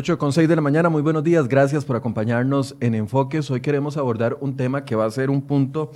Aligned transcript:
8 0.00 0.16
con 0.16 0.32
6 0.32 0.48
de 0.48 0.56
la 0.56 0.62
mañana, 0.62 0.88
muy 0.88 1.02
buenos 1.02 1.22
días, 1.22 1.46
gracias 1.46 1.84
por 1.84 1.94
acompañarnos 1.94 2.74
en 2.80 2.94
Enfoques. 2.94 3.50
Hoy 3.50 3.60
queremos 3.60 3.98
abordar 3.98 4.38
un 4.40 4.56
tema 4.56 4.86
que 4.86 4.96
va 4.96 5.04
a 5.04 5.10
ser 5.10 5.28
un 5.28 5.42
punto, 5.42 5.90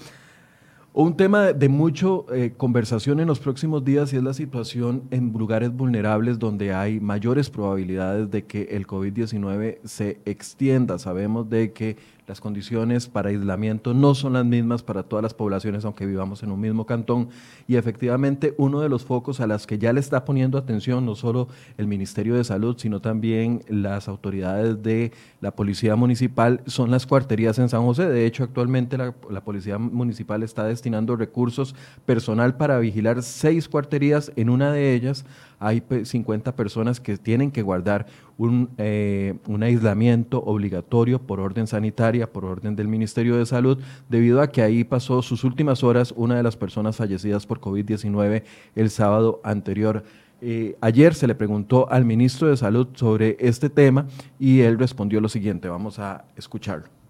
un 0.92 1.16
tema 1.16 1.54
de 1.54 1.70
mucho 1.70 2.26
eh, 2.30 2.52
conversación 2.54 3.18
en 3.20 3.28
los 3.28 3.38
próximos 3.38 3.82
días 3.82 4.12
y 4.12 4.16
es 4.16 4.22
la 4.22 4.34
situación 4.34 5.04
en 5.10 5.32
lugares 5.32 5.72
vulnerables 5.72 6.38
donde 6.38 6.74
hay 6.74 7.00
mayores 7.00 7.48
probabilidades 7.48 8.30
de 8.30 8.44
que 8.44 8.64
el 8.72 8.86
COVID-19 8.86 9.78
se 9.84 10.20
extienda. 10.26 10.98
Sabemos 10.98 11.48
de 11.48 11.72
que 11.72 11.96
las 12.26 12.40
condiciones 12.40 13.06
para 13.06 13.28
aislamiento 13.28 13.92
no 13.92 14.14
son 14.14 14.32
las 14.32 14.44
mismas 14.44 14.82
para 14.82 15.02
todas 15.02 15.22
las 15.22 15.34
poblaciones, 15.34 15.84
aunque 15.84 16.06
vivamos 16.06 16.42
en 16.42 16.50
un 16.50 16.60
mismo 16.60 16.86
cantón. 16.86 17.28
Y 17.68 17.76
efectivamente, 17.76 18.54
uno 18.56 18.80
de 18.80 18.88
los 18.88 19.04
focos 19.04 19.40
a 19.40 19.46
las 19.46 19.66
que 19.66 19.78
ya 19.78 19.92
le 19.92 20.00
está 20.00 20.24
poniendo 20.24 20.56
atención 20.56 21.04
no 21.04 21.14
solo 21.14 21.48
el 21.76 21.86
Ministerio 21.86 22.34
de 22.34 22.44
Salud, 22.44 22.76
sino 22.78 23.00
también 23.00 23.62
las 23.68 24.08
autoridades 24.08 24.82
de 24.82 25.12
la 25.40 25.50
Policía 25.50 25.96
Municipal 25.96 26.62
son 26.66 26.90
las 26.90 27.06
cuarterías 27.06 27.58
en 27.58 27.68
San 27.68 27.82
José. 27.82 28.08
De 28.08 28.24
hecho, 28.26 28.44
actualmente 28.44 28.96
la, 28.96 29.14
la 29.30 29.42
Policía 29.42 29.78
Municipal 29.78 30.42
está 30.42 30.64
destinando 30.64 31.16
recursos 31.16 31.74
personal 32.06 32.56
para 32.56 32.78
vigilar 32.78 33.22
seis 33.22 33.68
cuarterías. 33.68 34.32
En 34.36 34.48
una 34.48 34.72
de 34.72 34.94
ellas 34.94 35.24
hay 35.66 35.82
50 36.04 36.54
personas 36.56 37.00
que 37.00 37.16
tienen 37.16 37.50
que 37.50 37.62
guardar 37.62 38.06
un, 38.36 38.68
eh, 38.78 39.34
un, 39.46 39.62
aislamiento 39.62 40.42
obligatorio 40.44 41.20
por 41.20 41.40
orden 41.40 41.66
sanitaria, 41.66 42.32
por 42.32 42.44
orden 42.44 42.76
del 42.76 42.88
Ministerio 42.88 43.36
de 43.36 43.46
Salud, 43.46 43.78
debido 44.08 44.40
a 44.40 44.48
que 44.48 44.62
ahí 44.62 44.84
pasó 44.84 45.22
sus 45.22 45.44
últimas 45.44 45.82
horas 45.82 46.12
una 46.16 46.36
de 46.36 46.42
las 46.42 46.56
personas 46.56 46.96
fallecidas 46.96 47.46
por 47.46 47.60
COVID-19 47.60 48.42
el 48.74 48.90
sábado 48.90 49.40
anterior. 49.44 50.04
Eh, 50.40 50.76
ayer 50.80 51.14
se 51.14 51.26
le 51.26 51.34
preguntó 51.34 51.90
al 51.90 52.04
ministro 52.04 52.48
de 52.48 52.56
Salud 52.56 52.88
sobre 52.94 53.36
este 53.40 53.70
tema 53.70 54.06
y 54.38 54.60
él 54.60 54.78
respondió 54.78 55.20
lo 55.20 55.28
siguiente. 55.28 55.68
Vamos 55.68 55.98
a 55.98 56.24
escucharlo. 56.36 57.03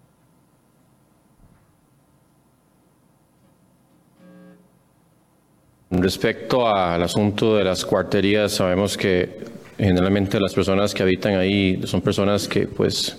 Respecto 6.01 6.67
al 6.67 7.03
asunto 7.03 7.55
de 7.55 7.63
las 7.63 7.85
cuarterías, 7.85 8.51
sabemos 8.51 8.97
que 8.97 9.45
generalmente 9.77 10.39
las 10.39 10.53
personas 10.53 10.93
que 10.93 11.03
habitan 11.03 11.35
ahí 11.35 11.81
son 11.85 12.01
personas 12.01 12.47
que 12.47 12.67
pues 12.67 13.17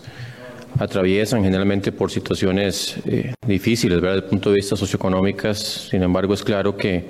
atraviesan 0.78 1.42
generalmente 1.42 1.92
por 1.92 2.10
situaciones 2.10 2.96
eh, 3.06 3.34
difíciles, 3.46 4.00
¿verdad? 4.00 4.16
Desde 4.16 4.26
el 4.26 4.30
punto 4.30 4.50
de 4.50 4.56
vista 4.56 4.76
socioeconómicas, 4.76 5.88
sin 5.90 6.02
embargo 6.02 6.34
es 6.34 6.42
claro 6.42 6.76
que 6.76 7.04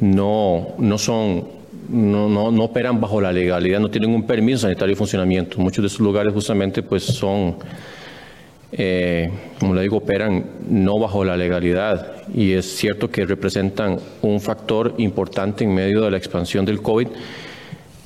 no, 0.00 0.74
no 0.78 0.98
son, 0.98 1.48
no, 1.88 2.28
no, 2.28 2.50
no 2.50 2.64
operan 2.64 3.00
bajo 3.00 3.20
la 3.20 3.32
legalidad, 3.32 3.80
no 3.80 3.90
tienen 3.90 4.10
un 4.10 4.26
permiso 4.26 4.60
sanitario 4.60 4.94
de 4.94 4.96
funcionamiento. 4.96 5.58
Muchos 5.58 5.82
de 5.82 5.86
esos 5.86 6.00
lugares 6.00 6.32
justamente 6.32 6.82
pues 6.82 7.04
son 7.04 7.56
eh, 8.72 9.30
como 9.58 9.74
le 9.74 9.82
digo, 9.82 9.96
operan 9.96 10.44
no 10.68 10.98
bajo 10.98 11.24
la 11.24 11.36
legalidad 11.36 12.22
y 12.34 12.52
es 12.52 12.76
cierto 12.76 13.10
que 13.10 13.24
representan 13.24 13.98
un 14.20 14.40
factor 14.40 14.94
importante 14.98 15.64
en 15.64 15.74
medio 15.74 16.02
de 16.02 16.10
la 16.10 16.18
expansión 16.18 16.66
del 16.66 16.82
COVID 16.82 17.08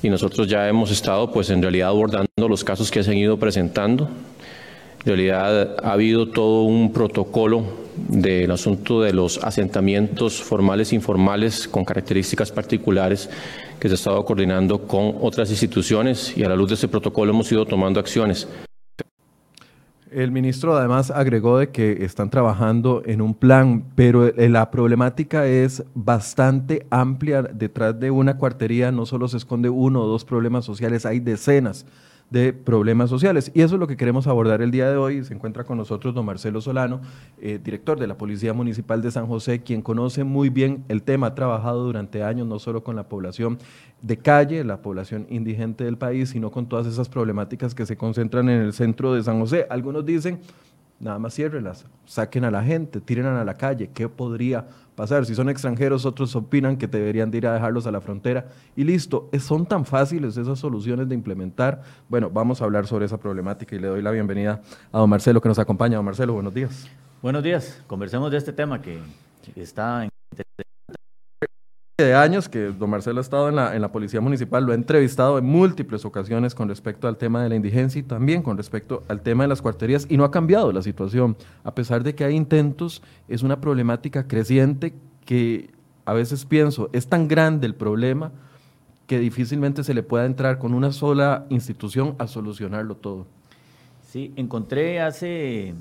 y 0.01 0.09
nosotros 0.09 0.47
ya 0.47 0.67
hemos 0.67 0.91
estado 0.91 1.31
pues 1.31 1.49
en 1.49 1.61
realidad 1.61 1.89
abordando 1.89 2.27
los 2.47 2.63
casos 2.63 2.91
que 2.91 3.03
se 3.03 3.11
han 3.11 3.17
ido 3.17 3.37
presentando. 3.37 4.09
En 4.99 5.05
realidad 5.05 5.75
ha 5.83 5.91
habido 5.91 6.29
todo 6.29 6.63
un 6.63 6.93
protocolo 6.93 7.63
del 7.95 8.49
asunto 8.49 9.01
de 9.01 9.11
los 9.11 9.37
asentamientos 9.43 10.41
formales 10.41 10.91
e 10.91 10.95
informales 10.95 11.67
con 11.67 11.83
características 11.83 12.51
particulares 12.51 13.29
que 13.79 13.89
se 13.89 13.93
ha 13.93 13.95
estado 13.95 14.23
coordinando 14.23 14.87
con 14.87 15.15
otras 15.21 15.49
instituciones 15.49 16.37
y 16.37 16.43
a 16.43 16.49
la 16.49 16.55
luz 16.55 16.69
de 16.69 16.75
ese 16.75 16.87
protocolo 16.87 17.31
hemos 17.31 17.51
ido 17.51 17.65
tomando 17.65 17.99
acciones. 17.99 18.47
El 20.13 20.31
ministro 20.31 20.75
además 20.77 21.09
agregó 21.09 21.57
de 21.57 21.69
que 21.69 22.05
están 22.05 22.29
trabajando 22.29 23.01
en 23.05 23.19
un 23.19 23.33
plan, 23.33 23.85
pero 23.95 24.27
eh, 24.27 24.47
la 24.47 24.69
problemática 24.69 25.47
es 25.47 25.83
bastante 25.95 26.85
amplia. 26.91 27.41
Detrás 27.41 27.99
de 27.99 28.11
una 28.11 28.37
cuartería 28.37 28.91
no 28.91 29.07
solo 29.07 29.27
se 29.27 29.37
esconde 29.37 29.69
uno 29.69 30.03
o 30.03 30.07
dos 30.07 30.23
problemas 30.23 30.65
sociales, 30.65 31.07
hay 31.07 31.19
decenas 31.19 31.87
de 32.33 32.51
problemas 32.51 33.11
sociales. 33.11 33.51
Y 33.53 33.61
eso 33.61 33.75
es 33.75 33.79
lo 33.79 33.85
que 33.85 33.95
queremos 33.95 34.25
abordar 34.25 34.63
el 34.63 34.71
día 34.71 34.89
de 34.89 34.97
hoy. 34.97 35.23
Se 35.23 35.35
encuentra 35.35 35.65
con 35.65 35.77
nosotros 35.77 36.15
don 36.15 36.25
Marcelo 36.25 36.61
Solano, 36.61 36.99
eh, 37.39 37.59
director 37.63 37.99
de 37.99 38.07
la 38.07 38.17
Policía 38.17 38.53
Municipal 38.53 39.03
de 39.03 39.11
San 39.11 39.27
José, 39.27 39.61
quien 39.61 39.83
conoce 39.83 40.23
muy 40.23 40.49
bien 40.49 40.83
el 40.87 41.03
tema, 41.03 41.27
ha 41.27 41.35
trabajado 41.35 41.83
durante 41.83 42.23
años 42.23 42.47
no 42.47 42.57
solo 42.57 42.83
con 42.83 42.95
la 42.95 43.07
población 43.07 43.59
de 44.01 44.17
calle, 44.17 44.63
la 44.63 44.81
población 44.81 45.27
indigente 45.29 45.83
del 45.83 45.99
país, 45.99 46.29
sino 46.29 46.49
con 46.49 46.65
todas 46.65 46.87
esas 46.87 47.07
problemáticas 47.07 47.75
que 47.75 47.85
se 47.85 47.97
concentran 47.97 48.49
en 48.49 48.61
el 48.61 48.73
centro 48.73 49.13
de 49.13 49.21
San 49.21 49.39
José. 49.39 49.67
Algunos 49.69 50.03
dicen, 50.03 50.39
nada 51.03 51.19
más 51.19 51.33
ciérrelas, 51.33 51.85
saquen 52.05 52.45
a 52.45 52.51
la 52.51 52.63
gente, 52.63 53.01
tiren 53.01 53.25
a 53.25 53.43
la 53.43 53.53
calle, 53.55 53.89
¿qué 53.93 54.07
podría 54.07 54.65
pasar? 54.95 55.25
Si 55.25 55.35
son 55.35 55.49
extranjeros, 55.49 56.05
otros 56.05 56.35
opinan 56.35 56.77
que 56.77 56.87
deberían 56.87 57.29
de 57.29 57.39
ir 57.39 57.47
a 57.47 57.53
dejarlos 57.53 57.85
a 57.85 57.91
la 57.91 58.01
frontera 58.01 58.47
y 58.75 58.83
listo. 58.83 59.29
Son 59.39 59.65
tan 59.65 59.85
fáciles 59.85 60.37
esas 60.37 60.57
soluciones 60.59 61.09
de 61.09 61.15
implementar. 61.15 61.81
Bueno, 62.07 62.29
vamos 62.29 62.61
a 62.61 62.65
hablar 62.65 62.87
sobre 62.87 63.05
esa 63.05 63.17
problemática 63.17 63.75
y 63.75 63.79
le 63.79 63.87
doy 63.87 64.01
la 64.01 64.11
bienvenida 64.11 64.61
a 64.91 64.99
don 64.99 65.09
Marcelo 65.09 65.41
que 65.41 65.49
nos 65.49 65.59
acompaña. 65.59 65.97
Don 65.97 66.05
Marcelo, 66.05 66.33
buenos 66.33 66.53
días. 66.53 66.87
Buenos 67.21 67.43
días, 67.43 67.81
conversemos 67.87 68.31
de 68.31 68.37
este 68.37 68.53
tema 68.53 68.81
que 68.81 68.99
está 69.55 70.05
en 70.05 70.09
de 71.97 72.15
años 72.15 72.49
que 72.49 72.71
don 72.71 72.89
Marcelo 72.89 73.19
ha 73.19 73.21
estado 73.21 73.49
en 73.49 73.55
la, 73.55 73.75
en 73.75 73.81
la 73.83 73.91
Policía 73.91 74.19
Municipal, 74.19 74.65
lo 74.65 74.71
ha 74.71 74.75
entrevistado 74.75 75.37
en 75.37 75.45
múltiples 75.45 76.05
ocasiones 76.05 76.55
con 76.55 76.67
respecto 76.67 77.07
al 77.07 77.17
tema 77.17 77.43
de 77.43 77.49
la 77.49 77.55
indigencia 77.55 77.99
y 77.99 78.03
también 78.03 78.41
con 78.41 78.57
respecto 78.57 79.03
al 79.07 79.21
tema 79.21 79.43
de 79.43 79.49
las 79.49 79.61
cuarterías 79.61 80.07
y 80.09 80.17
no 80.17 80.23
ha 80.23 80.31
cambiado 80.31 80.71
la 80.71 80.81
situación. 80.81 81.37
A 81.63 81.75
pesar 81.75 82.01
de 82.01 82.15
que 82.15 82.23
hay 82.23 82.35
intentos, 82.35 83.03
es 83.27 83.43
una 83.43 83.61
problemática 83.61 84.27
creciente 84.27 84.95
que 85.23 85.69
a 86.05 86.13
veces 86.13 86.45
pienso, 86.45 86.89
es 86.93 87.05
tan 87.05 87.27
grande 87.27 87.67
el 87.67 87.75
problema 87.75 88.31
que 89.05 89.19
difícilmente 89.19 89.83
se 89.83 89.93
le 89.93 90.01
pueda 90.01 90.25
entrar 90.25 90.57
con 90.57 90.73
una 90.73 90.91
sola 90.91 91.45
institución 91.49 92.15
a 92.17 92.25
solucionarlo 92.25 92.95
todo. 92.95 93.27
Sí, 94.01 94.33
encontré 94.35 94.99
hace, 94.99 95.75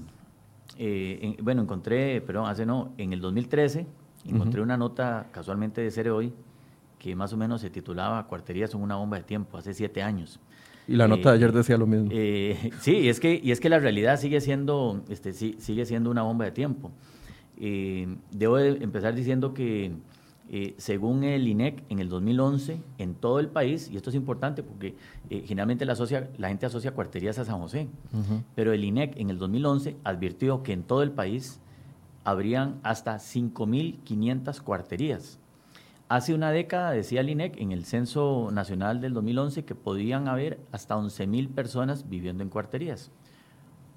eh, 0.77 1.37
bueno, 1.43 1.63
encontré, 1.63 2.21
perdón, 2.21 2.51
hace 2.51 2.67
no, 2.67 2.93
en 2.99 3.15
el 3.15 3.23
2013 3.23 3.87
Encontré 4.25 4.61
una 4.61 4.77
nota 4.77 5.29
casualmente 5.33 5.81
de 5.81 5.91
Cere 5.91 6.11
Hoy 6.11 6.33
que 7.03 7.17
más 7.17 7.33
o 7.33 7.37
menos 7.37 7.61
se 7.61 7.69
titulaba 7.69 8.29
Cuarterías 8.29 8.71
son 8.71 8.81
una 8.81 8.95
bomba 8.95 9.17
de 9.17 9.25
tiempo, 9.25 9.59
hace 9.59 9.75
siete 9.75 10.03
años. 10.03 10.39
Y 10.87 10.95
la 10.95 11.09
nota 11.09 11.31
de 11.31 11.37
ayer 11.37 11.51
eh, 11.51 11.53
decía 11.53 11.77
lo 11.77 11.87
mismo. 11.87 12.09
Eh, 12.13 12.71
sí, 12.81 12.97
y 12.97 13.09
es 13.09 13.19
que, 13.19 13.41
y 13.43 13.51
es 13.51 13.59
que 13.59 13.69
la 13.69 13.81
realidad 13.81 14.21
sigue 14.21 14.41
siendo, 14.41 15.03
este, 15.09 15.33
sí, 15.33 15.57
sigue 15.59 15.85
siendo 15.85 16.11
una 16.11 16.23
bomba 16.23 16.45
de 16.45 16.53
tiempo. 16.53 16.93
Eh, 17.59 18.07
debo 18.31 18.59
empezar 18.59 19.15
diciendo 19.15 19.53
que 19.53 19.93
según 20.77 21.25
el 21.25 21.49
INEC, 21.49 21.83
en 21.89 21.99
el 21.99 22.11
2011, 22.11 22.79
en 22.99 23.15
todo 23.15 23.41
el 23.41 23.49
país, 23.49 23.91
y 23.91 23.97
esto 23.97 24.11
es 24.11 24.17
importante 24.17 24.63
porque 24.63 24.95
generalmente 25.31 25.87
la, 25.87 25.95
la, 26.37 26.49
gente 26.49 26.67
asocia 26.67 26.93
cuarterías 26.93 27.39
a 27.39 27.47
San 27.47 27.59
José, 27.59 27.89
pero 28.55 28.73
el 28.73 28.85
INEC 28.85 29.19
en 29.19 29.31
el 29.31 29.39
2011 29.39 29.97
advirtió 30.05 30.63
que 30.63 30.75
en 30.75 30.83
todo 30.83 31.03
el 31.03 31.11
país 31.11 31.59
habrían 32.25 32.81
hasta 32.83 33.17
5.500 33.17 34.61
cuarterías. 34.63 35.39
Hace 36.09 36.35
una 36.35 36.51
década, 36.51 36.91
decía 36.91 37.21
el 37.21 37.31
INEC, 37.31 37.59
en 37.59 37.73
el 37.73 37.85
Censo 37.85 38.51
Nacional 38.53 39.01
del 39.01 39.15
2011, 39.15 39.65
que 39.65 39.75
podían 39.75 40.29
haber 40.29 40.61
hasta 40.71 40.97
11.000 40.97 41.49
personas 41.55 42.09
viviendo 42.09 42.43
en 42.43 42.51
cuarterías. 42.51 43.11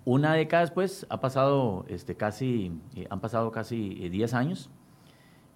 Una 0.06 0.34
década 0.34 0.62
después, 0.62 1.06
ha 1.10 1.20
pasado, 1.20 1.84
este, 1.90 2.16
casi, 2.16 2.72
eh, 2.96 3.08
han 3.10 3.20
pasado 3.20 3.52
casi 3.52 4.10
10 4.10 4.32
eh, 4.32 4.36
años. 4.36 4.70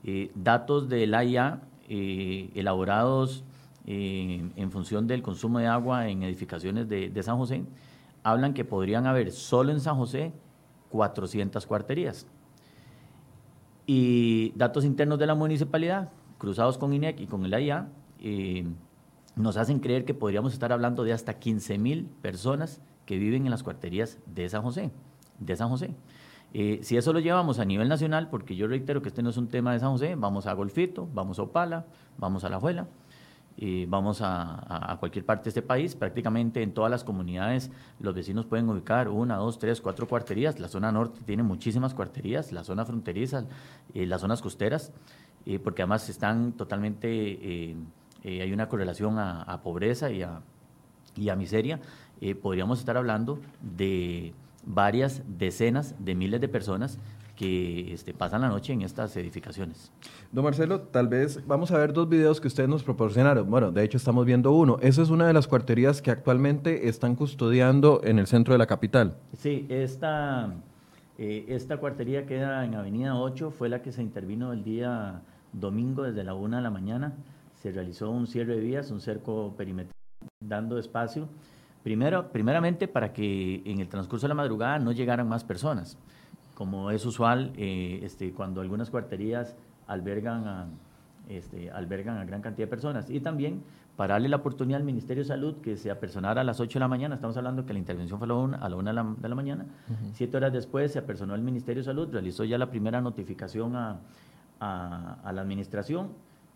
Eh, 0.03 0.31
datos 0.35 0.89
del 0.89 1.13
AIA 1.13 1.61
elaborados 1.87 3.43
en 3.85 4.71
función 4.71 5.07
del 5.07 5.23
consumo 5.23 5.57
de 5.57 5.65
agua 5.65 6.07
en 6.07 6.21
edificaciones 6.21 6.87
de, 6.87 7.09
de 7.09 7.23
San 7.23 7.37
José 7.37 7.63
hablan 8.21 8.53
que 8.53 8.63
podrían 8.63 9.07
haber 9.07 9.31
solo 9.31 9.71
en 9.71 9.79
San 9.79 9.95
José 9.95 10.31
400 10.91 11.65
cuarterías 11.65 12.27
y 13.91 14.53
datos 14.55 14.85
internos 14.85 15.17
de 15.17 15.25
la 15.25 15.33
municipalidad, 15.33 16.09
cruzados 16.37 16.77
con 16.77 16.93
INEC 16.93 17.21
y 17.21 17.25
con 17.25 17.43
el 17.43 17.55
AIA, 17.55 17.87
eh, 18.19 18.63
nos 19.35 19.57
hacen 19.57 19.79
creer 19.79 20.05
que 20.05 20.13
podríamos 20.13 20.53
estar 20.53 20.71
hablando 20.71 21.03
de 21.03 21.11
hasta 21.11 21.39
15 21.39 21.79
mil 21.79 22.05
personas 22.21 22.81
que 23.07 23.17
viven 23.17 23.45
en 23.45 23.49
las 23.49 23.63
cuarterías 23.63 24.19
de 24.27 24.47
San 24.47 24.61
José. 24.61 24.91
De 25.39 25.55
San 25.55 25.69
José. 25.69 25.95
Eh, 26.53 26.81
si 26.83 26.97
eso 26.97 27.13
lo 27.13 27.19
llevamos 27.19 27.57
a 27.57 27.65
nivel 27.65 27.89
nacional, 27.89 28.29
porque 28.29 28.55
yo 28.55 28.67
reitero 28.67 29.01
que 29.01 29.09
este 29.09 29.23
no 29.23 29.31
es 29.31 29.37
un 29.37 29.47
tema 29.47 29.73
de 29.73 29.79
San 29.79 29.89
José, 29.89 30.13
vamos 30.13 30.45
a 30.45 30.53
Golfito, 30.53 31.09
vamos 31.11 31.39
a 31.39 31.41
Opala, 31.41 31.87
vamos 32.19 32.43
a 32.43 32.49
La 32.49 32.59
Juela, 32.59 32.85
vamos 33.87 34.21
a, 34.21 34.95
cualquier 34.99 35.25
parte 35.25 35.45
de 35.45 35.49
este 35.49 35.61
país, 35.61 35.95
prácticamente 35.95 36.61
en 36.61 36.73
todas 36.73 36.89
las 36.89 37.03
comunidades 37.03 37.71
los 37.99 38.15
vecinos 38.15 38.45
pueden 38.45 38.69
ubicar 38.69 39.09
una, 39.09 39.35
dos, 39.35 39.59
tres, 39.59 39.81
cuatro 39.81 40.07
cuarterías. 40.07 40.59
La 40.59 40.67
zona 40.67 40.91
norte 40.91 41.21
tiene 41.25 41.43
muchísimas 41.43 41.93
cuarterías, 41.93 42.51
la 42.51 42.63
zona 42.63 42.85
fronteriza, 42.85 43.45
eh, 43.93 44.05
las 44.05 44.21
zonas 44.21 44.41
costeras, 44.41 44.93
eh, 45.45 45.59
porque 45.59 45.81
además 45.81 46.07
están 46.09 46.53
totalmente, 46.53 47.09
eh, 47.09 47.75
hay 48.23 48.51
una 48.53 48.69
correlación 48.69 49.17
a, 49.19 49.61
pobreza 49.63 50.11
y 50.11 50.21
a, 50.21 50.41
y 51.15 51.29
a 51.29 51.35
miseria, 51.35 51.79
eh, 52.21 52.35
podríamos 52.35 52.79
estar 52.79 52.97
hablando 52.97 53.39
de 53.61 54.33
varias 54.65 55.23
decenas 55.25 55.95
de 55.99 56.15
miles 56.15 56.41
de 56.41 56.49
personas 56.49 56.99
que 57.39 57.93
este, 57.93 58.13
pasan 58.13 58.41
la 58.41 58.49
noche 58.49 58.73
en 58.73 58.81
estas 58.81 59.15
edificaciones. 59.15 59.93
Don 60.33 60.43
Marcelo, 60.43 60.81
tal 60.81 61.07
vez 61.07 61.47
vamos 61.47 61.71
a 61.71 61.77
ver 61.77 61.93
dos 61.93 62.09
videos 62.09 62.41
que 62.41 62.49
ustedes 62.49 62.67
nos 62.67 62.83
proporcionaron. 62.83 63.49
Bueno, 63.49 63.71
de 63.71 63.81
hecho 63.81 63.95
estamos 63.95 64.25
viendo 64.25 64.51
uno. 64.51 64.77
Esa 64.81 65.01
es 65.01 65.09
una 65.09 65.25
de 65.25 65.31
las 65.31 65.47
cuarterías 65.47 66.01
que 66.01 66.11
actualmente 66.11 66.89
están 66.89 67.15
custodiando 67.15 68.01
en 68.03 68.19
el 68.19 68.27
centro 68.27 68.53
de 68.53 68.57
la 68.57 68.67
capital. 68.67 69.15
Sí, 69.37 69.65
esta, 69.69 70.53
eh, 71.17 71.45
esta 71.47 71.77
cuartería 71.77 72.25
queda 72.25 72.65
en 72.65 72.75
Avenida 72.75 73.15
8, 73.15 73.51
fue 73.51 73.69
la 73.69 73.81
que 73.81 73.93
se 73.93 74.01
intervino 74.01 74.51
el 74.51 74.65
día 74.65 75.21
domingo 75.53 76.03
desde 76.03 76.25
la 76.25 76.33
1 76.33 76.57
de 76.57 76.61
la 76.61 76.71
mañana. 76.71 77.13
Se 77.53 77.71
realizó 77.71 78.11
un 78.11 78.27
cierre 78.27 78.55
de 78.55 78.61
vías, 78.61 78.91
un 78.91 78.99
cerco 78.99 79.53
perimetral, 79.55 79.95
dando 80.41 80.77
espacio. 80.77 81.29
Primero, 81.83 82.33
primeramente 82.33 82.89
para 82.89 83.13
que 83.13 83.61
en 83.63 83.79
el 83.79 83.87
transcurso 83.87 84.25
de 84.25 84.29
la 84.29 84.35
madrugada 84.35 84.77
no 84.77 84.91
llegaran 84.91 85.29
más 85.29 85.45
personas 85.45 85.97
como 86.59 86.91
es 86.91 87.05
usual 87.05 87.53
eh, 87.55 88.01
este, 88.03 88.33
cuando 88.33 88.59
algunas 88.59 88.89
cuarterías 88.89 89.55
albergan 89.87 90.45
a, 90.45 90.67
este, 91.29 91.71
albergan 91.71 92.17
a 92.17 92.25
gran 92.25 92.41
cantidad 92.41 92.67
de 92.67 92.69
personas. 92.69 93.09
Y 93.09 93.21
también 93.21 93.63
para 93.95 94.15
darle 94.15 94.27
la 94.27 94.35
oportunidad 94.35 94.77
al 94.77 94.83
Ministerio 94.83 95.23
de 95.23 95.27
Salud 95.29 95.55
que 95.61 95.77
se 95.77 95.89
apersonara 95.89 96.41
a 96.41 96.43
las 96.43 96.59
8 96.59 96.73
de 96.77 96.79
la 96.81 96.89
mañana, 96.89 97.15
estamos 97.15 97.37
hablando 97.37 97.65
que 97.65 97.71
la 97.71 97.79
intervención 97.79 98.19
fue 98.19 98.25
a 98.25 98.27
la 98.27 98.35
1, 98.35 98.57
a 98.59 98.69
la 98.93 99.03
de, 99.21 99.29
la, 99.29 99.35
mañana, 99.35 99.67
siete 100.11 100.35
horas 100.35 100.51
después 100.51 100.91
se 100.91 100.99
apersonó 100.99 101.33
el 101.33 101.41
Ministerio 101.41 101.79
de 101.81 101.85
Salud, 101.85 102.09
realizó 102.11 102.43
ya 102.43 102.57
la 102.57 102.69
primera 102.69 102.99
notificación 102.99 103.77
a, 103.77 104.01
a 104.59 105.31
la 105.31 105.39
administración, 105.39 106.09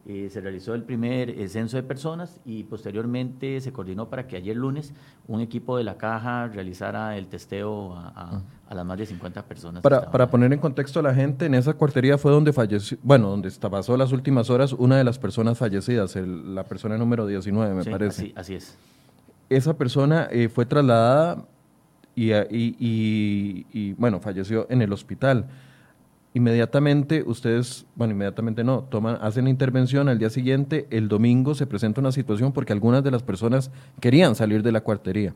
eh, 0.05 0.29
se 0.29 0.41
realizó 0.41 0.73
el 0.73 0.83
primer 0.83 1.29
eh, 1.29 1.47
censo 1.47 1.77
de 1.77 1.83
personas 1.83 2.41
y 2.43 2.63
posteriormente 2.63 3.61
se 3.61 3.71
coordinó 3.71 4.09
para 4.09 4.27
que 4.27 4.35
ayer 4.35 4.53
lunes 4.53 4.93
un 5.27 5.39
equipo 5.39 5.77
de 5.77 5.85
la 5.85 5.95
caja 5.95 6.49
realizara 6.49 7.15
el 7.15 7.27
testeo 7.27 7.95
a, 7.95 8.41
las 8.69 8.85
más 8.85 8.97
de 8.97 9.05
50 9.05 9.45
personas. 9.45 9.81
Para, 9.81 10.11
para 10.11 10.29
poner 10.29 10.51
en 10.51 10.59
contexto 10.59 10.99
a 10.99 11.03
la 11.03 11.13
gente, 11.13 11.45
en 11.45 11.53
esa 11.53 11.73
cuartería 11.73 12.17
fue 12.17 12.33
donde 12.33 12.51
falleció, 12.51 12.97
bueno, 13.01 13.29
donde 13.29 13.49
pasó 13.71 13.95
las 13.95 14.11
últimas 14.11 14.49
horas 14.49 14.73
una 14.73 14.97
de 14.97 15.05
las 15.05 15.17
personas 15.17 15.57
fallecidas, 15.57 16.15
la 16.17 16.65
persona 16.65 16.97
número 16.97 17.25
19, 17.25 17.73
me 17.73 17.85
parece. 17.85 18.23
Así, 18.23 18.33
así, 18.35 18.55
es. 18.55 18.77
Esa 19.49 19.77
persona 19.77 20.27
eh, 20.31 20.49
fue 20.49 20.65
trasladada 20.65 21.45
y, 22.15 22.33
y, 22.49 23.93
bueno, 23.93 24.19
falleció 24.19 24.67
en 24.69 24.81
el 24.81 24.91
hospital 24.91 25.47
inmediatamente 26.33 27.23
ustedes, 27.25 27.85
bueno, 27.95 28.13
inmediatamente 28.13 28.63
no, 28.63 28.83
toman, 28.83 29.17
hacen 29.21 29.45
la 29.45 29.49
intervención, 29.49 30.09
al 30.09 30.19
día 30.19 30.29
siguiente, 30.29 30.87
el 30.89 31.07
domingo 31.07 31.55
se 31.55 31.67
presenta 31.67 32.01
una 32.01 32.11
situación 32.11 32.51
porque 32.51 32.73
algunas 32.73 33.03
de 33.03 33.11
las 33.11 33.23
personas 33.23 33.71
querían 33.99 34.35
salir 34.35 34.63
de 34.63 34.71
la 34.71 34.81
cuartería. 34.81 35.33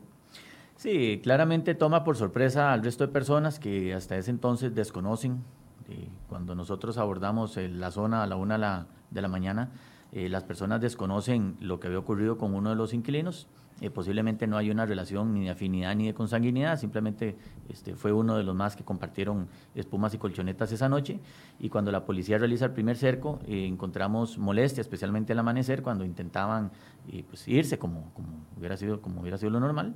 Sí, 0.76 1.20
claramente 1.22 1.74
toma 1.74 2.04
por 2.04 2.16
sorpresa 2.16 2.72
al 2.72 2.84
resto 2.84 3.06
de 3.06 3.12
personas 3.12 3.58
que 3.58 3.94
hasta 3.94 4.16
ese 4.16 4.30
entonces 4.30 4.74
desconocen. 4.74 5.42
Eh, 5.88 6.08
cuando 6.28 6.54
nosotros 6.54 6.98
abordamos 6.98 7.56
la 7.56 7.90
zona 7.90 8.22
a 8.22 8.26
la 8.26 8.36
una 8.36 8.86
de 9.10 9.22
la, 9.22 9.28
mañana, 9.28 9.70
eh, 10.12 10.28
las 10.28 10.44
personas 10.44 10.80
desconocen 10.80 11.56
lo 11.60 11.80
que 11.80 11.88
había 11.88 11.98
ocurrido 11.98 12.38
con 12.38 12.54
uno 12.54 12.70
de 12.70 12.76
los 12.76 12.94
inquilinos 12.94 13.48
eh, 13.80 13.90
posiblemente 13.90 14.46
no 14.48 14.56
hay 14.56 14.70
una 14.70 14.86
relación 14.86 15.34
ni 15.34 15.44
de 15.44 15.50
afinidad 15.50 15.94
ni 15.94 16.06
de 16.06 16.14
consanguinidad, 16.14 16.78
simplemente 16.78 17.36
este, 17.68 17.94
fue 17.94 18.12
uno 18.12 18.36
de 18.36 18.42
los 18.42 18.54
más 18.54 18.74
que 18.74 18.82
compartieron 18.82 19.48
espumas 19.74 20.12
y 20.14 20.18
colchonetas 20.18 20.72
esa 20.72 20.88
noche. 20.88 21.20
Y 21.60 21.68
cuando 21.68 21.92
la 21.92 22.04
policía 22.04 22.38
realiza 22.38 22.64
el 22.64 22.72
primer 22.72 22.96
cerco, 22.96 23.38
eh, 23.46 23.66
encontramos 23.66 24.36
molestia, 24.36 24.80
especialmente 24.80 25.32
al 25.32 25.38
amanecer, 25.38 25.82
cuando 25.82 26.04
intentaban 26.04 26.72
eh, 27.08 27.24
pues, 27.28 27.46
irse 27.46 27.78
como, 27.78 28.12
como, 28.14 28.28
hubiera 28.56 28.76
sido, 28.76 29.00
como 29.00 29.20
hubiera 29.20 29.38
sido 29.38 29.50
lo 29.50 29.60
normal. 29.60 29.94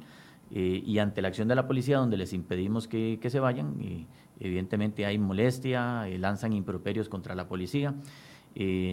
y 0.50 0.99
ante 0.99 1.23
la 1.23 1.29
acción 1.29 1.49
de 1.49 1.55
la 1.55 1.67
policía, 1.67 1.96
donde 1.96 2.19
les 2.19 2.34
impedimos 2.34 2.87
que, 2.87 3.19
que 3.23 3.31
se 3.31 3.40
vayan, 3.40 3.75
evidentemente 4.38 5.06
hay 5.06 5.17
molestia, 5.19 6.06
lanzan 6.19 6.52
improperios 6.52 7.08
contra 7.08 7.34
la 7.34 7.49
policía. 7.49 7.94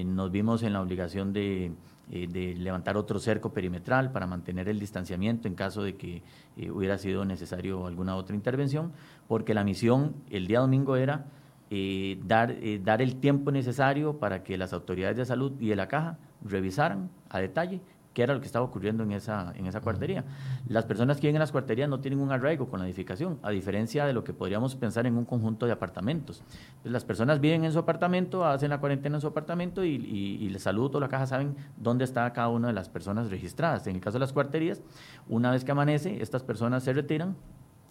nos 0.05 0.31
vimos 0.31 0.63
en 0.63 0.71
la 0.71 0.81
obligación 0.81 1.33
de 1.33 1.73
eh, 2.11 2.27
de 2.27 2.55
levantar 2.55 2.97
otro 2.97 3.19
cerco 3.19 3.53
perimetral 3.53 4.11
para 4.11 4.25
mantener 4.25 4.67
el 4.67 4.79
distanciamiento 4.79 5.47
en 5.47 5.55
caso 5.55 5.83
de 5.83 5.95
que 5.95 6.23
eh, 6.57 6.71
hubiera 6.71 6.97
sido 6.97 7.23
necesario 7.23 7.85
alguna 7.85 8.15
otra 8.15 8.35
intervención, 8.35 8.93
porque 9.27 9.53
la 9.53 9.63
misión 9.63 10.15
el 10.29 10.47
día 10.47 10.59
domingo 10.59 10.95
era 10.95 11.25
eh, 11.69 12.19
dar, 12.25 12.55
dar 12.83 13.01
el 13.01 13.17
tiempo 13.17 13.51
necesario 13.51 14.17
para 14.17 14.41
que 14.41 14.57
las 14.57 14.73
autoridades 14.73 15.17
de 15.17 15.25
salud 15.25 15.53
y 15.59 15.69
de 15.69 15.75
la 15.75 15.87
caja 15.87 16.17
revisaran 16.43 17.11
a 17.29 17.39
detalle 17.39 17.79
qué 18.13 18.23
era 18.23 18.33
lo 18.33 18.39
que 18.39 18.45
estaba 18.45 18.65
ocurriendo 18.65 19.03
en 19.03 19.11
esa, 19.11 19.53
en 19.55 19.67
esa 19.67 19.81
cuartería. 19.81 20.23
Las 20.67 20.85
personas 20.85 21.17
que 21.17 21.27
viven 21.27 21.35
en 21.35 21.41
las 21.41 21.51
cuarterías 21.51 21.89
no 21.89 21.99
tienen 21.99 22.19
un 22.19 22.31
arraigo 22.31 22.69
con 22.69 22.79
la 22.79 22.85
edificación, 22.85 23.39
a 23.43 23.51
diferencia 23.51 24.05
de 24.05 24.13
lo 24.13 24.23
que 24.23 24.33
podríamos 24.33 24.75
pensar 24.75 25.05
en 25.05 25.17
un 25.17 25.25
conjunto 25.25 25.65
de 25.65 25.71
apartamentos. 25.71 26.43
las 26.83 27.05
personas 27.05 27.39
viven 27.39 27.65
en 27.65 27.71
su 27.71 27.79
apartamento, 27.79 28.45
hacen 28.45 28.69
la 28.69 28.79
cuarentena 28.79 29.17
en 29.17 29.21
su 29.21 29.27
apartamento 29.27 29.83
y, 29.83 29.89
y, 29.89 30.49
les 30.49 30.63
saludo 30.63 30.97
o 30.97 31.01
la 31.01 31.09
caja 31.09 31.27
saben 31.27 31.55
dónde 31.77 32.03
está 32.03 32.31
cada 32.33 32.49
una 32.49 32.67
de 32.67 32.73
las 32.73 32.89
personas 32.89 33.29
registradas. 33.29 33.85
En 33.87 33.95
el 33.95 34.01
caso 34.01 34.15
de 34.15 34.21
las 34.21 34.33
cuarterías, 34.33 34.81
una 35.27 35.51
vez 35.51 35.63
que 35.63 35.71
amanece, 35.71 36.21
estas 36.21 36.43
personas 36.43 36.83
se 36.83 36.93
retiran 36.93 37.35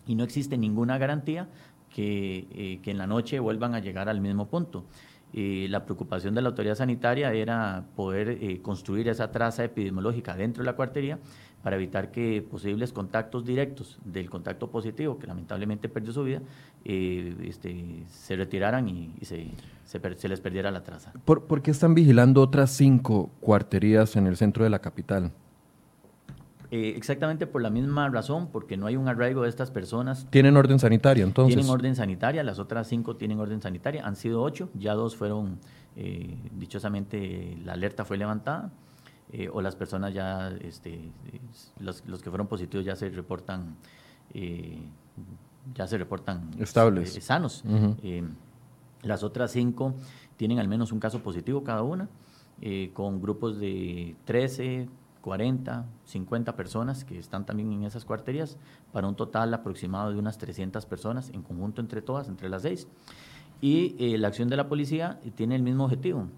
y 0.06 0.14
no 0.14 0.24
existe 0.24 0.56
ninguna 0.56 0.98
garantía 0.98 1.48
que, 1.90 2.48
eh, 2.52 2.80
que 2.82 2.90
en 2.90 2.98
la 2.98 3.06
noche 3.06 3.38
vuelvan 3.38 3.74
a 3.74 3.80
llegar 3.80 4.08
al 4.08 4.20
mismo 4.20 4.48
punto 4.48 4.84
la 5.32 5.84
preocupación 5.84 6.34
de 6.34 6.42
la 6.42 6.48
autoridad 6.48 6.74
sanitaria 6.74 7.32
era 7.32 7.84
poder 7.94 8.30
eh, 8.30 8.60
construir 8.62 9.08
esa 9.08 9.30
traza 9.30 9.64
epidemiológica 9.64 10.36
dentro 10.36 10.62
de 10.62 10.66
la 10.66 10.76
cuartería 10.76 11.18
para 11.62 11.76
evitar 11.76 12.10
que 12.10 12.40
posibles 12.48 12.92
contactos 12.92 13.44
directos 13.44 13.98
del 14.04 14.30
contacto 14.30 14.70
positivo, 14.70 15.18
que 15.18 15.26
lamentablemente 15.26 15.88
perdió 15.88 16.12
su 16.12 16.22
vida, 16.22 16.40
eh, 16.84 17.34
este, 17.42 18.04
se 18.08 18.36
retiraran 18.36 18.88
y, 18.88 19.12
se, 19.22 19.48
se, 19.84 20.28
les 20.28 20.40
perdiera 20.40 20.70
la 20.70 20.82
traza. 20.82 21.12
¿Por, 21.24 21.44
¿Por 21.44 21.62
qué 21.62 21.70
están 21.70 21.94
vigilando 21.94 22.40
otras 22.40 22.70
cinco 22.70 23.30
cuarterías 23.40 24.16
en 24.16 24.26
el 24.26 24.36
centro 24.36 24.64
de 24.64 24.70
la 24.70 24.78
capital? 24.78 25.32
Eh, 26.70 26.92
exactamente 26.96 27.46
por 27.46 27.62
la 27.62 27.70
misma 27.70 28.10
razón, 28.10 28.48
porque 28.52 28.76
no 28.76 28.86
hay 28.86 28.96
un 28.96 29.08
arraigo 29.08 29.42
de 29.42 29.48
estas 29.48 29.70
personas. 29.70 30.26
¿Tienen 30.28 30.54
orden 30.56 30.78
sanitaria 30.78 31.24
entonces? 31.24 31.54
Tienen 31.54 31.72
orden 31.72 31.96
sanitaria, 31.96 32.42
las 32.42 32.58
otras 32.58 32.86
cinco 32.86 33.16
tienen 33.16 33.40
orden 33.40 33.62
sanitaria, 33.62 34.06
han 34.06 34.16
sido 34.16 34.42
ocho, 34.42 34.68
ya 34.74 34.92
dos 34.92 35.16
fueron, 35.16 35.58
eh, 35.96 36.36
dichosamente, 36.58 37.56
la 37.64 37.72
alerta 37.72 38.04
fue 38.04 38.18
levantada, 38.18 38.70
eh, 39.32 39.48
o 39.50 39.62
las 39.62 39.76
personas 39.76 40.12
ya, 40.12 40.50
este, 40.60 41.10
los, 41.80 42.06
los, 42.06 42.22
que 42.22 42.28
fueron 42.28 42.48
positivos 42.48 42.84
ya 42.84 42.96
se 42.96 43.08
reportan, 43.08 43.76
ya 45.74 45.86
se 45.86 45.96
reportan 45.96 46.50
estables, 46.58 47.18
sanos. 47.24 47.64
las 49.02 49.22
otras 49.22 49.52
cinco 49.52 49.94
tienen 50.36 50.58
al 50.58 50.68
menos 50.68 50.92
un 50.92 51.00
caso 51.00 51.20
positivo 51.20 51.64
cada 51.64 51.82
una, 51.82 52.08
con 52.92 53.22
grupos 53.22 53.58
de 53.58 54.16
13, 54.26 54.88
40, 55.20 55.86
50 56.04 56.56
personas 56.56 57.04
que 57.04 57.18
están 57.18 57.44
también 57.44 57.72
en 57.72 57.84
esas 57.84 58.04
cuarterías, 58.04 58.56
para 58.92 59.08
un 59.08 59.14
total 59.14 59.52
aproximado 59.54 60.10
de 60.10 60.18
unas 60.18 60.38
300 60.38 60.86
personas 60.86 61.30
en 61.30 61.42
conjunto 61.42 61.80
entre 61.80 62.02
todas, 62.02 62.28
entre 62.28 62.48
las 62.48 62.62
seis. 62.62 62.88
Y 63.60 63.96
eh, 63.98 64.18
la 64.18 64.28
acción 64.28 64.48
de 64.48 64.56
la 64.56 64.68
policía 64.68 65.20
tiene 65.34 65.56
el 65.56 65.62
mismo 65.62 65.84
objetivo, 65.84 66.28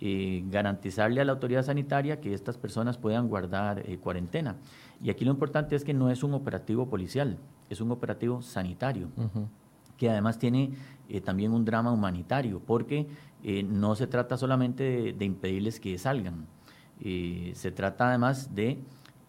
eh, 0.00 0.42
garantizarle 0.50 1.20
a 1.20 1.24
la 1.24 1.32
autoridad 1.32 1.62
sanitaria 1.62 2.20
que 2.20 2.32
estas 2.32 2.56
personas 2.56 2.96
puedan 2.96 3.28
guardar 3.28 3.80
eh, 3.80 3.98
cuarentena. 3.98 4.56
Y 5.02 5.10
aquí 5.10 5.24
lo 5.24 5.30
importante 5.30 5.76
es 5.76 5.84
que 5.84 5.92
no 5.92 6.10
es 6.10 6.22
un 6.22 6.32
operativo 6.32 6.88
policial, 6.88 7.38
es 7.68 7.80
un 7.80 7.90
operativo 7.90 8.42
sanitario, 8.42 9.08
que 9.96 10.10
además 10.10 10.38
tiene 10.38 10.74
también 11.24 11.52
un 11.52 11.64
drama 11.64 11.92
humanitario, 11.92 12.60
porque 12.60 13.06
no 13.64 13.94
se 13.94 14.06
trata 14.06 14.36
solamente 14.36 15.14
de 15.16 15.24
impedirles 15.24 15.80
que 15.80 15.96
salgan, 15.96 16.46
eh, 17.00 17.52
se 17.54 17.70
trata 17.70 18.08
además 18.08 18.54
de 18.54 18.82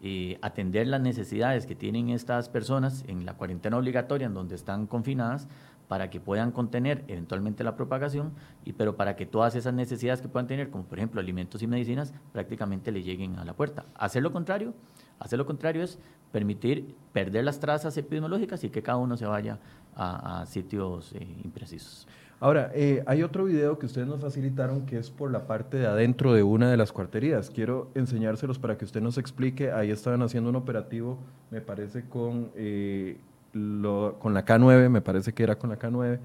eh, 0.03 0.39
atender 0.41 0.87
las 0.87 0.99
necesidades 0.99 1.65
que 1.65 1.75
tienen 1.75 2.09
estas 2.09 2.49
personas 2.49 3.03
en 3.07 3.25
la 3.25 3.35
cuarentena 3.35 3.77
obligatoria, 3.77 4.27
en 4.27 4.33
donde 4.33 4.55
están 4.55 4.87
confinadas, 4.87 5.47
para 5.87 6.09
que 6.09 6.19
puedan 6.19 6.51
contener 6.51 7.03
eventualmente 7.07 7.63
la 7.63 7.75
propagación, 7.75 8.31
y, 8.63 8.73
pero 8.73 8.95
para 8.95 9.15
que 9.15 9.25
todas 9.25 9.55
esas 9.55 9.73
necesidades 9.73 10.21
que 10.21 10.27
puedan 10.27 10.47
tener, 10.47 10.69
como 10.69 10.85
por 10.85 10.97
ejemplo 10.97 11.19
alimentos 11.19 11.61
y 11.61 11.67
medicinas, 11.67 12.13
prácticamente 12.31 12.91
le 12.91 13.03
lleguen 13.03 13.37
a 13.37 13.45
la 13.45 13.53
puerta. 13.53 13.85
Hacer 13.93 14.23
lo 14.23 14.31
contrario, 14.31 14.73
hacer 15.19 15.37
lo 15.37 15.45
contrario 15.45 15.83
es 15.83 15.99
permitir 16.31 16.95
perder 17.11 17.43
las 17.43 17.59
trazas 17.59 17.95
epidemiológicas 17.97 18.63
y 18.63 18.69
que 18.69 18.81
cada 18.81 18.97
uno 18.97 19.17
se 19.17 19.25
vaya 19.25 19.59
a, 19.95 20.45
sitios 20.47 21.13
eh, 21.13 21.27
imprecisos. 21.43 22.07
Ahora, 22.41 22.71
eh, 22.73 23.03
hay 23.05 23.21
otro 23.21 23.45
video 23.45 23.77
que 23.77 23.85
ustedes 23.85 24.07
nos 24.07 24.19
facilitaron 24.19 24.87
que 24.87 24.97
es 24.97 25.11
por 25.11 25.29
la 25.29 25.45
parte 25.45 25.77
de 25.77 25.85
adentro 25.85 26.33
de 26.33 26.41
una 26.41 26.71
de 26.71 26.75
las 26.75 26.91
cuarterías. 26.91 27.51
Quiero 27.51 27.91
enseñárselos 27.93 28.57
para 28.57 28.79
que 28.79 28.83
usted 28.83 28.99
nos 28.99 29.19
explique. 29.19 29.71
Ahí 29.71 29.91
estaban 29.91 30.23
haciendo 30.23 30.49
un 30.49 30.55
operativo, 30.55 31.19
me 31.51 31.61
parece, 31.61 32.03
con, 32.09 32.49
eh, 32.55 33.17
con 33.53 34.33
la 34.33 34.43
K9, 34.43 34.89
me 34.89 35.01
parece 35.01 35.33
que 35.33 35.43
era 35.43 35.59
con 35.59 35.69
la 35.69 35.77
K9. 35.77 36.17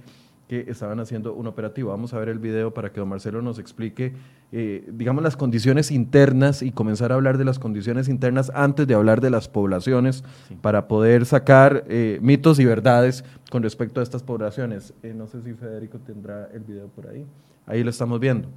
Que 0.48 0.66
estaban 0.68 1.00
haciendo 1.00 1.34
un 1.34 1.46
operativo. 1.46 1.90
Vamos 1.90 2.14
a 2.14 2.18
ver 2.18 2.28
el 2.28 2.38
video 2.38 2.72
para 2.72 2.92
que 2.92 3.00
don 3.00 3.08
Marcelo 3.08 3.42
nos 3.42 3.58
explique, 3.58 4.14
eh, 4.52 4.88
digamos, 4.92 5.22
las 5.24 5.36
condiciones 5.36 5.90
internas 5.90 6.62
y 6.62 6.70
comenzar 6.70 7.10
a 7.10 7.16
hablar 7.16 7.36
de 7.36 7.44
las 7.44 7.58
condiciones 7.58 8.08
internas 8.08 8.52
antes 8.54 8.86
de 8.86 8.94
hablar 8.94 9.20
de 9.20 9.30
las 9.30 9.48
poblaciones 9.48 10.22
para 10.62 10.86
poder 10.86 11.26
sacar 11.26 11.84
eh, 11.88 12.18
mitos 12.22 12.60
y 12.60 12.64
verdades 12.64 13.24
con 13.50 13.62
respecto 13.62 14.00
a 14.00 14.04
estas 14.04 14.22
poblaciones. 14.22 14.94
Eh, 15.02 15.14
no 15.14 15.26
sé 15.26 15.42
si 15.42 15.52
Federico 15.54 15.98
tendrá 15.98 16.48
el 16.52 16.62
video 16.62 16.86
por 16.88 17.08
ahí. 17.08 17.26
Ahí 17.66 17.82
lo 17.82 17.90
estamos 17.90 18.20
viendo. 18.20 18.48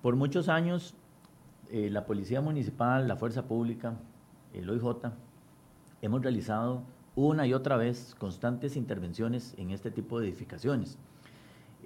Por 0.00 0.16
muchos 0.16 0.48
años, 0.48 0.94
la 1.70 2.06
Policía 2.06 2.40
Municipal, 2.40 3.08
la 3.08 3.16
Fuerza 3.16 3.42
Pública, 3.42 3.94
el 4.54 4.70
OIJ, 4.70 5.10
hemos 6.00 6.22
realizado 6.22 6.82
una 7.16 7.46
y 7.46 7.54
otra 7.54 7.76
vez 7.76 8.14
constantes 8.18 8.76
intervenciones 8.76 9.54
en 9.56 9.70
este 9.70 9.90
tipo 9.90 10.20
de 10.20 10.28
edificaciones. 10.28 10.98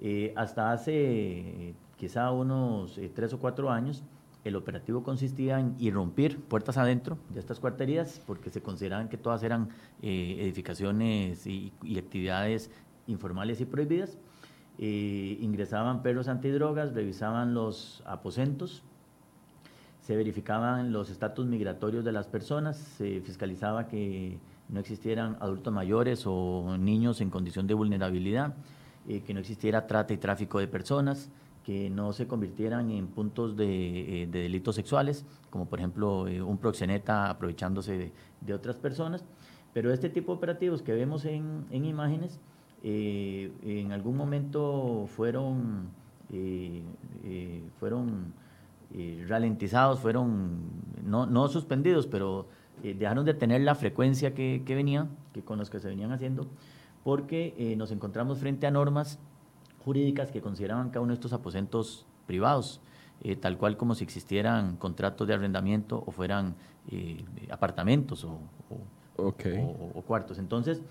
Eh, 0.01 0.33
hasta 0.35 0.71
hace 0.71 1.73
quizá 1.97 2.31
unos 2.31 2.97
eh, 2.97 3.09
tres 3.13 3.33
o 3.33 3.39
cuatro 3.39 3.71
años, 3.71 4.03
el 4.43 4.55
operativo 4.55 5.03
consistía 5.03 5.59
en 5.59 5.75
irrumpir 5.79 6.39
puertas 6.39 6.77
adentro 6.77 7.17
de 7.29 7.39
estas 7.39 7.59
cuarterías 7.59 8.21
porque 8.25 8.49
se 8.49 8.61
consideraban 8.61 9.07
que 9.07 9.17
todas 9.17 9.43
eran 9.43 9.69
eh, 10.01 10.37
edificaciones 10.41 11.45
y, 11.47 11.71
actividades 11.97 12.69
informales 13.07 13.61
y 13.61 13.65
prohibidas. 13.65 14.17
ingresaban 14.79 16.01
perros 16.01 16.27
antidrogas, 16.27 16.93
revisaban 16.93 17.53
los 17.53 18.01
aposentos, 18.05 18.81
se 20.01 20.15
verificaban 20.15 20.91
los 20.91 21.11
estatus 21.11 21.45
migratorios 21.45 22.03
de 22.03 22.11
las 22.11 22.27
personas, 22.27 22.77
se 22.77 23.21
fiscalizaba 23.21 23.87
que 23.87 24.39
no 24.71 24.79
existieran 24.79 25.37
adultos 25.39 25.73
mayores 25.73 26.23
o 26.25 26.77
niños 26.79 27.21
en 27.21 27.29
condición 27.29 27.67
de 27.67 27.73
vulnerabilidad, 27.73 28.55
eh, 29.07 29.21
que 29.21 29.33
no 29.33 29.41
existiera 29.41 29.85
trata 29.85 30.13
y 30.13 30.17
tráfico 30.17 30.59
de 30.59 30.67
personas, 30.67 31.29
que 31.65 31.89
no 31.89 32.13
se 32.13 32.25
convirtieran 32.25 32.89
en 32.89 33.07
puntos 33.07 33.55
de, 33.55 34.23
eh, 34.23 34.27
delitos 34.27 34.75
sexuales, 34.75 35.25
como 35.49 35.65
por 35.65 35.79
ejemplo 35.79 36.27
eh, 36.27 36.41
un 36.41 36.57
proxeneta 36.57 37.29
aprovechándose 37.29 38.11
de, 38.41 38.53
otras 38.53 38.77
personas. 38.77 39.23
Pero 39.73 39.93
este 39.93 40.09
tipo 40.09 40.31
de 40.31 40.37
operativos 40.37 40.81
que 40.81 40.93
vemos 40.93 41.25
en, 41.25 41.65
imágenes, 41.71 42.39
en 42.83 43.91
algún 43.93 44.17
momento 44.17 45.07
fueron, 45.15 45.87
fueron 47.79 48.33
ralentizados, 49.29 50.01
fueron 50.01 50.59
no, 51.05 51.25
no 51.25 51.47
suspendidos, 51.47 52.05
pero 52.05 52.47
eh, 52.83 52.95
dejaron 52.97 53.25
de 53.25 53.33
tener 53.33 53.61
la 53.61 53.75
frecuencia 53.75 54.33
que, 54.33 54.63
que 54.65 54.75
venía, 54.75 55.07
que 55.33 55.41
con 55.41 55.57
los 55.57 55.69
que 55.69 55.79
se 55.79 55.87
venían 55.87 56.11
haciendo, 56.11 56.47
porque 57.03 57.53
eh, 57.57 57.75
nos 57.75 57.91
encontramos 57.91 58.39
frente 58.39 58.67
a 58.67 58.71
normas 58.71 59.19
jurídicas 59.83 60.31
que 60.31 60.41
consideraban 60.41 60.89
cada 60.89 61.01
uno 61.01 61.09
de 61.09 61.15
estos 61.15 61.33
aposentos 61.33 62.05
privados, 62.27 62.81
eh, 63.23 63.35
tal 63.35 63.57
cual 63.57 63.77
como 63.77 63.95
si 63.95 64.03
existieran 64.03 64.77
contratos 64.77 65.27
de 65.27 65.33
arrendamiento 65.33 66.03
o 66.05 66.11
fueran 66.11 66.55
apartamentos 67.51 68.25
o, 68.25 68.39
o, 69.17 70.01
cuartos. 70.01 70.39
Entonces, 70.39 70.81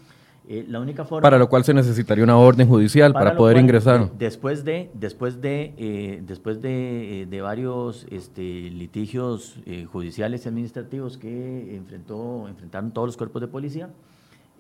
eh, 0.53 0.65
la 0.67 0.81
única 0.81 1.05
forma... 1.05 1.23
Para 1.23 1.39
lo 1.39 1.49
cual 1.49 1.63
se 1.63 1.73
necesitaría 1.73 2.25
una 2.25 2.37
orden 2.37 2.67
judicial 2.67 3.13
para, 3.13 3.37
poder 3.37 3.57
ingresar. 3.59 4.11
después 4.19 4.65
de, 4.65 4.91
después 4.95 5.41
de, 5.41 5.75
eh, 5.79 6.23
después 6.27 6.61
de, 6.61 7.23
eh, 7.23 7.41
varios 7.41 8.05
este, 8.11 8.43
litigios 8.43 9.61
judiciales 9.93 10.45
y 10.45 10.49
administrativos 10.49 11.19
que 11.19 11.77
enfrentó, 11.77 12.49
enfrentaron 12.49 12.91
todos 12.91 13.07
los 13.07 13.17
cuerpos 13.17 13.41
de 13.43 13.47
policía, 13.47 13.91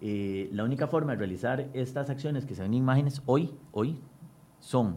la 0.00 0.62
única 0.62 0.86
forma 0.86 1.10
de 1.12 1.18
realizar 1.18 1.66
estas 1.74 2.08
acciones 2.08 2.46
que 2.46 2.54
se 2.54 2.62
ven 2.62 2.70
en 2.70 2.78
imágenes 2.78 3.20
hoy, 3.26 3.52
hoy, 3.72 3.98
son 4.60 4.96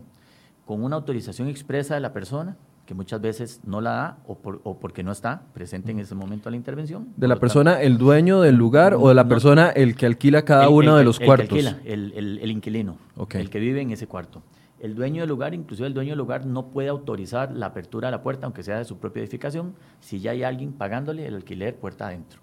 con 0.63 0.83
una 0.83 0.95
autorización 0.95 1.47
expresa 1.47 1.95
de 1.95 2.01
la 2.01 2.13
persona, 2.13 2.55
que 2.93 2.95
muchas 2.95 3.21
veces 3.21 3.59
no 3.65 3.81
la 3.81 3.91
da 3.91 4.17
o, 4.27 4.37
o, 4.63 4.79
porque 4.79 5.01
no 5.03 5.11
está 5.11 5.41
presente 5.51 5.91
en 5.91 5.99
ese 5.99 6.13
momento 6.13 6.45
de 6.45 6.51
la 6.51 6.57
intervención. 6.57 7.07
¿De 7.17 7.27
la 7.27 7.37
persona, 7.37 7.81
el 7.81 7.97
dueño 7.97 8.41
del 8.41 8.55
lugar 8.55 8.93
o 8.93 9.09
de 9.09 9.15
la 9.15 9.27
persona, 9.27 9.69
el 9.69 9.95
que 9.95 10.05
alquila 10.05 10.45
cada 10.45 10.69
uno 10.69 10.95
de 10.95 11.03
los 11.03 11.19
cuartos? 11.19 11.57
El 11.57 11.63
que 11.63 11.67
alquila, 11.67 11.91
el, 11.91 12.39
el, 12.39 12.51
inquilino, 12.51 12.97
el 13.31 13.49
que 13.49 13.59
vive 13.59 13.81
en 13.81 13.89
ese 13.89 14.05
cuarto. 14.05 14.43
El 14.79 14.93
dueño 14.93 15.23
del 15.23 15.29
lugar, 15.29 15.55
inclusive 15.55 15.87
el 15.87 15.95
dueño 15.95 16.11
del 16.11 16.19
lugar, 16.19 16.45
no 16.45 16.67
puede 16.67 16.89
autorizar 16.89 17.51
la 17.51 17.67
apertura 17.67 18.09
de 18.09 18.11
la 18.11 18.21
puerta, 18.21 18.45
aunque 18.45 18.61
sea 18.61 18.77
de 18.77 18.85
su 18.85 18.99
propia 18.99 19.21
edificación, 19.21 19.73
si 19.99 20.19
ya 20.19 20.31
hay 20.31 20.43
alguien 20.43 20.71
pagándole 20.71 21.25
el 21.25 21.35
alquiler 21.35 21.75
puerta 21.75 22.07
adentro. 22.07 22.41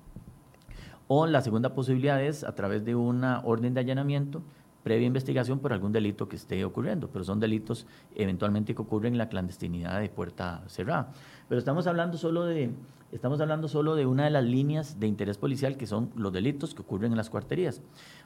O 1.07 1.28
la 1.28 1.42
segunda 1.42 1.75
posibilidad 1.75 2.21
es 2.21 2.42
a 2.42 2.57
través 2.57 2.85
de 2.85 2.97
una 2.97 3.40
orden 3.45 3.75
de 3.75 3.80
allanamiento, 3.80 4.42
previa 4.83 5.07
investigación 5.07 5.59
por 5.59 5.73
algún 5.73 5.93
delito 5.93 6.29
que 6.29 6.37
esté 6.37 6.65
ocurriendo, 6.65 7.09
pero 7.09 7.25
son 7.25 7.41
delitos 7.41 7.87
eventualmente 8.15 8.75
que 8.75 8.83
ocurren 8.83 9.15
en 9.15 9.19
la 9.19 9.29
clandestinidad 9.29 10.01
de 10.01 10.09
puerta 10.09 10.63
cerrada. 10.67 11.13
Pero 11.49 11.59
estamos 11.59 11.87
hablando 11.87 12.17
solo 12.19 12.45
de, 12.45 12.71
estamos 13.13 13.41
hablando 13.41 13.69
solo 13.69 13.95
de 13.95 14.07
una 14.07 14.25
de 14.25 14.31
las 14.31 14.45
líneas 14.45 14.99
de 14.99 15.07
interés 15.07 15.39
policial 15.39 15.77
que 15.77 15.87
son 15.87 16.11
los 16.17 16.33
delitos 16.33 16.75
que 16.75 16.83
ocurren 16.83 17.13
en 17.13 17.19
las 17.19 17.31
cuarterías, 17.31 17.83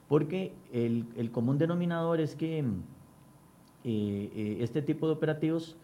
porque 0.09 0.53
el, 0.73 1.07
el 1.17 1.31
común 1.31 1.59
denominador 1.59 2.21
es 2.21 2.37
que 2.37 2.59
eh, 2.59 2.65
eh, 3.85 4.57
este 4.61 4.81
tipo 4.81 5.07
de 5.07 5.13
operativos 5.13 5.77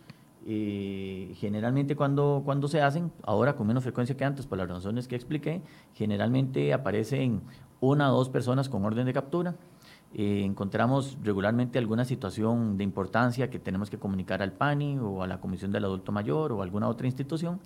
eh, 0.46 1.34
generalmente 1.36 1.96
cuando, 1.96 2.42
cuando 2.44 2.66
se 2.66 2.80
hacen, 2.80 3.12
ahora 3.22 3.56
con 3.56 3.66
menos 3.66 3.82
frecuencia 3.82 4.16
que 4.16 4.24
antes, 4.24 4.46
por 4.46 4.56
las 4.56 4.68
razones 4.68 5.06
que 5.06 5.14
expliqué, 5.14 5.60
generalmente 5.94 6.72
aparecen 6.72 7.42
una 7.80 8.12
o 8.12 8.16
dos 8.16 8.30
personas 8.30 8.68
con 8.68 8.84
orden 8.84 9.06
de 9.06 9.12
captura, 9.12 9.54
eh, 10.12 10.42
encontramos 10.44 11.18
regularmente 11.22 11.78
alguna 11.78 12.04
situación 12.04 12.76
de 12.76 12.82
importancia 12.82 13.48
que 13.48 13.60
tenemos 13.60 13.90
que 13.90 13.98
comunicar 13.98 14.42
al 14.42 14.52
PANI 14.52 14.98
o 14.98 15.22
a 15.22 15.28
la 15.28 15.40
Comisión 15.40 15.70
del 15.70 15.84
Adulto 15.84 16.10
Mayor 16.10 16.50
o 16.50 16.62
alguna 16.62 16.88
otra 16.88 17.06
institución, 17.06 17.60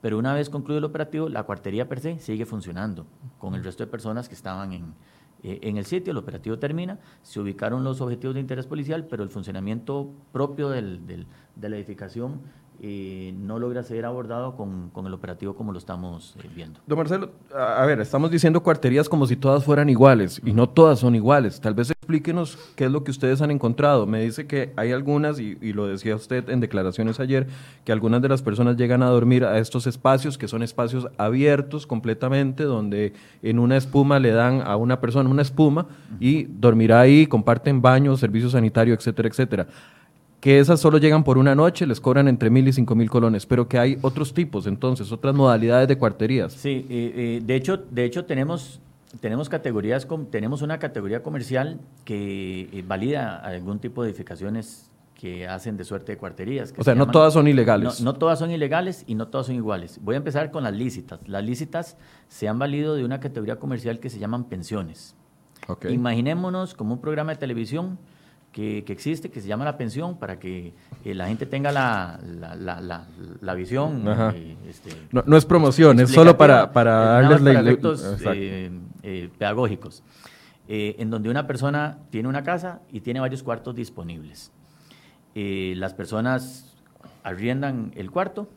pero 0.00 0.18
una 0.18 0.32
vez 0.32 0.48
concluido 0.48 0.78
el 0.78 0.84
operativo, 0.84 1.28
la 1.28 1.42
cuartería 1.42 1.88
per 1.88 2.00
se 2.00 2.18
sigue 2.18 2.46
funcionando 2.46 3.06
con 3.38 3.54
el 3.54 3.62
resto 3.62 3.84
de 3.84 3.90
personas 3.90 4.30
que 4.30 4.34
estaban 4.34 4.72
en, 4.72 4.94
eh, 5.42 5.58
en 5.62 5.76
el 5.76 5.84
sitio, 5.84 6.12
el 6.12 6.16
operativo 6.16 6.58
termina, 6.58 6.98
se 7.22 7.38
ubicaron 7.38 7.84
los 7.84 8.00
objetivos 8.00 8.34
de 8.34 8.40
interés 8.40 8.66
policial, 8.66 9.04
pero 9.04 9.22
el 9.22 9.28
funcionamiento 9.28 10.10
propio 10.32 10.70
del, 10.70 11.06
del, 11.06 11.26
de 11.56 11.68
la 11.68 11.76
edificación 11.76 12.40
no 12.82 13.58
logra 13.58 13.82
ser 13.82 14.06
abordado 14.06 14.56
con, 14.56 14.88
con, 14.90 15.06
el 15.06 15.12
operativo 15.12 15.54
como 15.54 15.72
lo 15.72 15.78
estamos 15.78 16.34
eh, 16.42 16.48
viendo. 16.54 16.80
Don 16.86 16.96
Marcelo, 16.96 17.30
a 17.54 17.84
ver, 17.84 18.00
estamos 18.00 18.30
diciendo 18.30 18.62
cuarterías 18.62 19.06
como 19.06 19.26
si 19.26 19.36
todas 19.36 19.64
fueran 19.64 19.90
iguales 19.90 20.40
y 20.44 20.52
no 20.52 20.68
todas 20.68 20.98
son 21.00 21.14
iguales. 21.14 21.60
Tal 21.60 21.74
vez 21.74 21.90
explíquenos 21.90 22.58
qué 22.76 22.86
es 22.86 22.90
lo 22.90 23.04
que 23.04 23.10
ustedes 23.10 23.42
han 23.42 23.50
encontrado. 23.50 24.06
Me 24.06 24.22
dice 24.22 24.46
que 24.46 24.72
hay 24.76 24.92
algunas, 24.92 25.38
y, 25.38 25.58
y 25.60 25.74
lo 25.74 25.86
decía 25.86 26.16
usted 26.16 26.48
en 26.48 26.60
declaraciones 26.60 27.20
ayer, 27.20 27.48
que 27.84 27.92
algunas 27.92 28.22
de 28.22 28.28
las 28.30 28.40
personas 28.40 28.76
llegan 28.76 29.02
a 29.02 29.10
dormir 29.10 29.44
a 29.44 29.58
estos 29.58 29.86
espacios 29.86 30.38
que 30.38 30.48
son 30.48 30.62
espacios 30.62 31.06
abiertos 31.18 31.86
completamente, 31.86 32.64
donde 32.64 33.12
en 33.42 33.58
una 33.58 33.76
espuma 33.76 34.18
le 34.18 34.30
dan 34.30 34.62
a 34.62 34.76
una 34.76 35.00
persona 35.00 35.28
una 35.28 35.42
espuma 35.42 35.86
y 36.18 36.44
dormirá 36.44 37.00
ahí, 37.00 37.26
comparten 37.26 37.82
baño, 37.82 38.16
servicio 38.16 38.48
sanitario, 38.48 38.94
etcétera, 38.94 39.28
etcétera 39.28 39.66
que 40.40 40.58
esas 40.58 40.80
solo 40.80 40.98
llegan 40.98 41.22
por 41.22 41.36
una 41.38 41.54
noche, 41.54 41.86
les 41.86 42.00
cobran 42.00 42.26
entre 42.26 42.50
mil 42.50 42.66
y 42.66 42.72
cinco 42.72 42.94
mil 42.94 43.10
colones, 43.10 43.44
pero 43.46 43.68
que 43.68 43.78
hay 43.78 43.98
otros 44.00 44.32
tipos, 44.32 44.66
entonces, 44.66 45.12
otras 45.12 45.34
modalidades 45.34 45.86
de 45.86 45.98
cuarterías. 45.98 46.54
Sí, 46.54 46.86
de 47.44 47.54
hecho, 47.54 47.76
de 47.76 48.04
hecho 48.04 48.24
tenemos, 48.24 48.80
tenemos 49.20 49.48
categorías, 49.48 50.08
tenemos 50.30 50.62
una 50.62 50.78
categoría 50.78 51.22
comercial 51.22 51.78
que 52.04 52.70
eh, 52.72 52.84
valida 52.86 53.36
algún 53.36 53.78
tipo 53.80 54.02
de 54.02 54.10
edificaciones 54.10 54.90
que 55.20 55.46
hacen 55.46 55.76
de 55.76 55.84
suerte 55.84 56.12
de 56.12 56.18
cuarterías. 56.18 56.72
O 56.78 56.82
sea, 56.82 56.94
no 56.94 57.06
todas 57.06 57.34
son 57.34 57.46
ilegales. 57.46 58.00
No, 58.00 58.14
todas 58.14 58.38
son 58.38 58.50
ilegales 58.50 59.04
y 59.06 59.14
no 59.14 59.28
todas 59.28 59.48
son 59.48 59.56
iguales. 59.56 60.00
Voy 60.02 60.14
a 60.14 60.16
empezar 60.16 60.50
con 60.50 60.64
las 60.64 60.72
lícitas. 60.72 61.20
Las 61.26 61.44
lícitas 61.44 61.98
se 62.28 62.48
han 62.48 62.58
valido 62.58 62.94
de 62.94 63.04
una 63.04 63.20
categoría 63.20 63.56
comercial 63.56 64.00
que 64.00 64.08
se 64.08 64.18
llaman 64.18 64.44
pensiones. 64.44 65.14
Imaginémonos 65.90 66.74
como 66.74 66.94
un 66.94 67.02
programa 67.02 67.32
de 67.32 67.38
televisión 67.38 67.98
que, 68.52 68.84
existe, 68.88 69.30
que 69.30 69.40
se 69.40 69.48
llama 69.48 69.64
la 69.64 69.76
pensión, 69.76 70.18
para 70.18 70.38
que 70.38 70.74
eh, 71.04 71.14
la 71.14 71.28
gente 71.28 71.46
tenga 71.46 71.70
la, 71.70 72.18
la, 72.22 73.06
la, 73.40 73.54
visión. 73.54 74.04
Eh, 74.34 74.56
este, 74.68 74.90
no, 75.12 75.36
es 75.36 75.44
promoción, 75.44 76.00
es 76.00 76.10
solo 76.10 76.36
para, 76.36 76.72
para 76.72 77.22
darles 77.22 77.40
la 77.42 77.60
efectos 77.60 78.04
eh, 78.24 79.30
pedagógicos. 79.38 80.02
en 80.68 81.10
donde 81.10 81.30
una 81.30 81.46
persona 81.46 81.98
tiene 82.10 82.28
una 82.28 82.42
casa 82.42 82.80
y 82.90 83.00
tiene 83.00 83.20
varios 83.20 83.42
cuartos 83.42 83.74
disponibles. 83.74 84.50
las 85.34 85.94
personas 85.94 86.76
arriendan 87.22 87.92
el 87.94 88.10
cuarto, 88.10 88.48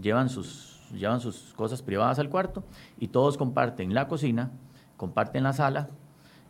llevan 0.00 0.28
sus, 0.28 0.80
llevan 0.92 1.20
sus 1.20 1.52
cosas 1.54 1.82
privadas 1.82 2.18
al 2.18 2.28
cuarto 2.28 2.62
y 3.00 3.08
todos 3.08 3.36
comparten 3.36 3.92
la 3.92 4.06
cocina, 4.06 4.50
comparten 4.96 5.42
la 5.42 5.52
sala, 5.52 5.88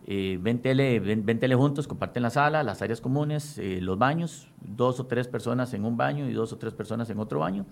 eh, 0.08 0.38
ven, 0.40 0.60
tele, 0.60 1.54
juntos, 1.56 1.88
comparten 1.88 2.22
la 2.22 2.30
sala, 2.30 2.62
las 2.62 2.80
áreas 2.80 3.00
comunes, 3.00 3.58
eh, 3.58 3.80
los 3.80 3.98
baños, 3.98 4.48
dos 4.60 5.00
o 5.00 5.06
tres 5.06 5.26
personas 5.26 5.75
en 5.75 5.84
un 5.84 5.96
baño 5.96 6.28
y 6.28 6.32
dos 6.32 6.52
o 6.52 6.58
tres 6.58 6.75
personas 6.75 7.10
en 7.10 7.18
otro 7.18 7.40
baño. 7.40 7.66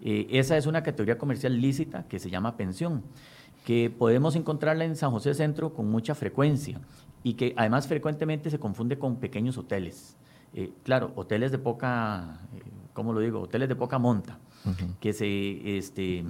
Eh, 0.00 0.28
esa 0.30 0.56
es 0.56 0.66
una 0.66 0.84
categoría 0.84 1.18
comercial 1.18 1.60
lícita 1.60 2.04
que 2.06 2.20
se 2.20 2.30
llama 2.30 2.56
pensión, 2.56 3.02
que 3.64 3.90
podemos 3.90 4.36
encontrarla 4.36 4.84
en 4.84 4.94
San 4.94 5.10
José 5.10 5.34
Centro 5.34 5.74
con 5.74 5.90
mucha 5.90 6.14
frecuencia 6.14 6.80
y 7.24 7.34
que 7.34 7.54
además 7.56 7.88
frecuentemente 7.88 8.50
se 8.50 8.60
confunde 8.60 8.96
con 8.96 9.16
pequeños 9.16 9.58
hoteles. 9.58 10.16
Eh, 10.54 10.70
claro, 10.84 11.10
hoteles 11.16 11.50
de 11.50 11.58
poca, 11.58 12.38
¿cómo 12.92 13.12
lo 13.12 13.18
digo? 13.18 13.40
Hoteles 13.40 13.68
de 13.68 13.74
poca 13.74 13.98
monta, 13.98 14.38
que 15.00 15.12
se... 15.12 15.76
Este, 15.76 16.24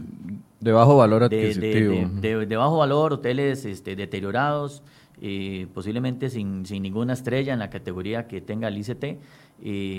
de 0.60 0.72
bajo 0.72 0.96
valor 0.96 1.24
adquisitivo. 1.24 2.08
De, 2.20 2.56
bajo 2.56 2.78
valor, 2.78 3.12
hoteles 3.12 3.66
este, 3.66 3.94
deteriorados, 3.94 4.82
eh, 5.20 5.66
posiblemente 5.74 6.30
sin, 6.30 6.66
sin, 6.66 6.82
ninguna 6.82 7.12
estrella 7.12 7.52
en 7.52 7.58
la 7.58 7.70
categoría 7.70 8.26
que 8.26 8.40
tenga 8.40 8.68
el 8.68 8.78
ICT, 8.78 9.18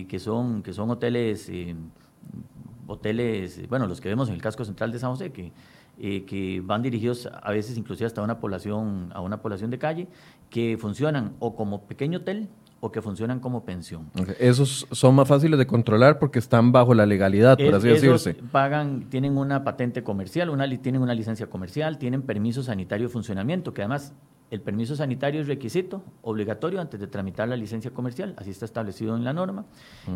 que, 0.07 0.19
son, 0.19 0.63
que 0.63 0.73
son 0.73 0.89
hoteles, 0.89 1.51
hoteles, 2.87 3.67
bueno, 3.69 3.87
los 3.87 4.01
que 4.01 4.09
vemos 4.09 4.27
en 4.29 4.35
el 4.35 4.41
casco 4.41 4.65
central 4.65 4.91
de 4.91 4.99
San 4.99 5.11
José, 5.11 5.31
que 5.31 5.51
eh, 6.03 6.23
que 6.25 6.61
van 6.61 6.81
dirigidos 6.81 7.29
a 7.43 7.51
veces 7.51 7.77
inclusive 7.77 8.07
hasta 8.07 8.23
una 8.23 8.39
población, 8.39 9.11
a 9.13 9.21
una 9.21 9.39
población 9.39 9.69
de 9.69 9.77
calle, 9.77 10.07
que 10.49 10.75
funcionan 10.79 11.33
o 11.37 11.55
como 11.55 11.83
pequeño 11.83 12.19
hotel 12.19 12.49
o 12.79 12.91
que 12.91 13.03
funcionan 13.03 13.39
como 13.39 13.65
pensión. 13.65 14.09
Esos 14.39 14.87
son 14.89 15.13
más 15.13 15.27
fáciles 15.27 15.59
de 15.59 15.67
controlar 15.67 16.17
porque 16.17 16.39
están 16.39 16.71
bajo 16.71 16.95
la 16.95 17.05
legalidad, 17.05 17.55
por 17.55 17.75
así 17.75 17.89
decirse. 17.89 18.33
Pagan, 18.51 19.09
tienen 19.11 19.37
una 19.37 19.63
patente 19.63 20.01
comercial, 20.01 20.49
una, 20.49 20.67
tienen 20.79 21.03
una 21.03 21.13
licencia 21.13 21.47
comercial, 21.47 21.99
tienen 21.99 22.23
permiso 22.23 22.63
sanitario 22.63 23.05
de 23.05 23.13
funcionamiento, 23.13 23.71
que 23.71 23.83
además 23.83 24.15
el 24.51 24.59
permiso 24.59 24.97
sanitario 24.97 25.39
es 25.39 25.47
requisito 25.47 26.03
obligatorio 26.21 26.81
antes 26.81 26.99
de 26.99 27.07
tramitar 27.07 27.47
la 27.47 27.55
licencia 27.55 27.91
comercial, 27.91 28.35
así 28.37 28.49
está 28.49 28.65
establecido 28.65 29.15
en 29.15 29.23
la 29.23 29.31
norma. 29.31 29.65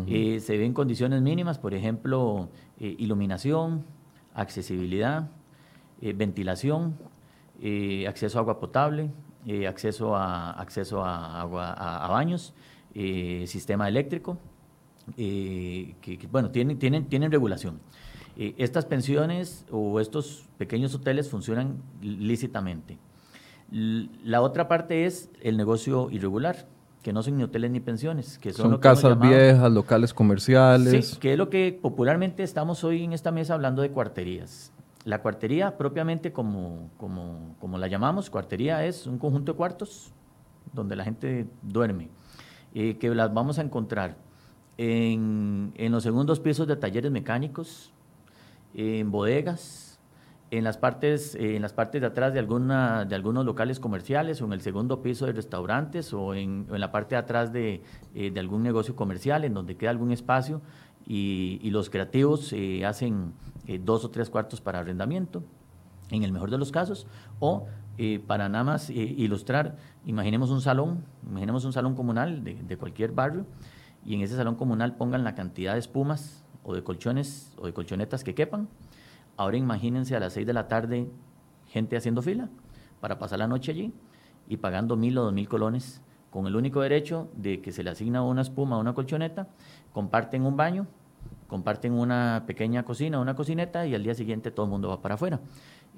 Eh, 0.06 0.40
se 0.40 0.58
ven 0.58 0.74
condiciones 0.74 1.22
mínimas, 1.22 1.58
por 1.58 1.72
ejemplo, 1.72 2.50
eh, 2.78 2.94
iluminación, 2.98 3.86
accesibilidad, 4.34 5.30
eh, 6.02 6.12
ventilación, 6.12 6.98
eh, 7.62 8.06
acceso 8.06 8.36
a 8.36 8.42
agua 8.42 8.60
potable, 8.60 9.10
acceso 9.66 10.14
a, 10.14 10.50
acceso 10.50 11.02
a, 11.02 11.40
agua, 11.40 11.72
a, 11.72 12.08
baños, 12.08 12.52
sistema 13.46 13.88
eléctrico, 13.88 14.38
que, 15.16 16.28
bueno, 16.30 16.50
tienen, 16.50 16.78
tienen, 16.78 17.06
tienen 17.06 17.30
regulación. 17.30 17.78
estas 18.36 18.84
pensiones 18.86 19.64
o 19.70 20.00
estos 20.00 20.46
pequeños 20.58 20.94
hoteles 20.94 21.30
funcionan 21.30 21.80
lícitamente. 22.02 22.98
La 23.70 24.42
otra 24.42 24.68
parte 24.68 25.06
es 25.06 25.30
el 25.42 25.56
negocio 25.56 26.08
irregular, 26.10 26.66
que 27.02 27.12
no 27.12 27.22
son 27.22 27.36
ni 27.36 27.42
hoteles 27.42 27.70
ni 27.70 27.80
pensiones, 27.80 28.38
que 28.38 28.52
son, 28.52 28.78
casas 28.78 29.18
viejas, 29.18 29.70
locales 29.70 30.14
comerciales. 30.14 31.08
Sí, 31.08 31.16
que 31.18 31.32
es 31.32 31.38
lo 31.38 31.50
que 31.50 31.78
popularmente 31.80 32.42
estamos 32.42 32.84
hoy 32.84 33.04
en 33.04 33.12
esta 33.12 33.30
mesa 33.30 33.54
hablando 33.54 33.82
de 33.82 33.90
cuarterías. 33.90 34.72
La 35.04 35.22
cuartería, 35.22 35.76
propiamente 35.76 36.32
como, 36.32 36.90
como, 36.98 37.78
la 37.78 37.86
llamamos, 37.86 38.28
cuartería 38.28 38.84
es 38.84 39.06
un 39.06 39.18
conjunto 39.18 39.52
de 39.52 39.56
cuartos 39.56 40.12
donde 40.72 40.96
la 40.96 41.04
gente 41.04 41.46
duerme, 41.62 42.08
eh, 42.74 42.96
que 42.98 43.14
las 43.14 43.32
vamos 43.32 43.60
a 43.60 43.62
encontrar 43.62 44.16
en, 44.78 45.72
los 45.78 46.02
segundos 46.02 46.40
pisos 46.40 46.66
de 46.66 46.74
talleres 46.74 47.10
mecánicos, 47.10 47.92
en 48.74 49.10
bodegas, 49.10 49.85
en 50.50 50.62
las 50.62 50.78
partes, 50.78 51.34
en 51.34 51.60
las 51.60 51.72
partes 51.72 52.00
de 52.00 52.06
atrás 52.06 52.32
de, 52.32 52.38
alguna, 52.38 53.04
de 53.04 53.14
algunos 53.16 53.44
locales 53.44 53.80
comerciales 53.80 54.40
o 54.40 54.44
en 54.44 54.52
el 54.52 54.60
segundo 54.60 55.02
piso 55.02 55.26
de 55.26 55.32
restaurantes 55.32 56.12
o 56.12 56.34
en, 56.34 56.66
la 56.70 56.92
parte 56.92 57.16
de 57.16 57.18
atrás 57.18 57.52
de, 57.52 57.82
eh, 58.14 58.30
de, 58.30 58.40
algún 58.40 58.62
negocio 58.62 58.94
comercial 58.94 59.44
en 59.44 59.54
donde 59.54 59.76
queda 59.76 59.90
algún 59.90 60.12
espacio 60.12 60.62
y, 61.06 61.70
los 61.70 61.88
creativos 61.90 62.52
eh, 62.52 62.84
hacen 62.84 63.32
eh, 63.66 63.80
dos 63.82 64.04
o 64.04 64.10
tres 64.10 64.28
cuartos 64.28 64.60
para 64.60 64.80
arrendamiento, 64.80 65.44
en 66.10 66.22
el 66.22 66.32
mejor 66.32 66.50
de 66.50 66.58
los 66.58 66.72
casos, 66.72 67.06
o 67.38 67.66
eh, 67.98 68.20
para 68.24 68.48
nada 68.48 68.64
más 68.64 68.90
ilustrar, 68.90 69.76
imaginemos 70.04 70.50
un 70.50 70.60
salón, 70.60 71.04
imaginemos 71.28 71.64
un 71.64 71.72
salón 71.72 71.94
comunal 71.94 72.44
de, 72.44 72.76
cualquier 72.76 73.12
barrio, 73.12 73.46
y 74.04 74.14
en 74.14 74.20
ese 74.20 74.36
salón 74.36 74.56
comunal 74.56 74.96
pongan 74.96 75.24
la 75.24 75.34
cantidad 75.34 75.72
de 75.72 75.80
espumas 75.80 76.44
o 76.62 76.74
de 76.74 76.82
colchones 76.82 77.52
o 77.58 77.66
de 77.66 77.72
colchonetas 77.72 78.22
que 78.22 78.34
quepan. 78.34 78.68
Ahora 79.36 79.56
imagínense 79.56 80.16
a 80.16 80.20
las 80.20 80.32
seis 80.32 80.46
de 80.46 80.52
la 80.52 80.68
tarde 80.68 81.10
gente 81.66 81.96
haciendo 81.96 82.22
fila 82.22 82.48
para 83.00 83.18
pasar 83.18 83.38
la 83.38 83.46
noche 83.46 83.72
allí 83.72 83.92
y 84.48 84.56
pagando 84.56 84.96
mil 84.96 85.18
o 85.18 85.24
dos 85.24 85.32
mil 85.32 85.48
colones 85.48 86.02
con 86.30 86.46
el 86.46 86.56
único 86.56 86.80
derecho 86.80 87.28
de 87.34 87.60
que 87.60 87.72
se 87.72 87.82
le 87.82 87.90
asigna 87.90 88.22
una 88.22 88.42
espuma 88.42 88.76
o 88.76 88.80
una 88.80 88.94
colchoneta, 88.94 89.48
comparten 89.92 90.44
un 90.44 90.56
baño, 90.56 90.86
comparten 91.46 91.92
una 91.92 92.44
pequeña 92.46 92.84
cocina, 92.84 93.18
una 93.20 93.34
cocineta 93.34 93.86
y 93.86 93.94
al 93.94 94.02
día 94.02 94.14
siguiente 94.14 94.50
todo 94.50 94.66
el 94.66 94.70
mundo 94.70 94.88
va 94.88 95.00
para 95.00 95.14
afuera. 95.14 95.40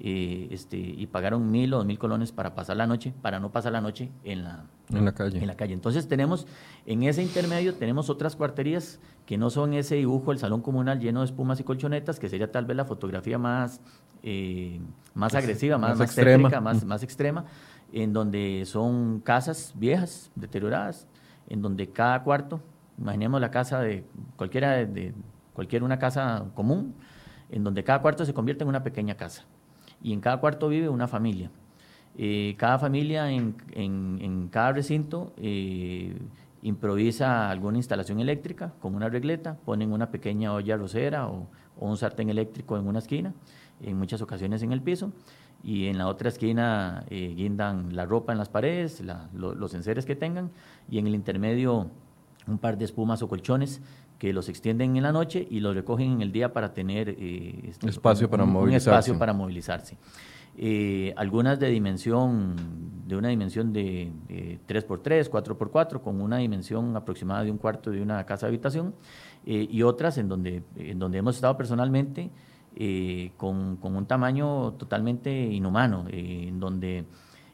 Eh, 0.01 0.47
este, 0.51 0.77
y 0.77 1.07
pagaron 1.07 1.51
mil 1.51 1.73
o 1.73 1.77
dos 1.77 1.85
mil 1.85 1.99
colones 1.99 2.31
para 2.31 2.55
pasar 2.55 2.77
la 2.77 2.87
noche, 2.87 3.13
para 3.21 3.41
no 3.41 3.51
pasar 3.51 3.73
la 3.73 3.81
noche 3.81 4.09
en 4.23 4.45
la, 4.45 4.63
en 4.93 5.03
la 5.03 5.11
calle. 5.13 5.39
En 5.39 5.47
la 5.47 5.55
calle. 5.55 5.73
Entonces 5.73 6.07
tenemos, 6.07 6.47
en 6.85 7.03
ese 7.03 7.21
intermedio 7.21 7.75
tenemos 7.75 8.09
otras 8.09 8.37
cuarterías 8.37 8.99
que 9.25 9.37
no 9.37 9.49
son 9.49 9.73
ese 9.73 9.95
dibujo, 9.95 10.31
el 10.31 10.39
salón 10.39 10.61
comunal 10.61 10.99
lleno 11.01 11.19
de 11.19 11.25
espumas 11.25 11.59
y 11.59 11.65
colchonetas, 11.65 12.17
que 12.17 12.29
sería 12.29 12.49
tal 12.49 12.65
vez 12.65 12.77
la 12.77 12.85
fotografía 12.85 13.37
más, 13.37 13.81
eh, 14.23 14.79
más 15.13 15.35
agresiva, 15.35 15.77
más, 15.77 15.97
más, 15.97 16.07
extrema. 16.07 16.61
más, 16.61 16.85
más 16.85 17.03
extrema, 17.03 17.45
en 17.91 18.13
donde 18.13 18.63
son 18.65 19.19
casas 19.19 19.73
viejas, 19.75 20.31
deterioradas, 20.35 21.07
en 21.49 21.61
donde 21.61 21.89
cada 21.89 22.23
cuarto, 22.23 22.61
imaginemos 22.97 23.41
la 23.41 23.51
casa 23.51 23.81
de 23.81 24.05
cualquiera 24.37 24.85
de, 24.85 25.13
cualquier 25.59 25.83
una 25.83 25.99
casa 25.99 26.45
común, 26.55 26.95
en 27.51 27.65
donde 27.65 27.83
cada 27.83 28.01
cuarto 28.01 28.23
se 28.23 28.33
convierte 28.33 28.63
en 28.63 28.69
una 28.69 28.81
pequeña 28.81 29.15
casa. 29.15 29.43
Y 30.01 30.13
en 30.13 30.21
cada 30.21 30.37
cuarto 30.37 30.69
vive 30.69 30.87
una 30.87 31.05
familia. 31.05 31.51
Eh, 32.17 32.55
cada 32.57 32.79
familia 32.79 33.29
en, 33.29 33.57
en, 33.73 34.47
cada 34.47 34.71
recinto 34.71 35.33
eh, 35.35 36.17
improvisa 36.61 37.49
alguna 37.49 37.75
instalación 37.75 38.21
eléctrica 38.21 38.71
con 38.79 38.95
una 38.95 39.09
regleta, 39.09 39.57
ponen 39.65 39.91
una 39.91 40.11
pequeña 40.11 40.53
olla 40.53 40.77
rosera 40.77 41.27
o, 41.27 41.47
un 41.75 41.97
sartén 41.97 42.29
eléctrico 42.29 42.77
en 42.77 42.87
una 42.87 42.99
esquina, 42.99 43.33
en 43.81 43.97
muchas 43.97 44.21
ocasiones 44.21 44.63
en 44.63 44.71
el 44.71 44.81
piso, 44.81 45.11
y 45.61 45.87
en 45.87 45.97
la 45.97 46.07
otra 46.07 46.29
esquina 46.29 47.03
eh, 47.09 47.33
guindan 47.35 47.97
la 47.97 48.05
ropa 48.05 48.31
en 48.31 48.37
las 48.37 48.47
paredes, 48.47 49.03
los 49.33 49.73
enseres 49.73 50.05
que 50.05 50.15
tengan, 50.15 50.51
y 50.89 50.99
en 50.99 51.07
el 51.07 51.15
intermedio 51.15 51.91
un 52.47 52.57
par 52.57 52.77
de 52.77 52.85
espumas 52.85 53.21
o 53.21 53.27
colchones 53.27 53.81
que 54.19 54.31
los 54.33 54.49
extienden 54.49 54.95
en 54.95 55.03
la 55.03 55.11
noche 55.11 55.47
y 55.49 55.59
los 55.59 55.73
recogen 55.73 56.11
en 56.11 56.21
el 56.21 56.31
día 56.31 56.53
para 56.53 56.73
tener 56.73 57.09
eh, 57.09 57.61
este, 57.63 57.89
espacio, 57.89 58.29
para 58.29 58.45
movilizarse. 58.45 58.89
espacio 58.89 59.17
para 59.17 59.33
movilizarse. 59.33 59.97
Eh, 60.57 61.13
algunas 61.15 61.59
de 61.59 61.69
dimensión, 61.69 62.55
de 63.07 63.15
una 63.15 63.29
dimensión 63.29 63.73
de, 63.73 64.11
3x3, 64.67 65.29
4x4, 65.29 66.01
con 66.01 66.21
una 66.21 66.37
dimensión 66.37 66.95
aproximada 66.95 67.43
de 67.43 67.49
un 67.49 67.57
cuarto 67.57 67.89
de 67.89 68.01
una 68.01 68.23
casa 68.25 68.45
habitación, 68.47 68.93
y 69.45 69.81
otras 69.81 70.17
en 70.19 70.27
donde, 70.27 70.61
en 70.75 70.99
donde 70.99 71.17
hemos 71.17 71.35
estado 71.35 71.57
personalmente, 71.57 72.29
eh, 72.75 73.31
con, 73.35 73.79
un 73.81 74.05
tamaño 74.05 74.73
totalmente 74.73 75.31
inhumano, 75.31 76.05
eh, 76.09 76.45
en 76.47 76.59
donde 76.59 77.03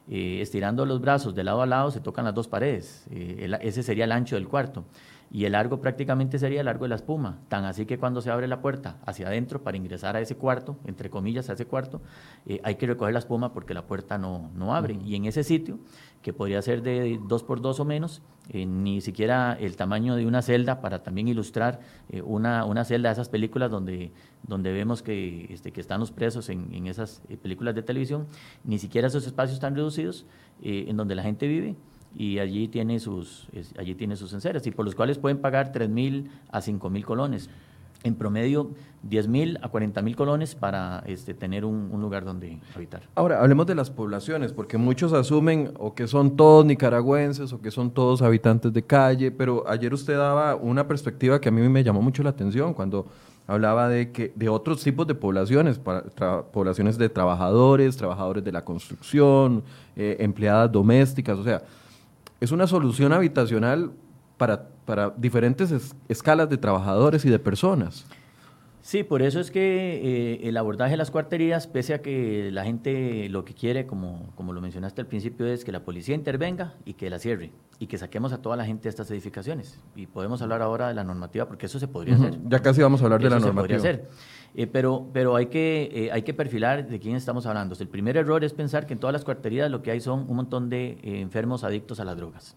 eh, 0.08 0.40
estirando 0.42 0.86
los 0.86 1.00
brazos 1.02 1.34
de 1.34 1.44
lado 1.44 1.62
a 1.62 1.66
lado 1.66 1.90
se 1.90 2.02
tocan 2.02 2.26
las 2.26 2.36
dos 2.36 2.48
paredes. 2.48 3.08
ese 3.10 3.82
sería 3.82 4.04
el 4.04 4.12
ancho 4.12 4.36
del 4.36 4.48
cuarto 4.48 4.86
y 5.32 5.46
el 5.46 5.54
largo 5.54 5.82
prácticamente 5.82 6.40
sería 6.40 6.62
el 6.62 6.66
largo 6.66 6.86
de 6.86 6.90
la 6.90 6.96
espuma, 6.96 7.40
tan 7.50 7.66
así 7.66 7.86
que 7.86 7.98
cuando 7.98 8.22
se 8.22 8.32
abre 8.32 8.48
la 8.48 8.62
puerta 8.62 8.98
hacia 9.06 9.28
adentro 9.28 9.64
para 9.64 9.78
ingresar 9.78 10.16
a 10.16 10.22
ese 10.22 10.36
cuarto, 10.36 10.78
entre 10.86 11.10
comillas 11.10 11.50
a 11.50 11.54
ese 11.54 11.66
cuarto, 11.66 12.02
eh, 12.46 12.62
hay 12.64 12.76
que 12.76 12.88
recoger 12.88 13.14
la 13.14 13.20
espuma 13.20 13.52
porque 13.52 13.74
la 13.74 13.86
puerta 13.86 14.18
no, 14.18 14.50
no 14.56 14.76
abre. 14.76 14.98
Y 15.04 15.16
en 15.16 15.26
ese 15.26 15.44
sitio, 15.44 15.80
que 16.22 16.34
podría 16.34 16.62
ser 16.62 16.82
de 16.82 17.20
dos 17.28 17.44
por 17.44 17.62
dos 17.62 17.80
o 17.80 17.86
menos, 17.86 18.22
eh, 18.50 18.66
ni 18.66 19.02
siquiera 19.02 19.58
el 19.60 19.76
tamaño 19.76 20.16
de 20.16 20.26
una 20.26 20.42
celda 20.42 20.80
para 20.80 21.04
también 21.04 21.28
ilustrar 21.28 21.80
eh, 22.10 22.22
una, 22.22 22.66
una, 22.66 22.86
celda 22.86 23.10
de 23.10 23.14
esas 23.14 23.30
películas 23.30 23.72
donde, 23.72 24.12
donde 24.44 24.72
vemos 24.72 25.02
que, 25.02 25.48
este, 25.52 25.72
que 25.72 25.82
están 25.82 26.00
los 26.00 26.12
presos 26.12 26.50
en, 26.50 26.74
en 26.74 26.88
esas 26.88 27.22
películas 27.42 27.76
de 27.76 27.82
televisión, 27.82 28.28
ni 28.64 28.80
siquiera 28.80 29.08
esos 29.08 29.26
espacios 29.26 29.60
tan 29.60 29.76
reducidos 29.76 30.26
en 30.62 30.96
donde 30.96 31.16
la 31.16 31.24
gente 31.24 31.48
vive 31.48 31.76
y 32.18 32.40
allí 32.40 32.68
tiene 32.68 33.00
sus, 33.00 33.48
allí 33.78 33.96
tiene 33.96 34.16
sus 34.16 34.34
enseres, 34.34 34.66
y 34.68 34.72
por 34.72 34.86
los 34.86 34.96
cuales 34.96 35.18
pueden 35.18 35.40
pagar 35.40 35.72
3 35.72 35.90
mil 35.90 36.30
a 36.50 36.62
5 36.62 36.90
mil 36.90 37.06
colones. 37.06 37.50
En 38.04 38.14
promedio, 38.14 38.70
10 39.02 39.28
mil 39.28 39.58
a 39.64 39.70
40 39.70 40.02
mil 40.04 40.16
colones 40.16 40.54
para 40.54 41.04
este, 41.08 41.34
tener 41.34 41.66
un, 41.66 41.90
lugar 42.00 42.24
donde 42.24 42.60
habitar. 42.76 43.02
Ahora, 43.16 43.42
hablemos 43.42 43.66
de 43.66 43.74
las 43.74 43.90
poblaciones, 43.90 44.54
porque 44.54 44.78
muchos 44.78 45.12
asumen 45.12 45.72
o 45.80 45.96
que 45.96 46.06
son 46.06 46.36
todos 46.36 46.64
nicaragüenses 46.66 47.52
o 47.52 47.62
que 47.62 47.72
son 47.72 47.90
todos 47.90 48.22
habitantes 48.22 48.72
de 48.72 48.84
calle, 48.84 49.32
pero 49.32 49.68
ayer 49.68 49.92
usted 49.92 50.18
daba 50.18 50.56
una 50.56 50.88
perspectiva 50.88 51.42
que 51.42 51.50
a 51.50 51.52
mí 51.52 51.68
me 51.68 51.84
llamó 51.84 52.02
mucho 52.04 52.22
la 52.22 52.30
atención 52.30 52.76
cuando 52.76 53.08
hablaba 53.48 53.90
de 53.90 54.12
que 54.12 54.32
de 54.36 54.50
otros 54.50 54.84
tipos 54.84 55.08
de 55.08 55.16
poblaciones, 55.16 55.80
poblaciones 55.80 56.98
de 56.98 57.10
trabajadores, 57.10 57.98
trabajadores 57.98 58.44
de 58.44 58.52
la 58.52 58.64
construcción, 58.64 59.64
eh, 59.96 60.18
empleadas 60.20 60.72
domésticas, 60.72 61.38
o 61.38 61.44
sea, 61.44 61.64
es 62.40 62.52
una 62.52 62.68
solución 62.68 63.14
habitacional 63.14 63.92
para, 64.38 64.68
para 64.86 65.12
diferentes 65.18 65.96
escalas 66.10 66.50
de 66.50 66.58
trabajadores 66.58 67.26
y 67.26 67.30
de 67.30 67.40
personas. 67.40 68.06
Sí, 68.86 69.04
por 69.04 69.24
eso 69.24 69.40
es 69.40 69.50
que 69.50 69.96
eh, 70.44 70.48
el 70.48 70.58
abordaje 70.58 70.92
de 70.92 70.98
las 70.98 71.10
cuarterías, 71.10 71.66
pese 71.66 71.96
a 71.96 72.04
que 72.04 72.52
la 72.52 72.66
gente 72.66 73.28
lo 73.30 73.44
que 73.44 73.56
quiere, 73.56 73.88
como, 73.88 74.32
como 74.36 74.54
lo 74.54 74.62
mencionaste 74.62 75.02
al 75.02 75.08
principio, 75.08 75.48
es 75.48 75.66
que 75.66 75.72
la 75.72 75.80
policía 75.84 76.14
intervenga 76.14 76.76
y 76.86 76.94
que 76.94 77.10
la 77.10 77.18
cierre 77.18 77.52
y 77.80 77.88
que 77.88 77.98
saquemos 77.98 78.32
a 78.32 78.44
toda 78.44 78.56
la 78.56 78.64
gente 78.64 78.84
de 78.84 78.90
estas 78.90 79.10
edificaciones. 79.10 79.80
Y 79.96 80.06
podemos 80.06 80.40
hablar 80.44 80.62
ahora 80.62 80.90
de 80.90 80.94
la 80.94 81.04
normativa, 81.04 81.48
porque 81.48 81.66
eso 81.66 81.80
se 81.80 81.88
podría 81.88 82.14
hacer. 82.14 82.38
Ya 82.48 82.60
casi 82.62 82.84
vamos 82.84 83.02
a 83.02 83.06
hablar 83.06 83.24
de 83.24 83.30
la 83.32 83.40
se 83.40 83.48
normativa. 83.48 83.78
podría 83.78 83.78
hacer. 83.78 84.08
Eh, 84.58 84.68
pero 84.68 85.10
pero 85.12 85.36
hay, 85.36 85.48
que, 85.48 85.90
eh, 85.92 86.12
hay 86.12 86.22
que 86.22 86.34
perfilar 86.34 86.88
de 86.88 87.00
quién 87.00 87.16
estamos 87.16 87.46
hablando. 87.46 87.76
El 87.80 87.90
primer 87.90 88.16
error 88.16 88.44
es 88.44 88.54
pensar 88.54 88.86
que 88.88 88.94
en 88.94 89.00
todas 89.00 89.14
las 89.14 89.26
cuarterías 89.26 89.70
lo 89.70 89.82
que 89.82 89.92
hay 89.92 90.00
son 90.00 90.26
un 90.30 90.36
montón 90.36 90.70
de 90.70 90.98
eh, 91.04 91.20
enfermos 91.20 91.64
adictos 91.64 92.00
a 92.00 92.06
las 92.06 92.16
drogas. 92.16 92.56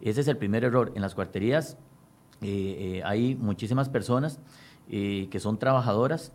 Ese 0.00 0.22
es 0.22 0.28
el 0.28 0.36
primer 0.36 0.64
error. 0.64 0.92
En 0.94 1.02
las 1.02 1.14
cuarterías 1.14 1.76
eh, 2.42 2.96
eh, 2.96 3.02
hay 3.04 3.34
muchísimas 3.34 3.88
personas 3.88 4.40
eh, 4.88 5.28
que 5.30 5.40
son 5.40 5.58
trabajadoras, 5.58 6.32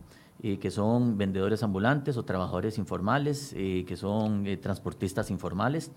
que 0.61 0.69
son 0.69 1.17
vendedores 1.17 1.63
ambulantes 1.63 2.17
o 2.17 2.23
trabajadores 2.23 2.77
informales, 2.77 3.53
que 3.53 3.95
son 3.95 4.45
transportistas 4.61 5.31
informales, 5.31 5.91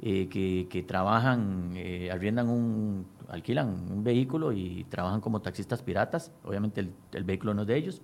que, 0.00 0.66
que 0.68 0.82
trabajan, 0.82 1.74
arriendan 2.12 2.50
un, 2.50 3.06
alquilan 3.28 3.68
un 3.68 4.02
vehículo 4.02 4.52
y 4.52 4.84
trabajan 4.90 5.20
como 5.20 5.40
taxistas 5.40 5.80
piratas. 5.80 6.32
Obviamente 6.44 6.80
el, 6.80 6.90
el 7.12 7.24
vehículo 7.24 7.54
no 7.54 7.62
es 7.62 7.68
de 7.68 7.76
ellos. 7.76 8.02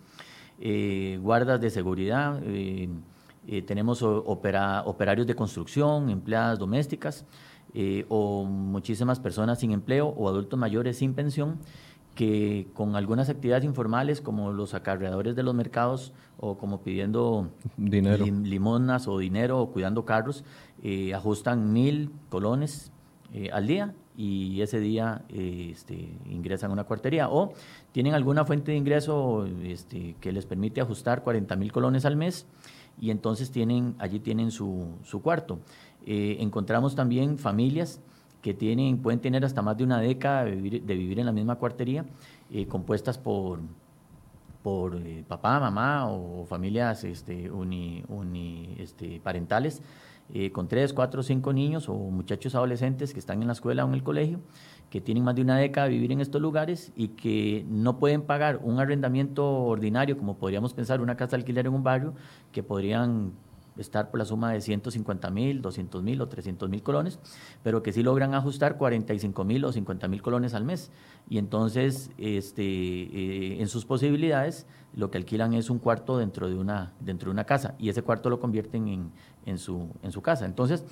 Eh, 0.63 1.19
guardas 1.23 1.59
de 1.61 1.71
seguridad, 1.71 2.39
eh, 2.45 2.89
eh, 3.47 3.63
tenemos 3.63 4.03
opera- 4.03 4.83
operarios 4.85 5.27
de 5.27 5.35
construcción, 5.35 6.11
empleadas 6.11 6.59
domésticas, 6.59 7.25
eh, 7.73 8.05
o 8.11 8.45
muchísimas 8.45 9.19
personas 9.21 9.61
sin 9.61 9.73
empleo 9.73 10.09
o 10.09 10.29
adultos 10.29 10.59
mayores 10.59 10.99
sin 10.99 11.15
pensión 11.15 11.59
que 12.15 12.67
con 12.75 12.95
algunas 12.97 13.31
actividades 13.31 13.65
informales 13.65 14.21
como 14.21 14.53
los 14.53 14.75
acarreadores 14.75 15.35
de 15.35 15.43
los 15.45 15.55
mercados 15.55 16.13
o 16.39 16.59
como 16.59 16.83
pidiendo 16.83 17.49
Dinero. 17.79 18.25
lim- 18.27 18.43
limonas 18.45 19.09
o 19.09 19.17
dinero 19.19 19.61
o 19.61 19.71
cuidando 19.73 20.05
carros, 20.05 20.45
ajustan 21.15 21.73
mil 21.73 22.11
colones 22.29 22.91
al 23.53 23.67
día 23.67 23.95
y 24.17 24.61
ese 24.61 24.81
día 24.81 25.23
este, 25.31 26.09
ingresan 26.29 26.71
a 26.71 26.73
una 26.75 26.85
cuartería 26.85 27.29
o 27.31 27.53
tienen 27.93 28.15
alguna 28.15 28.45
fuente 28.45 28.73
de 28.73 28.79
ingreso 28.79 29.47
este, 29.63 30.17
que 30.21 30.33
les 30.33 30.47
permite 30.47 30.81
ajustar 30.81 31.23
40 31.23 31.57
mil 31.57 31.73
colones 31.73 32.05
al 32.05 32.17
mes 32.17 32.47
y 33.01 33.11
entonces 33.11 33.51
tienen, 33.51 33.95
allí 33.99 34.21
tienen 34.21 34.51
su, 34.51 34.89
su 35.05 35.23
cuarto. 35.23 35.61
Eh, 36.07 36.37
encontramos 36.41 36.95
también 36.95 37.39
familias 37.39 38.01
que 38.43 38.53
tienen, 38.55 38.99
pueden 38.99 39.21
tener 39.21 39.45
hasta 39.45 39.63
más 39.63 39.77
de 39.77 39.85
una 39.85 40.01
década 40.01 40.45
de 40.45 40.51
vivir, 40.53 40.83
de 40.83 40.95
vivir 40.95 41.19
en 41.21 41.27
la 41.27 41.33
misma 41.33 41.57
cuartería, 41.57 42.05
eh, 42.51 42.67
compuestas 42.67 43.17
por, 43.19 43.61
por 44.63 44.97
eh, 44.97 45.25
papá, 45.27 45.61
mamá 45.61 46.09
o 46.11 46.45
familias 46.47 47.05
este, 47.05 47.51
uni- 47.51 48.03
este, 48.79 49.21
parentales, 49.21 49.81
eh, 50.35 50.53
con 50.53 50.69
tres, 50.69 50.93
cuatro, 50.93 51.23
cinco 51.23 51.53
niños 51.53 51.89
o 51.89 51.95
muchachos 51.95 52.55
adolescentes 52.55 53.13
que 53.13 53.21
están 53.21 53.41
en 53.41 53.49
la 53.49 53.53
escuela 53.53 53.85
o 53.85 53.89
en 53.89 53.95
el 53.95 54.03
colegio, 54.03 54.41
que 54.91 55.01
tienen 55.01 55.25
más 55.25 55.35
de 55.35 55.43
una 55.43 55.57
década 55.57 55.87
de 55.87 55.95
vivir 55.95 56.13
en 56.13 56.21
estos 56.21 56.41
lugares 56.41 56.93
y 56.97 57.09
que 57.09 57.65
no 57.69 57.99
pueden 57.99 58.23
pagar 58.23 58.61
un 58.63 58.79
arrendamiento 58.81 59.49
ordinario, 59.49 60.17
como 60.17 60.37
podríamos 60.37 60.75
pensar 60.75 61.01
una 61.01 61.17
casa 61.17 61.37
de 61.37 61.43
alquiler 61.43 61.67
en 61.67 61.75
un 61.75 61.83
barrio, 61.83 62.15
que 62.53 62.63
podrían 62.63 63.33
estar 63.83 64.11
por 64.11 64.19
la 64.19 64.25
suma 64.25 64.53
de 64.53 64.61
150 64.61 65.31
mil, 65.31 65.63
200 65.63 66.03
mil 66.03 66.21
o 66.21 66.29
300 66.29 66.69
mil 66.69 66.83
colones, 66.83 67.19
pero 67.63 67.83
que 67.83 67.93
sí 67.93 68.03
logran 68.03 68.35
ajustar 68.35 68.77
45 68.77 69.45
mil 69.45 69.65
o 69.65 69.73
50 69.73 70.09
mil 70.09 70.23
colones 70.23 70.55
al 70.55 70.65
mes. 70.65 70.91
Y 71.29 71.39
entonces, 71.39 72.11
este, 72.19 72.63
eh, 72.63 73.61
en 73.61 73.69
sus 73.69 73.85
posibilidades, 73.85 74.67
lo 74.95 75.11
que 75.11 75.19
alquilan 75.19 75.55
es 75.55 75.71
un 75.71 75.79
cuarto 75.79 76.19
dentro 76.19 76.49
de 76.49 76.57
una, 76.57 76.93
dentro 77.01 77.27
de 77.27 77.33
una 77.33 77.45
casa 77.45 77.75
y 77.79 77.89
ese 77.89 78.03
cuarto 78.03 78.31
lo 78.31 78.41
convierten 78.41 78.89
en, 78.89 79.11
en, 79.47 79.59
su, 79.59 79.89
en 80.03 80.13
su 80.13 80.23
casa. 80.23 80.47
Entonces, 80.47 80.85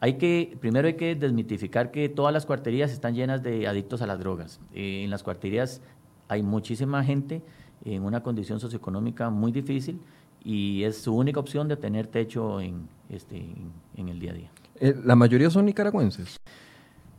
hay 0.00 0.14
que, 0.14 0.56
primero 0.60 0.86
hay 0.86 0.94
que 0.94 1.14
desmitificar 1.14 1.90
que 1.90 2.08
todas 2.08 2.32
las 2.32 2.46
cuarterías 2.46 2.90
están 2.90 3.14
llenas 3.14 3.42
de 3.42 3.66
adictos 3.66 4.02
a 4.02 4.06
las 4.06 4.18
drogas. 4.18 4.60
Eh, 4.74 5.02
en 5.04 5.10
las 5.10 5.22
cuarterías 5.22 5.80
hay 6.28 6.42
muchísima 6.42 7.04
gente 7.04 7.42
en 7.84 8.02
una 8.02 8.22
condición 8.22 8.60
socioeconómica 8.60 9.30
muy 9.30 9.52
difícil 9.52 10.00
y 10.44 10.82
es 10.84 10.98
su 11.02 11.14
única 11.16 11.40
opción 11.40 11.68
de 11.68 11.76
tener 11.76 12.06
techo 12.06 12.60
en, 12.60 12.86
este, 13.08 13.36
en, 13.38 13.72
en 13.96 14.08
el 14.08 14.18
día 14.20 14.32
a 14.32 14.34
día. 14.34 14.50
Eh, 14.80 14.94
la 15.04 15.16
mayoría 15.16 15.50
son 15.50 15.64
nicaragüenses. 15.66 16.36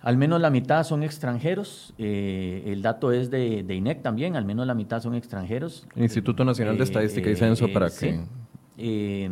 Al 0.01 0.17
menos 0.17 0.39
la 0.39 0.51
mitad 0.51 0.83
son 0.83 1.01
extranjeros. 1.01 1.93
eh, 1.97 2.63
el 2.67 2.81
dato 2.83 3.11
es 3.11 3.31
de, 3.31 3.63
de 3.63 3.73
INEC 3.75 4.03
también, 4.03 4.35
al 4.35 4.45
menos 4.45 4.67
la 4.67 4.75
mitad 4.75 5.01
son 5.01 5.15
extranjeros. 5.15 5.87
Instituto 5.95 6.45
Nacional 6.45 6.77
de 6.77 6.83
Estadística 6.83 7.29
y 7.29 7.35
Censo 7.35 7.67
para 7.73 7.89
sí. 7.89 8.07
que- 8.07 8.19
Eh, 8.77 9.29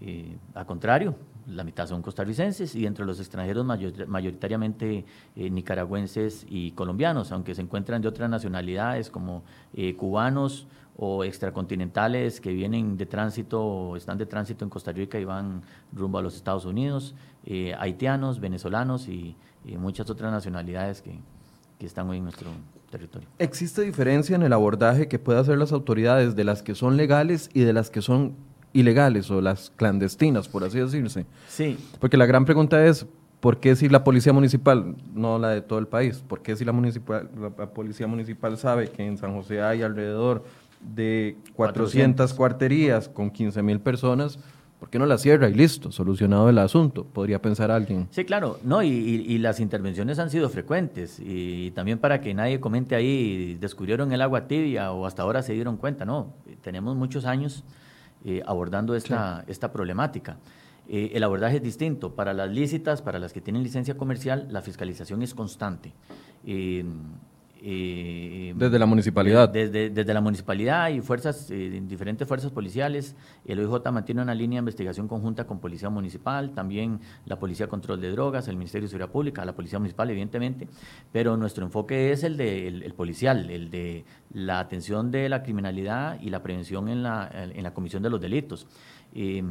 eh, 0.00 0.36
a 0.54 0.64
contrario, 0.66 1.14
la 1.46 1.62
mitad 1.62 1.86
son 1.86 2.02
costarricenses 2.02 2.74
y 2.74 2.84
entre 2.86 3.04
los 3.06 3.20
extranjeros 3.20 3.64
mayor- 3.64 4.06
mayoritariamente 4.08 5.04
eh, 5.36 5.48
nicaragüenses 5.50 6.44
y 6.50 6.72
colombianos, 6.72 7.30
aunque 7.32 7.54
se 7.54 7.62
encuentran 7.62 8.02
de 8.02 8.08
otras 8.08 8.28
nacionalidades 8.28 9.10
como 9.10 9.42
eh, 9.74 9.94
cubanos 9.94 10.66
o 10.96 11.24
extracontinentales 11.24 12.40
que 12.40 12.52
vienen 12.52 12.96
de 12.96 13.06
tránsito 13.06 13.62
o 13.62 13.96
están 13.96 14.18
de 14.18 14.26
tránsito 14.26 14.64
en 14.64 14.70
Costa 14.70 14.92
Rica 14.92 15.18
y 15.18 15.24
van 15.24 15.62
rumbo 15.92 16.18
a 16.18 16.22
los 16.22 16.36
Estados 16.36 16.64
Unidos, 16.64 17.14
eh, 17.44 17.74
haitianos, 17.78 18.40
venezolanos 18.40 19.08
y, 19.08 19.36
y 19.64 19.76
muchas 19.76 20.08
otras 20.08 20.30
nacionalidades 20.30 21.02
que, 21.02 21.18
que 21.78 21.86
están 21.86 22.08
hoy 22.08 22.18
en 22.18 22.24
nuestro 22.24 22.48
territorio. 22.90 23.28
¿Existe 23.38 23.82
diferencia 23.82 24.36
en 24.36 24.42
el 24.42 24.52
abordaje 24.52 25.08
que 25.08 25.18
pueden 25.18 25.42
hacer 25.42 25.58
las 25.58 25.72
autoridades 25.72 26.36
de 26.36 26.44
las 26.44 26.62
que 26.62 26.74
son 26.74 26.96
legales 26.96 27.50
y 27.52 27.62
de 27.62 27.72
las 27.72 27.90
que 27.90 28.02
son 28.02 28.36
ilegales 28.72 29.30
o 29.30 29.40
las 29.40 29.70
clandestinas, 29.70 30.48
por 30.48 30.64
así 30.64 30.78
decirse? 30.78 31.26
Sí, 31.48 31.76
Porque 31.98 32.16
la 32.16 32.26
gran 32.26 32.44
pregunta 32.44 32.84
es, 32.86 33.06
¿por 33.40 33.58
qué 33.58 33.74
si 33.74 33.88
la 33.88 34.04
policía 34.04 34.32
municipal, 34.32 34.96
no 35.12 35.38
la 35.38 35.50
de 35.50 35.60
todo 35.60 35.78
el 35.78 35.86
país, 35.86 36.22
por 36.26 36.42
qué 36.42 36.56
si 36.56 36.64
la, 36.64 36.72
municipal, 36.72 37.28
la, 37.36 37.52
la 37.56 37.70
policía 37.70 38.06
municipal 38.06 38.56
sabe 38.56 38.88
que 38.88 39.04
en 39.04 39.18
San 39.18 39.34
José 39.34 39.60
hay 39.60 39.82
alrededor 39.82 40.44
de 40.84 41.36
400, 41.54 42.32
400. 42.32 42.34
cuarterías 42.34 43.08
con 43.08 43.30
15 43.30 43.62
mil 43.62 43.80
personas, 43.80 44.38
¿por 44.78 44.90
qué 44.90 44.98
no 44.98 45.06
la 45.06 45.16
cierra 45.18 45.48
y 45.48 45.54
listo, 45.54 45.90
solucionado 45.92 46.48
el 46.50 46.58
asunto? 46.58 47.04
Podría 47.04 47.40
pensar 47.40 47.70
alguien. 47.70 48.06
Sí, 48.10 48.24
claro, 48.24 48.58
no, 48.64 48.82
y, 48.82 48.88
y- 48.88 49.32
y 49.34 49.38
las 49.38 49.60
intervenciones 49.60 50.18
han 50.18 50.30
sido 50.30 50.48
frecuentes, 50.50 51.18
y, 51.20 51.70
también 51.72 51.98
para 51.98 52.20
que 52.20 52.34
nadie 52.34 52.60
comente 52.60 52.94
ahí, 52.94 53.56
descubrieron 53.60 54.12
el 54.12 54.20
agua 54.20 54.46
tibia 54.46 54.92
o 54.92 55.06
hasta 55.06 55.22
ahora 55.22 55.42
se 55.42 55.52
dieron 55.54 55.76
cuenta, 55.78 56.04
no, 56.04 56.34
tenemos 56.62 56.96
muchos 56.96 57.24
años 57.24 57.64
eh, 58.24 58.42
abordando 58.46 58.94
esta, 58.94 59.44
esta 59.48 59.72
problemática. 59.72 60.36
Eh, 60.86 61.12
el 61.14 61.22
abordaje 61.24 61.56
es 61.56 61.62
distinto, 61.62 62.14
para 62.14 62.34
las 62.34 62.50
lícitas, 62.50 63.00
para 63.00 63.18
las 63.18 63.32
que 63.32 63.40
tienen 63.40 63.62
licencia 63.62 63.96
comercial, 63.96 64.48
la 64.50 64.60
fiscalización 64.60 65.22
es 65.22 65.32
constante. 65.34 65.92
Eh, 66.46 66.84
eh, 67.66 68.52
Desde 68.56 68.78
la 68.78 68.84
municipalidad. 68.84 69.48
desde, 69.48 69.88
desde 69.88 70.12
la 70.12 70.20
municipalidad 70.20 70.90
y 70.90 71.00
fuerzas, 71.00 71.50
eh, 71.50 71.82
diferentes 71.86 72.28
fuerzas 72.28 72.52
policiales, 72.52 73.16
el 73.46 73.58
OIJ 73.58 73.90
mantiene 73.90 74.20
una 74.20 74.34
línea 74.34 74.58
de 74.58 74.60
investigación 74.60 75.08
conjunta 75.08 75.46
con 75.46 75.60
Policía 75.60 75.88
Municipal, 75.88 76.52
también 76.52 77.00
la 77.24 77.38
Policía 77.38 77.66
Control 77.66 77.98
de 78.02 78.10
Drogas, 78.10 78.48
el 78.48 78.56
Ministerio 78.56 78.84
de 78.84 78.90
Seguridad 78.90 79.10
Pública, 79.10 79.46
la 79.46 79.54
Policía 79.54 79.78
Municipal, 79.78 80.10
evidentemente, 80.10 80.68
pero 81.10 81.38
nuestro 81.38 81.64
enfoque 81.64 82.12
es 82.12 82.22
el, 82.22 82.36
de, 82.36 82.68
el, 82.68 82.82
el 82.82 82.92
policial, 82.92 83.48
el 83.48 83.70
de 83.70 84.04
la 84.34 84.60
atención 84.60 85.10
de 85.10 85.30
la 85.30 85.42
criminalidad 85.42 86.20
y 86.20 86.28
la 86.28 86.42
prevención 86.42 86.90
en 86.90 87.02
la, 87.02 87.30
en 87.32 87.62
la 87.62 87.72
comisión 87.72 88.02
de 88.02 88.10
los 88.10 88.20
delitos. 88.20 88.66
Eh, 89.14 89.42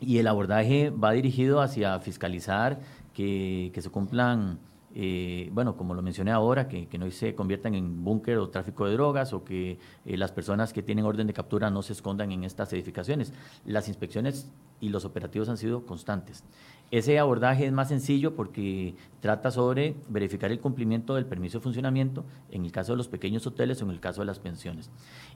y 0.00 0.18
el 0.18 0.26
abordaje 0.26 0.90
va 0.90 1.12
dirigido 1.12 1.60
hacia 1.60 1.98
fiscalizar 2.00 2.80
que, 3.14 3.70
que 3.72 3.80
se 3.80 3.90
cumplan, 3.90 4.58
eh, 5.00 5.48
bueno, 5.52 5.76
como 5.76 5.94
lo 5.94 6.02
mencioné 6.02 6.32
ahora, 6.32 6.66
que, 6.66 6.88
no 6.98 7.08
se 7.12 7.36
conviertan 7.36 7.76
en 7.76 8.02
búnker 8.02 8.36
o 8.38 8.48
tráfico 8.48 8.84
de 8.84 8.94
drogas 8.94 9.32
o 9.32 9.44
que 9.44 9.78
eh, 10.04 10.16
las 10.16 10.32
personas 10.32 10.72
que 10.72 10.82
tienen 10.82 11.04
orden 11.04 11.28
de 11.28 11.32
captura 11.32 11.70
no 11.70 11.82
se 11.82 11.92
escondan 11.92 12.32
en 12.32 12.42
estas 12.42 12.72
edificaciones. 12.72 13.32
Las 13.64 13.86
inspecciones 13.86 14.50
y 14.80 14.88
los 14.88 15.04
operativos 15.04 15.48
han 15.48 15.56
sido 15.56 15.86
constantes. 15.86 16.42
Ese 16.90 17.16
abordaje 17.20 17.64
es 17.64 17.72
más 17.72 17.86
sencillo 17.86 18.34
porque 18.34 18.96
trata 19.20 19.52
sobre 19.52 19.94
verificar 20.08 20.50
el 20.50 20.58
cumplimiento 20.58 21.14
del 21.14 21.26
permiso 21.26 21.58
de 21.58 21.62
funcionamiento 21.62 22.24
en 22.50 22.64
el 22.64 22.72
caso 22.72 22.94
de 22.94 22.96
los 22.96 23.06
pequeños 23.06 23.46
hoteles 23.46 23.80
o 23.80 23.84
en 23.84 23.92
el 23.92 24.00
caso 24.00 24.22
de 24.22 24.26
las 24.26 24.40
pensiones. 24.40 24.90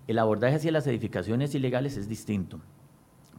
El 0.08 0.18
abordaje 0.18 0.56
hacia 0.56 0.72
las 0.72 0.88
edificaciones 0.88 1.54
ilegales 1.54 1.96
es 1.96 2.08
distinto. 2.08 2.58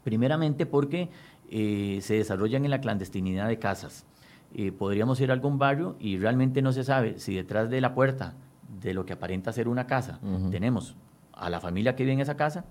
Primeramente 0.06 0.66
porque 0.66 1.10
eh, 1.50 2.00
se 2.02 2.14
desarrollan 2.14 2.64
en 2.64 2.72
la 2.72 2.80
clandestinidad 2.80 3.50
de 3.50 3.60
casas. 3.60 4.06
Eh, 4.56 4.72
podríamos 4.72 5.20
ir 5.20 5.32
a 5.32 5.34
algún 5.34 5.58
barrio 5.58 5.96
y 6.00 6.18
realmente 6.18 6.62
no 6.62 6.72
se 6.72 6.84
sabe 6.84 7.18
si 7.18 7.36
detrás 7.36 7.70
de 7.70 7.82
la 7.82 7.96
puerta 7.96 8.36
de 8.82 8.94
lo 8.94 9.06
que 9.06 9.14
aparenta 9.14 9.52
ser 9.52 9.68
una 9.68 9.88
casa 9.88 10.20
tenemos 10.52 10.96
a 11.32 11.50
la 11.50 11.60
familia 11.60 11.96
que 11.96 12.04
vive 12.04 12.14
en 12.14 12.20
esa 12.20 12.38
casa 12.38 12.66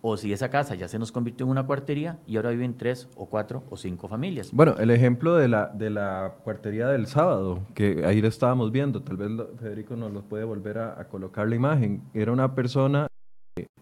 o 0.00 0.16
si 0.16 0.32
esa 0.32 0.48
casa 0.48 0.74
ya 0.74 0.88
se 0.88 0.98
nos 0.98 1.12
convirtió 1.12 1.44
en 1.44 1.50
una 1.50 1.66
cuartería 1.66 2.18
y 2.26 2.36
ahora 2.36 2.50
viven 2.50 2.76
tres 2.76 3.08
o 3.16 3.26
cuatro 3.26 3.64
o 3.68 3.76
cinco 3.76 4.08
familias. 4.08 4.50
Bueno, 4.52 4.76
el 4.78 4.90
ejemplo 4.90 5.36
de 5.36 5.48
la, 5.48 5.66
de 5.66 5.90
la 5.90 6.34
cuartería 6.44 6.88
del 6.88 7.06
sábado, 7.06 7.60
que 7.74 8.04
ahí 8.06 8.20
lo 8.20 8.28
estábamos 8.28 8.70
viendo, 8.70 9.02
tal 9.02 9.16
vez 9.16 9.30
Federico 9.58 9.96
nos 9.96 10.12
lo 10.12 10.22
puede 10.22 10.44
volver 10.44 10.78
a, 10.78 11.00
a 11.00 11.08
colocar 11.08 11.48
la 11.48 11.56
imagen. 11.56 12.02
Era 12.14 12.32
una 12.32 12.54
persona 12.54 13.08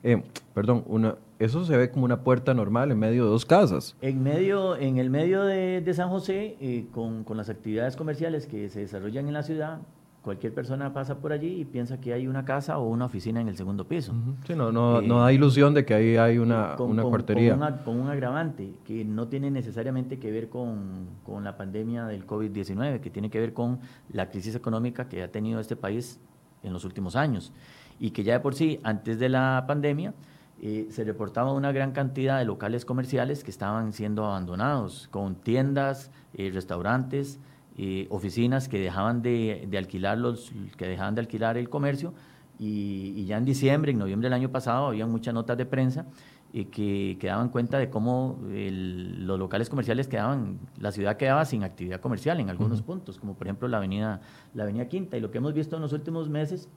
eh, 0.06 0.12
eh, 0.12 0.22
perdón, 0.54 0.84
una, 0.86 1.16
eso 1.38 1.64
se 1.64 1.76
ve 1.76 1.90
como 1.90 2.04
una 2.04 2.22
puerta 2.22 2.54
normal 2.54 2.92
en 2.92 2.98
medio 2.98 3.24
de 3.24 3.30
dos 3.30 3.44
casas. 3.44 3.96
En, 4.00 4.22
medio, 4.22 4.76
en 4.76 4.98
el 4.98 5.10
medio 5.10 5.42
de, 5.42 5.92
San 5.94 6.08
José, 6.08 6.56
eh, 6.60 6.86
con, 6.92 7.24
con, 7.24 7.36
las 7.36 7.48
actividades 7.48 7.96
comerciales 7.96 8.46
que 8.46 8.68
se 8.68 8.80
desarrollan 8.80 9.26
en 9.26 9.34
la 9.34 9.42
ciudad, 9.42 9.80
cualquier 10.22 10.54
persona 10.54 10.92
pasa 10.92 11.18
por 11.18 11.32
allí 11.32 11.60
y 11.60 11.64
piensa 11.64 12.00
que 12.00 12.12
hay 12.12 12.26
una 12.26 12.44
casa 12.44 12.78
o 12.78 12.88
una 12.88 13.04
oficina 13.04 13.40
en 13.40 13.48
el 13.48 13.56
segundo 13.56 13.86
piso. 13.86 14.12
Sí, 14.46 14.54
no, 14.54 14.72
no, 14.72 15.02
no, 15.02 15.20
da 15.20 15.32
ilusión 15.32 15.74
de 15.74 15.84
que 15.84 15.94
ahí 15.94 16.16
hay 16.16 16.38
una, 16.38 16.76
una 16.78 17.02
cuartería. 17.02 17.56
Con, 17.84 18.00
un 18.00 18.08
agravante 18.08 18.74
que 18.84 19.04
no 19.04 19.28
tiene 19.28 19.50
necesariamente 19.50 20.18
que 20.18 20.30
ver 20.30 20.48
con, 20.48 21.08
con 21.24 21.44
la 21.44 21.56
pandemia 21.56 22.06
del 22.06 22.26
COVID-19, 22.26 23.00
que 23.00 23.10
tiene 23.10 23.28
que 23.28 23.40
ver 23.40 23.52
con 23.52 23.80
la 24.12 24.30
crisis 24.30 24.54
económica 24.54 25.08
que 25.08 25.22
ha 25.22 25.30
tenido 25.30 25.60
este 25.60 25.76
país 25.76 26.20
en 26.62 26.72
los 26.72 26.84
últimos 26.84 27.14
años 27.16 27.52
y 27.98 28.10
que 28.10 28.24
ya 28.24 28.34
de 28.34 28.40
por 28.40 28.54
sí, 28.54 28.80
antes 28.82 29.18
de 29.18 29.28
la 29.28 29.64
pandemia, 29.66 30.14
eh, 30.60 30.86
se 30.90 31.04
reportaba 31.04 31.52
una 31.52 31.70
gran 31.72 31.92
cantidad 31.92 32.38
de 32.38 32.44
locales 32.44 32.84
comerciales 32.84 33.44
que 33.44 33.50
estaban 33.50 33.92
siendo 33.92 34.24
abandonados, 34.24 35.08
con 35.10 35.34
tiendas, 35.34 36.10
eh, 36.34 36.50
restaurantes, 36.52 37.38
eh, 37.76 38.06
oficinas 38.08 38.68
que 38.68 38.80
dejaban 38.80 39.20
de, 39.20 39.68
alquilar 39.76 40.16
los, 40.16 40.50
que 40.78 40.86
dejaban 40.86 41.14
de 41.14 41.20
alquilar 41.20 41.58
el 41.58 41.68
comercio 41.68 42.14
y, 42.58 43.26
ya 43.26 43.36
en 43.36 43.44
diciembre, 43.44 43.92
en 43.92 43.98
noviembre 43.98 44.26
del 44.26 44.32
año 44.32 44.50
pasado, 44.50 44.86
había 44.86 45.06
muchas 45.06 45.34
notas 45.34 45.58
de 45.58 45.66
prensa 45.66 46.06
eh, 46.54 46.68
que, 46.68 47.18
que, 47.20 47.26
daban 47.26 47.50
cuenta 47.50 47.76
de 47.78 47.90
cómo 47.90 48.40
los 48.42 49.38
locales 49.38 49.68
comerciales 49.68 50.08
quedaban, 50.08 50.58
la 50.78 50.90
ciudad 50.90 51.18
quedaba 51.18 51.44
sin 51.44 51.64
actividad 51.64 52.00
comercial 52.00 52.40
en 52.40 52.48
algunos 52.48 52.80
puntos, 52.80 53.18
como 53.18 53.34
por 53.34 53.46
ejemplo 53.46 53.68
la 53.68 53.76
avenida, 53.76 54.22
la 54.54 54.62
avenida 54.62 54.88
Quinta. 54.88 55.18
Y 55.18 55.20
lo 55.20 55.30
que 55.30 55.36
hemos 55.36 55.52
visto 55.52 55.76
en 55.76 55.82
los 55.82 55.92
últimos 55.92 56.30
meses 56.30 56.70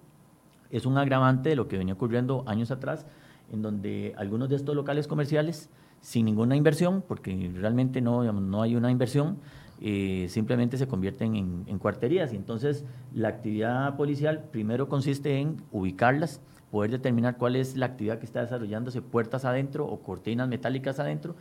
es 0.71 0.85
un 0.85 0.97
agravante 0.97 1.49
de 1.49 1.55
lo 1.55 1.67
que 1.67 1.77
venía 1.77 1.93
ocurriendo 1.93 2.43
años 2.47 2.71
atrás, 2.71 3.05
en 3.51 3.61
donde 3.61 4.13
algunos 4.17 4.49
de 4.49 4.55
estos 4.55 4.75
locales 4.75 5.07
comerciales, 5.07 5.69
sin 6.01 6.25
ninguna 6.25 6.55
inversión, 6.55 7.03
porque 7.07 7.51
realmente 7.55 8.01
no, 8.01 8.31
no 8.31 8.61
hay 8.61 8.75
una 8.75 8.91
inversión, 8.91 9.37
eh, 9.81 10.27
simplemente 10.29 10.77
se 10.77 10.87
convierten 10.87 11.35
en, 11.35 11.79
cuarterías. 11.79 12.33
Y 12.33 12.35
entonces 12.35 12.85
la 13.13 13.29
actividad 13.29 13.95
policial 13.95 14.43
primero 14.51 14.87
consiste 14.87 15.39
en 15.39 15.57
ubicarlas, 15.71 16.41
poder 16.71 16.91
determinar 16.91 17.37
cuál 17.37 17.55
es 17.55 17.75
la 17.75 17.87
actividad 17.87 18.19
que 18.19 18.25
está 18.25 18.41
desarrollándose, 18.41 19.01
puertas 19.01 19.45
adentro 19.45 19.85
o 19.85 20.01
cortinas 20.01 20.47
metálicas 20.47 20.99
adentro, 20.99 21.35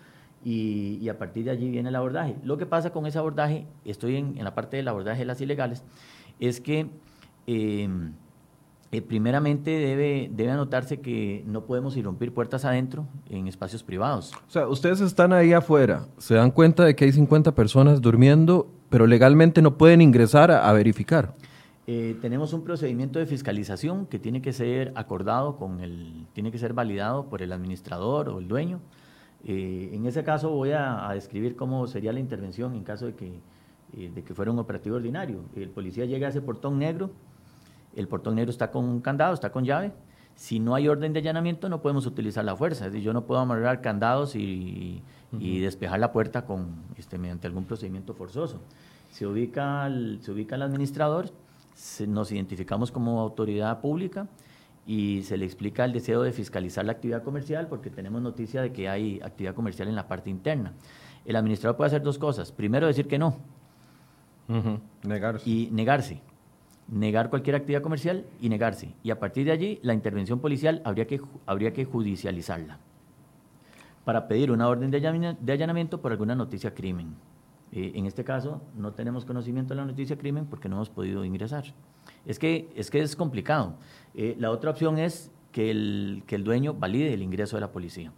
y, 0.45 1.09
a 1.09 1.19
partir 1.19 1.45
de 1.45 1.51
allí 1.51 1.69
viene 1.69 1.89
el 1.89 1.97
abordaje. 1.97 2.37
Lo 2.45 2.59
que 2.59 2.65
pasa 2.65 2.91
con 2.91 3.07
ese 3.07 3.19
abordaje, 3.19 3.67
estoy 3.85 4.17
en, 4.17 4.43
la 4.43 4.55
parte 4.55 4.77
del 4.77 4.87
abordaje 4.89 5.21
de 5.21 5.27
las 5.27 5.41
ilegales, 5.41 5.85
es 6.41 6.61
que... 6.61 6.89
Eh, 7.47 7.89
eh, 8.91 9.03
primeramente 9.03 9.71
debe, 9.71 10.31
debe 10.33 10.51
anotarse 10.51 11.01
que 11.01 11.45
no 11.47 11.67
podemos 11.67 11.95
irrumpir 11.99 12.33
puertas 12.33 12.65
adentro 12.65 13.07
en 13.29 13.47
espacios 13.47 13.83
privados. 13.83 14.33
O 14.47 14.51
sea, 14.51 14.67
ustedes 14.67 15.03
están 15.03 15.35
ahí 15.35 15.53
afuera, 15.53 16.07
se 16.17 16.37
dan 16.37 16.51
cuenta 16.51 16.87
de 16.87 16.97
que 16.97 17.05
hay 17.05 17.13
50 17.13 17.55
personas 17.55 18.01
durmiendo, 18.01 18.67
pero 18.89 19.07
legalmente 19.07 19.61
no 19.61 19.77
pueden 19.77 20.01
ingresar 20.01 20.51
a, 20.51 20.73
verificar. 20.73 21.35
Eh, 21.87 22.17
tenemos 22.23 22.55
un 22.55 22.65
procedimiento 22.65 23.19
de 23.19 23.27
fiscalización 23.27 24.07
que 24.07 24.19
tiene 24.19 24.41
que 24.41 24.55
ser 24.55 24.93
acordado 24.95 25.57
con 25.57 25.81
el, 25.81 26.27
tiene 26.33 26.51
que 26.51 26.57
ser 26.57 26.73
validado 26.73 27.29
por 27.29 27.43
el 27.43 27.53
administrador 27.53 28.31
o 28.31 28.39
el 28.39 28.49
dueño. 28.49 28.81
Eh, 29.45 29.91
en 29.93 30.07
ese 30.07 30.25
caso 30.25 30.49
voy 30.49 30.71
a, 30.73 31.11
describir 31.13 31.57
cómo 31.57 31.87
sería 31.89 32.11
la 32.15 32.21
intervención 32.21 32.75
en 32.75 32.85
caso 32.85 33.05
de 33.05 33.15
que, 33.15 33.41
de 33.93 34.23
que 34.25 34.33
fuera 34.33 34.51
un 34.51 34.59
operativo 34.59 34.97
ordinario. 34.97 35.41
El 35.55 35.69
policía 35.69 36.07
llega 36.07 36.29
a 36.29 36.31
ese 36.31 36.41
portón 36.41 36.79
negro, 36.79 37.11
el 37.99 38.07
portón 38.07 38.37
negro 38.37 38.51
está 38.51 38.71
con 38.71 39.01
candado, 39.01 39.35
está 39.35 39.51
con 39.51 39.65
llave. 39.65 39.93
Si 40.37 40.61
no 40.61 40.77
hay 40.77 40.87
orden 40.87 41.13
de 41.13 41.19
allanamiento, 41.19 41.69
no 41.69 41.83
podemos 41.83 42.07
utilizar 42.07 42.45
la 42.45 42.55
fuerza. 42.55 42.87
Es 42.87 42.93
decir, 42.93 43.05
yo 43.05 43.13
no 43.13 43.27
puedo 43.27 43.41
amarrar 43.41 43.81
candados 43.81 44.37
y, 44.37 45.03
despejar 45.33 45.99
la 45.99 46.13
puerta 46.13 46.45
con, 46.47 46.77
este, 46.97 47.19
mediante 47.19 47.49
algún 47.49 47.65
procedimiento 47.65 48.15
forzoso. 48.15 48.61
Se 49.11 49.27
ubica 49.27 49.87
el, 49.89 50.21
se 50.23 50.31
ubica 50.31 50.55
el 50.55 50.63
administrador, 50.63 51.31
nos 52.07 52.31
identificamos 52.31 52.93
como 52.93 53.21
autoridad 53.21 53.81
pública 53.81 54.29
y 54.87 55.23
se 55.25 55.37
le 55.37 55.45
explica 55.45 55.85
el 55.85 55.93
deseo 55.93 56.23
de 56.23 56.33
fiscalizar 56.33 56.85
la 56.85 56.93
actividad 56.93 57.25
comercial 57.25 57.67
porque 57.67 57.91
tenemos 57.91 58.23
noticia 58.23 58.63
de 58.63 58.73
que 58.73 58.89
hay 58.89 59.21
actividad 59.25 59.55
comercial 59.55 59.89
en 59.89 59.97
la 59.97 60.07
parte 60.07 60.31
interna. 60.31 60.73
El 61.25 61.35
administrador 61.35 61.77
puede 61.77 61.89
hacer 61.89 62.03
dos 62.03 62.17
cosas. 62.17 62.53
Primero, 62.53 62.87
decir 62.87 63.09
que 63.09 63.19
no. 63.19 63.37
Negarse. 65.03 65.51
Y 65.51 65.69
negarse 65.73 66.23
negar 66.89 67.31
cualquier 67.31 67.57
actividad 67.57 67.83
comercial 67.83 68.25
y 68.41 68.49
negarse. 68.49 68.95
Y 69.03 69.11
a 69.11 69.19
partir 69.21 69.45
de 69.47 69.53
allí, 69.53 69.79
la 69.83 69.95
intervención 69.95 70.41
policial 70.41 70.83
habría 70.85 71.07
que, 71.07 71.21
habría 71.47 71.73
que 71.73 71.85
judicializarla 71.85 72.79
para 74.05 74.27
pedir 74.27 74.51
una 74.51 74.69
orden 74.69 74.91
de 74.91 75.53
allanamiento 75.53 76.01
por 76.01 76.13
alguna 76.13 76.35
noticia 76.35 76.75
crimen. 76.75 77.15
Eh, 77.73 77.93
en 77.95 78.07
este 78.07 78.25
caso, 78.25 78.63
no 78.75 78.93
tenemos 78.93 79.27
conocimiento 79.27 79.75
de 79.75 79.81
la 79.81 79.85
noticia 79.85 80.17
crimen 80.17 80.47
porque 80.47 80.69
no 80.69 80.77
hemos 80.77 80.89
podido 80.89 81.25
ingresar. 81.25 81.65
Es 82.25 82.39
que 82.39 82.71
es, 82.75 82.91
que 82.91 83.01
es 83.01 83.15
complicado. 83.15 83.75
Eh, 84.15 84.35
la 84.39 84.51
otra 84.51 84.71
opción 84.71 84.99
es 84.99 85.31
que 85.53 85.71
el, 85.71 86.23
que 86.27 86.37
el 86.37 86.45
dueño 86.45 86.73
valide 86.73 87.13
el 87.13 87.23
ingreso 87.23 87.57
de 87.57 87.61
la 87.61 87.71
policía. 87.71 88.13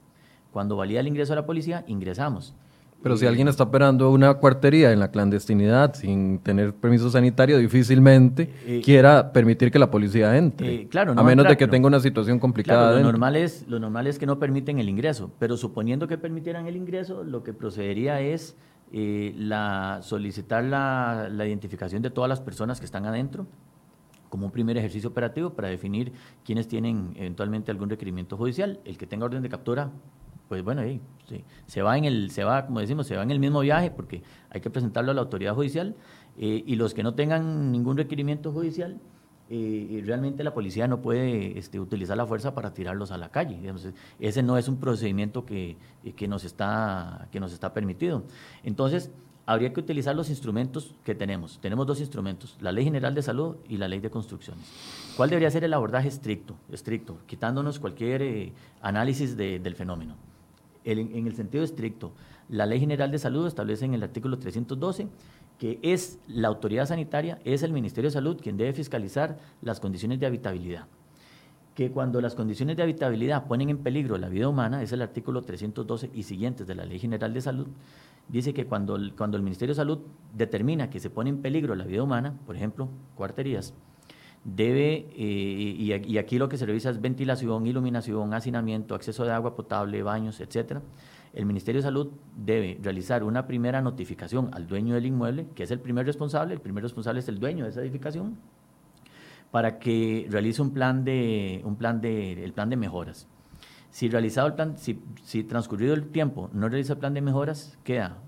Cuando 0.52 0.76
valida 0.76 1.00
el 1.00 1.09
ingreso 1.09 1.33
de 1.33 1.40
la 1.40 1.46
policía, 1.46 1.85
ingresamos. 1.88 2.54
Pero 3.02 3.16
si 3.16 3.26
alguien 3.26 3.48
está 3.48 3.64
operando 3.64 4.10
una 4.10 4.34
cuartería 4.34 4.92
en 4.92 5.00
la 5.00 5.10
clandestinidad 5.10 5.94
sin 5.94 6.38
tener 6.40 6.74
permiso 6.74 7.10
sanitario, 7.10 7.58
difícilmente 7.58 8.52
eh, 8.66 8.82
quiera 8.84 9.32
permitir 9.32 9.70
que 9.70 9.78
la 9.78 9.90
policía 9.90 10.36
entre. 10.36 10.74
Eh, 10.74 10.88
claro, 10.88 11.14
a 11.16 11.22
menos 11.22 11.48
de 11.48 11.56
que 11.56 11.66
tenga 11.66 11.86
una 11.86 12.00
situación 12.00 12.38
complicada. 12.38 12.92
lo, 12.92 13.02
normal 13.02 13.36
es, 13.36 13.66
lo 13.68 13.78
normal 13.78 14.06
es 14.06 14.18
que 14.18 14.26
no 14.26 14.38
permiten 14.38 14.78
el 14.78 14.88
ingreso, 14.88 15.30
pero 15.38 15.56
suponiendo 15.56 16.06
que 16.08 16.18
permitieran 16.18 16.66
el 16.66 16.76
ingreso, 16.76 17.24
lo 17.24 17.42
que 17.42 17.54
procedería 17.54 18.20
es 18.20 18.56
eh, 18.92 19.34
la, 19.36 20.00
solicitar 20.02 20.64
la, 20.64 21.28
la 21.30 21.46
identificación 21.46 22.02
de 22.02 22.10
todas 22.10 22.28
las 22.28 22.40
personas 22.40 22.80
que 22.80 22.86
están 22.86 23.06
adentro 23.06 23.46
como 24.28 24.46
un 24.46 24.52
primer 24.52 24.76
ejercicio 24.78 25.10
operativo 25.10 25.50
para 25.50 25.68
definir 25.68 26.12
quiénes 26.44 26.68
tienen 26.68 27.12
eventualmente 27.16 27.70
algún 27.70 27.90
requerimiento 27.90 28.36
judicial. 28.36 28.78
El 28.84 28.96
que 28.96 29.06
tenga 29.06 29.26
orden 29.26 29.42
de 29.42 29.48
captura 29.48 29.90
pues 30.50 30.64
bueno, 30.64 30.80
ahí, 30.80 31.00
se 31.66 31.80
va 31.80 31.96
en 31.96 32.06
el, 32.06 32.32
se 32.32 32.42
va, 32.42 32.66
como 32.66 32.80
decimos, 32.80 33.06
se 33.06 33.14
va 33.14 33.22
en 33.22 33.30
el 33.30 33.38
mismo 33.38 33.60
viaje 33.60 33.92
porque 33.92 34.24
hay 34.50 34.60
que 34.60 34.68
presentarlo 34.68 35.12
a 35.12 35.14
la 35.14 35.20
autoridad 35.20 35.54
judicial 35.54 35.94
eh, 36.36 36.64
y 36.66 36.74
los 36.74 36.92
que 36.92 37.04
no 37.04 37.14
tengan 37.14 37.70
ningún 37.70 37.96
requerimiento 37.96 38.50
judicial, 38.50 38.98
eh, 39.48 40.02
realmente 40.04 40.42
la 40.42 40.52
policía 40.52 40.88
no 40.88 41.02
puede 41.02 41.56
este, 41.56 41.78
utilizar 41.78 42.16
la 42.16 42.26
fuerza 42.26 42.52
para 42.52 42.74
tirarlos 42.74 43.12
a 43.12 43.16
la 43.16 43.28
calle. 43.28 43.60
ese 44.18 44.42
no 44.42 44.58
es 44.58 44.66
un 44.66 44.78
procedimiento 44.78 45.46
que, 45.46 45.76
eh, 46.02 46.14
que, 46.14 46.26
nos 46.26 46.42
está, 46.42 47.28
que 47.30 47.38
nos 47.38 47.52
está 47.52 47.72
permitido. 47.72 48.24
Entonces, 48.64 49.12
habría 49.46 49.72
que 49.72 49.78
utilizar 49.78 50.16
los 50.16 50.30
instrumentos 50.30 50.96
que 51.04 51.14
tenemos. 51.14 51.60
Tenemos 51.60 51.86
dos 51.86 52.00
instrumentos, 52.00 52.56
la 52.60 52.72
Ley 52.72 52.82
General 52.82 53.14
de 53.14 53.22
Salud 53.22 53.54
y 53.68 53.76
la 53.76 53.86
Ley 53.86 54.00
de 54.00 54.10
Construcciones. 54.10 54.64
¿Cuál 55.16 55.30
debería 55.30 55.52
ser 55.52 55.62
el 55.62 55.74
abordaje 55.74 56.08
estricto, 56.08 56.56
estricto 56.72 57.18
quitándonos 57.28 57.78
cualquier 57.78 58.52
análisis 58.82 59.36
del 59.36 59.76
fenómeno? 59.76 60.16
En 60.84 61.26
el 61.26 61.34
sentido 61.34 61.64
estricto, 61.64 62.12
la 62.48 62.66
Ley 62.66 62.80
General 62.80 63.10
de 63.10 63.18
Salud 63.18 63.46
establece 63.46 63.84
en 63.84 63.94
el 63.94 64.02
artículo 64.02 64.38
312 64.38 65.08
que 65.60 65.78
es 65.82 66.18
la 66.26 66.48
autoridad 66.48 66.86
sanitaria, 66.86 67.38
es 67.44 67.62
el 67.62 67.72
Ministerio 67.74 68.08
de 68.08 68.14
Salud 68.14 68.40
quien 68.40 68.56
debe 68.56 68.72
fiscalizar 68.72 69.38
las 69.60 69.78
condiciones 69.78 70.18
de 70.18 70.24
habitabilidad. 70.24 70.86
Que 71.74 71.90
cuando 71.90 72.22
las 72.22 72.34
condiciones 72.34 72.78
de 72.78 72.82
habitabilidad 72.82 73.46
ponen 73.46 73.68
en 73.68 73.76
peligro 73.76 74.16
la 74.16 74.30
vida 74.30 74.48
humana, 74.48 74.82
es 74.82 74.92
el 74.92 75.02
artículo 75.02 75.42
312 75.42 76.10
y 76.14 76.22
siguientes 76.22 76.66
de 76.66 76.74
la 76.74 76.86
Ley 76.86 76.98
General 76.98 77.34
de 77.34 77.42
Salud, 77.42 77.66
dice 78.28 78.54
que 78.54 78.64
cuando 78.64 78.98
cuando 79.18 79.36
el 79.36 79.42
Ministerio 79.42 79.74
de 79.74 79.76
Salud 79.76 79.98
determina 80.34 80.88
que 80.88 80.98
se 80.98 81.10
pone 81.10 81.28
en 81.28 81.42
peligro 81.42 81.74
la 81.74 81.84
vida 81.84 82.02
humana, 82.02 82.38
por 82.46 82.56
ejemplo, 82.56 82.88
cuarterías, 83.14 83.74
debe, 84.44 85.09
eh, 85.16 86.03
y, 86.07 86.18
aquí 86.18 86.38
lo 86.38 86.48
que 86.48 86.57
se 86.57 86.66
revisa 86.66 86.90
es 86.90 87.00
ventilación, 87.00 87.66
iluminación, 87.66 88.33
hacinamiento, 88.33 88.94
acceso 88.94 89.24
de 89.24 89.33
agua 89.33 89.55
potable, 89.55 90.03
baños, 90.03 90.40
etcétera. 90.40 90.83
El 91.33 91.46
Ministerio 91.46 91.81
de 91.81 91.85
Salud 91.85 92.11
debe 92.37 92.79
realizar 92.83 93.22
una 93.22 93.46
primera 93.46 93.81
notificación 93.81 94.50
al 94.53 94.66
dueño 94.66 94.94
del 94.94 95.07
inmueble, 95.07 95.46
que 95.55 95.62
es 95.62 95.70
el 95.70 95.79
primer 95.79 96.07
responsable, 96.07 96.55
el 96.55 96.61
primer 96.61 96.83
responsable 96.83 97.20
es 97.20 97.29
el 97.29 97.38
dueño 97.38 97.64
de 97.64 97.70
esa 97.70 97.83
edificación, 97.83 98.38
para 99.50 99.79
que 99.79 100.26
realice 100.31 100.62
un 100.62 100.72
plan 100.72 101.05
de, 101.05 101.61
un 101.64 101.76
plan 101.76 102.00
de, 102.00 102.42
el 102.42 102.53
plan 102.53 102.70
de 102.70 102.76
mejoras. 102.76 103.29
Si 103.90 104.09
realizado 104.09 104.46
el 104.46 104.55
plan, 104.55 104.76
si, 104.79 104.94
transcurrido 105.44 105.94
el 105.94 106.09
tiempo 106.11 106.48
no 106.53 106.68
realiza 106.68 106.94
el 106.94 106.98
plan 106.98 107.12
de 107.14 107.20
mejoras, 107.20 107.79
queda 107.85 108.18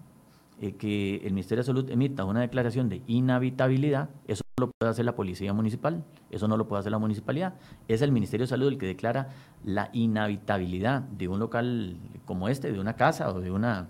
eh, 0.60 0.74
que 0.74 1.16
el 1.24 1.32
Ministerio 1.32 1.62
de 1.62 1.66
Salud 1.66 1.90
emita 1.90 2.24
una 2.24 2.40
declaración 2.40 2.88
de 2.88 3.02
inhabitabilidad, 3.06 4.10
lo 4.58 4.70
puede 4.70 4.90
hacer 4.90 5.04
la 5.04 5.14
Policía 5.14 5.52
Municipal, 5.52 6.04
eso 6.30 6.46
no 6.46 6.56
lo 6.56 6.68
puede 6.68 6.80
hacer 6.80 6.92
la 6.92 6.98
Municipalidad. 6.98 7.54
Es 7.88 8.02
el 8.02 8.12
Ministerio 8.12 8.44
de 8.44 8.48
Salud 8.48 8.68
el 8.68 8.78
que 8.78 8.86
declara 8.86 9.28
la 9.64 9.90
inhabitabilidad 9.92 11.02
de 11.02 11.28
un 11.28 11.38
local 11.38 11.96
como 12.26 12.48
este, 12.48 12.70
de 12.72 12.78
una 12.78 12.94
casa 12.94 13.30
o 13.30 13.40
de 13.40 13.50
una, 13.50 13.88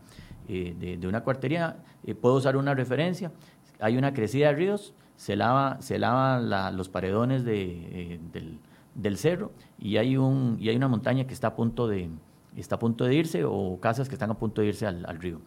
eh, 0.49 0.97
de, 0.99 1.09
una 1.09 1.23
cuartería. 1.23 1.77
Eh, 2.05 2.15
puedo 2.15 2.37
usar 2.37 2.57
una 2.57 2.75
referencia. 2.75 3.33
Hay 3.81 3.97
una 3.97 4.15
crecida 4.15 4.49
de 4.49 4.55
ríos, 4.55 4.95
se 5.17 5.37
lava, 5.37 5.81
se 5.81 5.99
lava 5.99 6.41
los 6.71 6.89
paredones 6.89 7.45
de, 7.45 8.21
del, 8.33 8.61
del 8.95 9.17
cerro 9.17 9.53
y 9.79 9.97
hay, 9.97 10.17
un, 10.17 10.57
y 10.61 10.69
hay 10.69 10.77
una 10.77 10.89
montaña 10.89 11.27
que 11.27 11.35
está 11.35 11.49
a 11.49 11.57
punto 11.57 11.89
de, 11.89 12.11
está 12.57 12.77
a 12.77 12.79
punto 12.79 13.05
de 13.05 13.15
irse 13.15 13.45
o 13.45 13.79
casas 13.81 14.09
que 14.09 14.15
están 14.15 14.31
a 14.31 14.39
punto 14.39 14.61
de 14.61 14.69
irse 14.69 14.87
al, 14.87 15.19
río. 15.19 15.41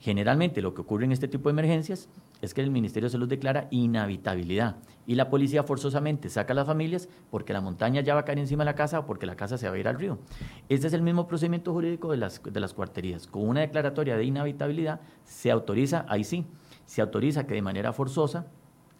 Generalmente 0.00 0.62
lo 0.62 0.74
que 0.74 0.80
ocurre 0.80 1.04
en 1.04 1.12
este 1.12 1.28
tipo 1.28 1.48
de 1.48 1.52
emergencias 1.52 2.08
es 2.42 2.54
que 2.54 2.60
el 2.60 2.70
Ministerio 2.70 3.06
de 3.06 3.12
Salud 3.12 3.28
declara 3.28 3.68
inhabitabilidad 3.70 4.76
y 5.06 5.14
la 5.14 5.30
policía 5.30 5.62
forzosamente 5.62 6.28
saca 6.28 6.52
a 6.52 6.56
las 6.56 6.66
familias 6.66 7.08
porque 7.30 7.52
la 7.52 7.60
montaña 7.60 8.00
ya 8.02 8.14
va 8.14 8.20
a 8.20 8.24
caer 8.24 8.40
encima 8.40 8.64
de 8.64 8.70
la 8.70 8.74
casa 8.74 8.98
o 8.98 9.06
porque 9.06 9.26
la 9.26 9.36
casa 9.36 9.56
se 9.56 9.68
va 9.68 9.76
a 9.76 9.78
ir 9.78 9.86
al 9.86 9.98
río. 9.98 10.18
Este 10.68 10.88
es 10.88 10.92
el 10.92 11.02
mismo 11.02 11.28
procedimiento 11.28 11.72
jurídico 11.72 12.10
de 12.10 12.18
las, 12.18 12.42
de 12.42 12.60
las 12.60 12.74
cuarterías. 12.74 13.28
Con 13.28 13.48
una 13.48 13.60
declaratoria 13.60 14.16
de 14.16 14.24
inhabitabilidad 14.24 15.00
se 15.24 15.52
autoriza, 15.52 16.04
ahí 16.08 16.24
sí, 16.24 16.44
se 16.84 17.00
autoriza 17.00 17.46
que 17.46 17.54
de 17.54 17.62
manera 17.62 17.92
forzosa 17.92 18.46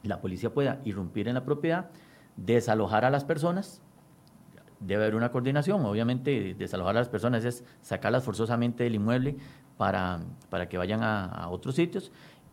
la 0.05 0.20
policía 0.20 0.55
pueda 0.55 0.81
irrumpir 0.85 1.26
en 1.26 1.35
la 1.35 1.44
propiedad, 1.44 1.90
desalojar 2.37 3.05
a 3.05 3.11
las 3.11 3.24
personas, 3.24 3.83
debe 4.78 5.02
haber 5.02 5.14
una 5.14 5.31
coordinación. 5.31 5.85
Obviamente, 5.85 6.55
desalojar 6.55 6.96
a 6.96 7.00
las 7.00 7.09
personas 7.09 7.44
es 7.44 7.64
sacarlas 7.81 8.24
forzosamente 8.24 8.85
del 8.85 8.96
inmueble 8.96 9.37
para, 9.76 10.20
para 10.50 10.68
que 10.68 10.78
vayan 10.78 11.02
a, 11.02 11.48
otros 11.50 11.74
sitios 11.74 12.12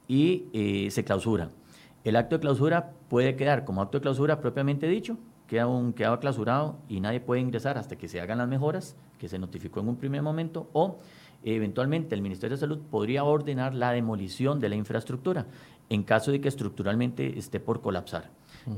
y 0.10 0.48
eh, 0.52 0.92
se 0.92 1.06
clausura. 1.06 1.52
El 2.04 2.18
acto 2.18 2.36
de 2.36 2.42
clausura 2.42 2.92
puede 3.08 3.38
quedar 3.38 3.64
como 3.64 3.82
acto 3.82 4.00
de 4.00 4.02
clausura 4.02 4.42
propiamente 4.42 4.88
dicho, 4.88 5.18
queda, 5.48 5.68
un, 5.68 5.94
queda 5.94 6.20
clausurado 6.20 6.78
y 6.90 7.00
nadie 7.00 7.22
puede 7.22 7.40
ingresar 7.40 7.78
hasta 7.78 7.96
que 7.96 8.10
se 8.10 8.20
hagan 8.20 8.40
las 8.40 8.48
mejoras 8.50 8.98
que 9.18 9.30
se 9.30 9.40
notificó 9.40 9.80
en 9.80 9.90
un 9.90 9.96
primer 9.96 10.22
momento 10.22 10.70
o 10.74 10.98
eventualmente 11.44 12.16
el 12.16 12.22
Ministerio 12.22 12.58
de 12.58 12.60
Salud 12.60 12.80
podría 12.90 13.24
ordenar 13.24 13.74
la 13.74 13.92
demolición 13.92 14.60
de 14.60 14.70
la 14.70 14.76
infraestructura 14.76 15.46
en 15.90 16.04
caso 16.04 16.32
de 16.32 16.42
que 16.42 16.48
estructuralmente 16.48 17.38
esté 17.38 17.60
por 17.60 17.82
colapsar. 17.82 18.30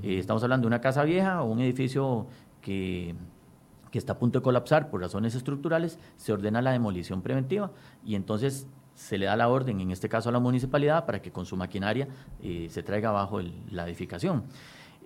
Eh, 0.04 0.20
estamos 0.20 0.44
hablando 0.44 0.66
de 0.66 0.68
una 0.68 0.82
casa 0.82 1.04
vieja 1.04 1.42
o 1.42 1.52
un 1.52 1.60
edificio 1.60 2.28
que 2.62 3.16
que 3.92 4.00
está 4.00 4.14
a 4.14 4.20
punto 4.20 4.40
de 4.40 4.44
colapsar 4.44 4.90
por 4.90 5.02
razones 5.02 5.36
estructurales, 5.36 6.00
se 6.16 6.32
ordena 6.32 6.62
la 6.62 6.72
demolición 6.72 7.22
preventiva 7.22 7.72
y 8.06 8.16
entonces 8.16 8.66
se 8.96 9.18
le 9.18 9.26
da 9.26 9.36
la 9.36 9.50
orden, 9.50 9.80
en 9.80 9.92
este 9.92 10.10
caso 10.10 10.30
a 10.30 10.32
la 10.32 10.40
municipalidad, 10.40 11.06
para 11.06 11.22
que 11.22 11.32
con 11.32 11.46
su 11.46 11.56
maquinaria 11.56 12.08
eh, 12.42 12.68
se 12.70 12.84
traiga 12.84 13.10
abajo 13.10 13.40
la 13.72 13.86
edificación. 13.86 14.44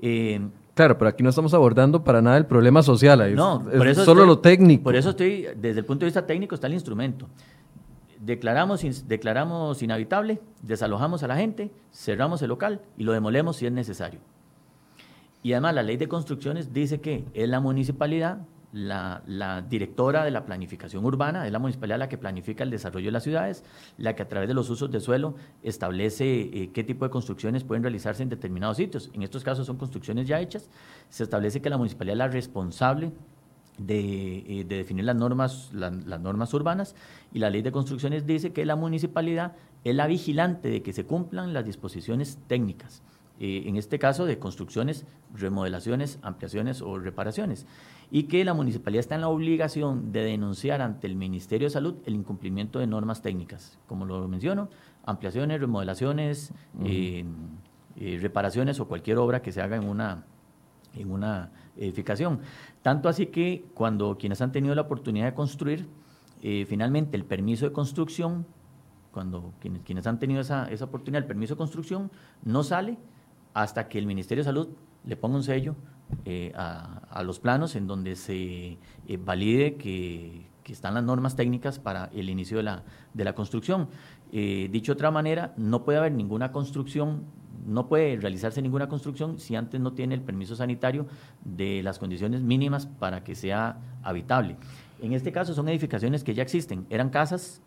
Eh, 0.01 0.41
claro, 0.73 0.97
pero 0.97 1.09
aquí 1.09 1.23
no 1.23 1.29
estamos 1.29 1.53
abordando 1.53 2.03
para 2.03 2.21
nada 2.21 2.37
el 2.37 2.45
problema 2.45 2.83
social, 2.83 3.33
no, 3.35 3.63
por 3.63 3.87
eso 3.87 4.03
solo 4.03 4.25
lo 4.25 4.39
técnico. 4.39 4.83
Por 4.83 4.95
eso 4.95 5.11
estoy, 5.11 5.47
desde 5.55 5.79
el 5.79 5.85
punto 5.85 6.01
de 6.01 6.07
vista 6.07 6.25
técnico 6.25 6.55
está 6.55 6.67
el 6.67 6.73
instrumento. 6.73 7.27
Declaramos, 8.19 9.07
declaramos 9.07 9.81
inhabitable, 9.83 10.41
desalojamos 10.61 11.23
a 11.23 11.27
la 11.27 11.37
gente, 11.37 11.71
cerramos 11.93 12.41
el 12.41 12.49
local 12.49 12.81
y 12.97 13.03
lo 13.03 13.13
demolemos 13.13 13.57
si 13.57 13.65
es 13.65 13.71
necesario. 13.71 14.19
Y 15.43 15.53
además 15.53 15.75
la 15.75 15.83
ley 15.83 15.97
de 15.97 16.07
construcciones 16.07 16.73
dice 16.73 16.99
que 17.01 17.23
es 17.35 17.47
la 17.47 17.59
municipalidad 17.59 18.39
la, 18.75 19.65
directora 19.69 20.25
de 20.25 20.31
la 20.31 20.45
planificación 20.45 21.05
urbana, 21.05 21.45
es 21.45 21.51
la 21.51 21.59
municipalidad 21.59 21.97
la 21.97 22.09
que 22.09 22.17
planifica 22.17 22.63
el 22.63 22.69
desarrollo 22.69 23.07
de 23.07 23.11
las 23.13 23.23
ciudades, 23.23 23.63
la 23.97 24.15
que 24.15 24.23
a 24.23 24.27
través 24.27 24.49
de 24.49 24.53
los 24.53 24.69
usos 24.69 24.91
de 24.91 24.99
suelo 24.99 25.35
establece 25.63 26.41
eh, 26.41 26.71
qué 26.73 26.83
tipo 26.83 27.05
de 27.05 27.11
construcciones 27.11 27.63
pueden 27.63 27.83
realizarse 27.83 28.21
en 28.21 28.29
determinados 28.29 28.77
sitios. 28.77 29.09
En 29.13 29.23
estos 29.23 29.43
casos 29.43 29.65
son 29.65 29.77
construcciones 29.77 30.27
ya 30.27 30.41
hechas. 30.41 30.69
Se 31.09 31.23
establece 31.23 31.61
que 31.61 31.69
la 31.69 31.77
municipalidad 31.77 32.15
es 32.15 32.17
la 32.17 32.27
responsable 32.27 33.13
de, 33.77 34.59
eh, 34.59 34.65
definir 34.65 35.05
las 35.05 35.15
normas, 35.15 35.71
las 35.73 36.19
normas 36.19 36.53
urbanas 36.53 36.95
y 37.33 37.39
la 37.39 37.49
ley 37.49 37.61
de 37.61 37.71
construcciones 37.71 38.25
dice 38.25 38.51
que 38.51 38.65
la 38.65 38.75
municipalidad 38.75 39.53
es 39.85 39.95
la 39.95 40.07
vigilante 40.07 40.69
de 40.69 40.81
que 40.81 40.91
se 40.91 41.05
cumplan 41.05 41.53
las 41.53 41.65
disposiciones 41.65 42.39
técnicas. 42.47 43.01
Eh, 43.39 43.63
en 43.65 43.75
este 43.75 43.99
caso 43.99 44.25
de 44.25 44.39
construcciones, 44.39 45.05
remodelaciones, 45.33 46.19
ampliaciones 46.21 46.81
o 46.81 46.97
reparaciones. 46.99 47.65
Y 48.11 48.23
que 48.23 48.45
la 48.45 48.53
municipalidad 48.53 48.99
está 48.99 49.15
en 49.15 49.21
la 49.21 49.27
obligación 49.27 50.11
de 50.11 50.23
denunciar 50.23 50.81
ante 50.81 51.07
el 51.07 51.15
Ministerio 51.15 51.67
de 51.67 51.71
Salud 51.71 51.95
el 52.05 52.13
incumplimiento 52.13 52.79
de 52.79 52.87
normas 52.87 53.21
técnicas, 53.21 53.77
como 53.87 54.05
lo 54.05 54.27
menciono, 54.27 54.69
ampliaciones, 55.05 55.59
remodelaciones, 55.59 56.53
eh, 56.83 57.25
eh, 57.97 58.19
reparaciones 58.21 58.79
o 58.79 58.87
cualquier 58.87 59.17
obra 59.17 59.41
que 59.41 59.51
se 59.51 59.61
haga 59.61 59.77
en 59.77 59.87
una, 59.87 60.25
en 60.95 61.11
una 61.11 61.51
edificación. 61.77 62.41
Tanto 62.81 63.07
así 63.07 63.27
que 63.27 63.65
cuando 63.73 64.17
quienes 64.17 64.41
han 64.41 64.51
tenido 64.51 64.75
la 64.75 64.81
oportunidad 64.81 65.25
de 65.25 65.33
construir, 65.33 65.87
eh, 66.41 66.65
finalmente 66.67 67.15
el 67.15 67.23
permiso 67.23 67.65
de 67.65 67.71
construcción, 67.71 68.45
cuando 69.11 69.53
quienes, 69.61 69.81
quienes 69.83 70.07
han 70.07 70.19
tenido 70.19 70.41
esa, 70.41 70.69
esa 70.69 70.85
oportunidad, 70.85 71.23
el 71.23 71.27
permiso 71.27 71.53
de 71.53 71.57
construcción 71.57 72.11
no 72.43 72.63
sale 72.63 72.97
hasta 73.55 73.87
que 73.87 73.97
el 73.97 74.05
Ministerio 74.05 74.43
de 74.43 74.45
Salud 74.45 74.67
le 75.05 75.15
ponga 75.15 75.37
un 75.37 75.43
sello 75.43 75.75
eh, 76.25 76.51
a, 76.55 77.23
los 77.23 77.39
planos 77.39 77.75
en 77.75 77.87
donde 77.87 78.15
se 78.15 78.77
eh, 79.07 79.17
valide 79.17 79.75
que, 79.75 80.53
están 80.65 80.95
las 80.95 81.03
normas 81.03 81.35
técnicas 81.35 81.77
para 81.79 82.09
el 82.13 82.27
inicio 82.29 82.57
de 82.57 82.63
la, 82.63 82.83
de 83.13 83.23
la 83.23 83.33
construcción. 83.33 83.87
Eh, 84.31 84.67
dicho 84.71 84.91
de 84.91 84.95
otra 84.95 85.11
manera, 85.11 85.53
no 85.57 85.85
puede 85.85 85.99
haber 85.99 86.11
ninguna 86.11 86.51
construcción, 86.51 87.23
no 87.65 87.87
puede 87.87 88.17
realizarse 88.17 88.61
ninguna 88.61 88.89
construcción 88.89 89.39
si 89.39 89.55
antes 89.55 89.79
no 89.79 89.93
tiene 89.93 90.15
el 90.15 90.21
permiso 90.21 90.55
sanitario 90.55 91.05
de 91.43 91.81
las 91.83 91.97
condiciones 91.97 92.41
mínimas 92.41 92.87
para 92.87 93.23
que 93.23 93.35
sea 93.35 93.77
habitable. 94.03 94.57
En 95.01 95.13
este 95.13 95.31
caso 95.31 95.53
son 95.53 95.69
edificaciones 95.69 96.23
que 96.23 96.33
ya 96.33 96.41
existen, 96.43 96.87
eran 96.89 97.09
casas, 97.09 97.61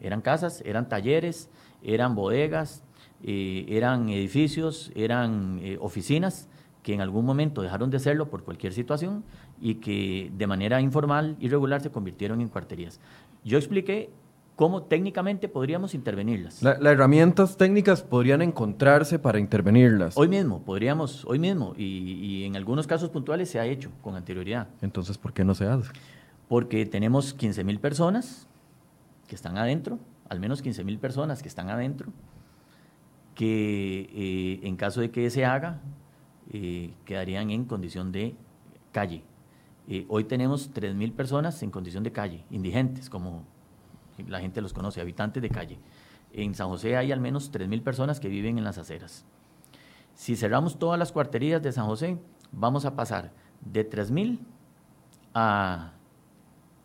eran 0.00 0.22
casas, 0.22 0.62
eran 0.64 0.88
talleres, 0.88 1.50
eran 1.82 2.14
bodegas, 2.14 2.84
eran 3.22 4.08
edificios, 4.08 4.92
eran 4.94 5.60
oficinas, 5.80 6.48
que 6.82 6.92
en 6.92 7.00
algún 7.00 7.24
momento 7.24 7.62
dejaron 7.62 7.90
de 7.90 7.98
serlo 7.98 8.28
por 8.28 8.44
cualquier 8.44 8.72
situación 8.72 9.24
y 9.60 9.76
que 9.76 10.30
de 10.36 10.46
manera 10.46 10.80
informal, 10.80 11.36
y 11.40 11.46
irregular, 11.46 11.80
se 11.80 11.90
convirtieron 11.90 12.40
en 12.40 12.48
cuarterías. 12.48 13.00
Yo 13.42 13.56
expliqué 13.56 14.10
cómo 14.56 14.82
técnicamente 14.82 15.48
podríamos 15.48 15.94
intervenirlas. 15.94 16.62
las 16.62 16.80
herramientas 16.80 17.56
técnicas 17.56 18.02
podrían 18.02 18.42
encontrarse 18.42 19.18
para 19.18 19.38
intervenirlas. 19.38 20.16
Hoy 20.16 20.28
mismo, 20.28 20.62
podríamos, 20.62 21.24
hoy 21.24 21.38
mismo, 21.38 21.74
y, 21.76 22.44
en 22.44 22.56
algunos 22.56 22.86
casos 22.86 23.10
puntuales 23.10 23.50
se 23.50 23.58
ha 23.58 23.66
hecho 23.66 23.90
con 24.02 24.14
anterioridad. 24.14 24.68
Entonces, 24.82 25.18
¿por 25.18 25.32
qué 25.32 25.44
no 25.44 25.54
se 25.54 25.66
hace? 25.66 25.90
Porque 26.48 26.86
tenemos 26.86 27.34
15 27.34 27.64
mil 27.64 27.80
personas 27.80 28.46
que 29.26 29.34
están 29.34 29.56
adentro, 29.56 29.98
al 30.28 30.40
menos 30.40 30.62
15 30.62 30.84
mil 30.84 30.98
personas 30.98 31.42
que 31.42 31.48
están 31.48 31.70
adentro, 31.70 32.12
que 33.34 34.10
eh, 34.12 34.66
en 34.66 34.76
caso 34.76 35.00
de 35.00 35.10
que 35.10 35.28
se 35.30 35.44
haga, 35.44 35.80
eh, 36.52 36.94
quedarían 37.04 37.50
en 37.50 37.64
condición 37.64 38.12
de 38.12 38.36
calle. 38.92 39.24
Eh, 39.88 40.06
hoy 40.08 40.24
tenemos 40.24 40.72
3.000 40.72 41.12
personas 41.12 41.62
en 41.62 41.70
condición 41.70 42.04
de 42.04 42.12
calle, 42.12 42.44
indigentes, 42.50 43.10
como 43.10 43.44
la 44.28 44.40
gente 44.40 44.60
los 44.60 44.72
conoce, 44.72 45.00
habitantes 45.00 45.42
de 45.42 45.50
calle. 45.50 45.78
En 46.32 46.54
San 46.54 46.68
José 46.68 46.96
hay 46.96 47.12
al 47.12 47.20
menos 47.20 47.52
3.000 47.52 47.82
personas 47.82 48.20
que 48.20 48.28
viven 48.28 48.58
en 48.58 48.64
las 48.64 48.78
aceras. 48.78 49.24
Si 50.14 50.36
cerramos 50.36 50.78
todas 50.78 50.98
las 50.98 51.12
cuarterías 51.12 51.60
de 51.62 51.72
San 51.72 51.86
José, 51.86 52.18
vamos 52.52 52.84
a 52.84 52.94
pasar 52.94 53.32
de 53.60 53.88
3.000 53.88 54.38
a 55.34 55.92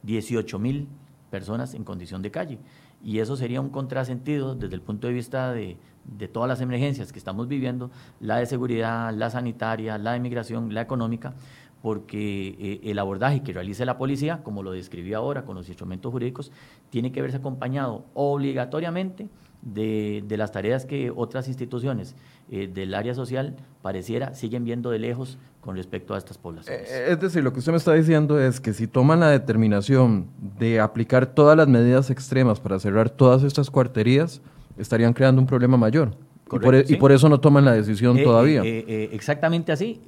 18.000 0.05 0.87
personas 1.29 1.73
en 1.73 1.83
condición 1.83 2.21
de 2.21 2.31
calle. 2.31 2.59
Y 3.03 3.19
eso 3.19 3.37
sería 3.37 3.61
un 3.61 3.69
contrasentido 3.69 4.55
desde 4.55 4.75
el 4.75 4.81
punto 4.81 5.07
de 5.07 5.13
vista 5.13 5.53
de, 5.53 5.77
de 6.17 6.27
todas 6.27 6.47
las 6.47 6.61
emergencias 6.61 7.11
que 7.11 7.19
estamos 7.19 7.47
viviendo, 7.47 7.91
la 8.19 8.37
de 8.37 8.45
seguridad, 8.45 9.13
la 9.13 9.29
sanitaria, 9.29 9.97
la 9.97 10.13
de 10.13 10.19
migración, 10.19 10.73
la 10.73 10.81
económica, 10.81 11.33
porque 11.81 12.55
eh, 12.59 12.81
el 12.83 12.99
abordaje 12.99 13.41
que 13.41 13.53
realice 13.53 13.85
la 13.85 13.97
policía, 13.97 14.41
como 14.43 14.63
lo 14.63 14.71
describí 14.71 15.13
ahora 15.13 15.45
con 15.45 15.55
los 15.55 15.67
instrumentos 15.69 16.11
jurídicos, 16.11 16.51
tiene 16.89 17.11
que 17.11 17.21
verse 17.21 17.37
acompañado 17.37 18.05
obligatoriamente 18.13 19.29
de, 19.61 20.23
las 20.37 20.51
tareas 20.51 20.85
que 20.85 21.11
otras 21.13 21.47
instituciones 21.47 22.15
eh, 22.49 22.69
del 22.73 22.93
área 22.93 23.13
social 23.13 23.57
pareciera 23.81 24.33
siguen 24.33 24.63
viendo 24.63 24.89
de 24.89 24.99
lejos 24.99 25.37
con 25.61 25.75
respecto 25.75 26.13
a 26.13 26.17
estas 26.17 26.37
poblaciones. 26.37 26.89
Eh, 26.89 27.11
es 27.11 27.19
decir, 27.19 27.43
lo 27.43 27.51
que 27.51 27.59
usted 27.59 27.71
me 27.71 27.77
está 27.77 27.93
diciendo 27.93 28.39
es 28.39 28.59
que 28.59 28.73
si 28.73 28.87
toman 28.87 29.19
la 29.19 29.29
determinación 29.29 30.27
de 30.57 30.79
aplicar 30.79 31.27
todas 31.27 31.57
las 31.57 31.67
medidas 31.67 32.09
extremas 32.09 32.59
para 32.59 32.79
cerrar 32.79 33.09
todas 33.09 33.43
estas 33.43 33.69
cuarterías, 33.69 34.41
estarían 34.79 35.13
creando 35.13 35.41
un 35.41 35.47
problema 35.47 35.77
mayor. 35.77 36.15
E, 36.51 36.85
y, 36.89 36.95
por, 36.95 37.11
eso 37.11 37.29
no 37.29 37.39
toman 37.39 37.63
la 37.63 37.73
decisión 37.73 38.17
eh, 38.17 38.23
todavía. 38.23 38.63
Eh, 38.63 38.85
eh, 38.87 39.09
exactamente 39.11 39.71
así. 39.71 40.01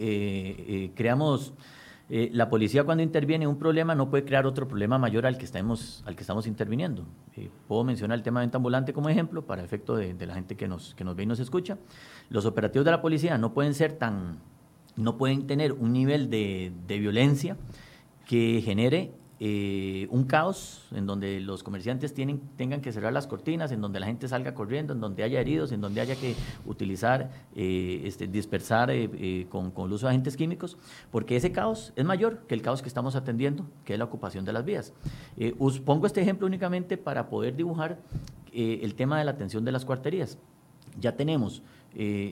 creamos, 0.95 1.53
la 2.09 2.49
policía 2.49 2.83
cuando 2.83 3.03
interviene 3.03 3.45
en 3.45 3.51
un 3.51 3.59
problema 3.59 3.93
no 3.93 4.09
puede 4.09 4.25
crear 4.25 4.47
otro 4.47 4.67
problema 4.67 4.97
mayor 4.97 5.27
al 5.27 5.37
que 5.37 5.45
estamos, 5.45 6.03
al 6.05 6.15
que 6.15 6.21
estamos 6.21 6.47
interviniendo. 6.47 7.05
puedo 7.67 7.83
mencionar 7.83 8.17
el 8.17 8.23
tema 8.23 8.39
de 8.39 8.47
venta 8.47 8.57
ambulante 8.57 8.91
como 8.91 9.09
ejemplo, 9.09 9.45
para 9.45 9.63
efecto 9.63 9.95
de, 9.95 10.25
la 10.25 10.33
gente 10.33 10.55
que 10.55 10.67
nos, 10.67 10.95
que 10.95 11.03
nos 11.03 11.15
ve 11.15 11.23
y 11.23 11.27
nos 11.27 11.39
escucha. 11.39 11.77
Los 12.29 12.45
operativos 12.45 12.85
de 12.85 12.91
la 12.91 13.01
policía 13.01 13.37
no 13.37 13.53
pueden 13.53 13.75
ser 13.75 13.93
tan, 13.93 14.39
no 14.95 15.17
pueden 15.17 15.45
tener 15.45 15.73
un 15.73 15.93
nivel 15.93 16.29
de, 16.29 16.71
de 16.87 16.97
violencia 16.97 17.55
que 18.25 18.61
genere 18.63 19.11
eh, 19.43 20.07
un 20.11 20.25
caos 20.25 20.85
en 20.91 21.07
donde 21.07 21.39
los 21.39 21.63
comerciantes 21.63 22.13
tengan 22.13 22.79
que 22.79 22.91
cerrar 22.91 23.11
las 23.11 23.25
cortinas, 23.25 23.71
en 23.71 23.81
donde 23.81 23.99
la 23.99 24.05
gente 24.05 24.27
salga 24.27 24.53
corriendo, 24.53 24.93
en 24.93 24.99
donde 24.99 25.23
haya 25.23 25.39
heridos, 25.39 25.71
en 25.71 25.81
donde 25.81 25.99
haya 25.99 26.15
que 26.15 26.35
utilizar, 26.67 27.31
eh, 27.55 28.03
este, 28.05 28.27
dispersar 28.27 28.91
eh, 28.91 29.47
con, 29.49 29.71
con, 29.71 29.87
el 29.87 29.93
uso 29.93 30.05
de 30.05 30.11
agentes 30.11 30.37
químicos, 30.37 30.77
porque 31.09 31.37
ese 31.37 31.51
caos 31.51 31.91
es 31.95 32.05
mayor 32.05 32.45
que 32.47 32.53
el 32.53 32.61
caos 32.61 32.83
que 32.83 32.87
estamos 32.87 33.15
atendiendo, 33.15 33.65
que 33.83 33.93
es 33.93 33.99
la 33.99 34.05
ocupación 34.05 34.45
de 34.45 34.53
las 34.53 34.63
vías. 34.63 34.93
Pongo 35.85 36.05
este 36.05 36.21
ejemplo 36.21 36.45
únicamente 36.45 36.95
para 36.97 37.27
poder 37.27 37.55
dibujar 37.55 37.97
el 38.53 38.93
tema 38.93 39.17
de 39.17 39.25
la 39.25 39.31
atención 39.31 39.65
de 39.65 39.71
las 39.71 39.85
cuarterías. 39.85 40.37
Ya 40.99 41.15
tenemos, 41.15 41.63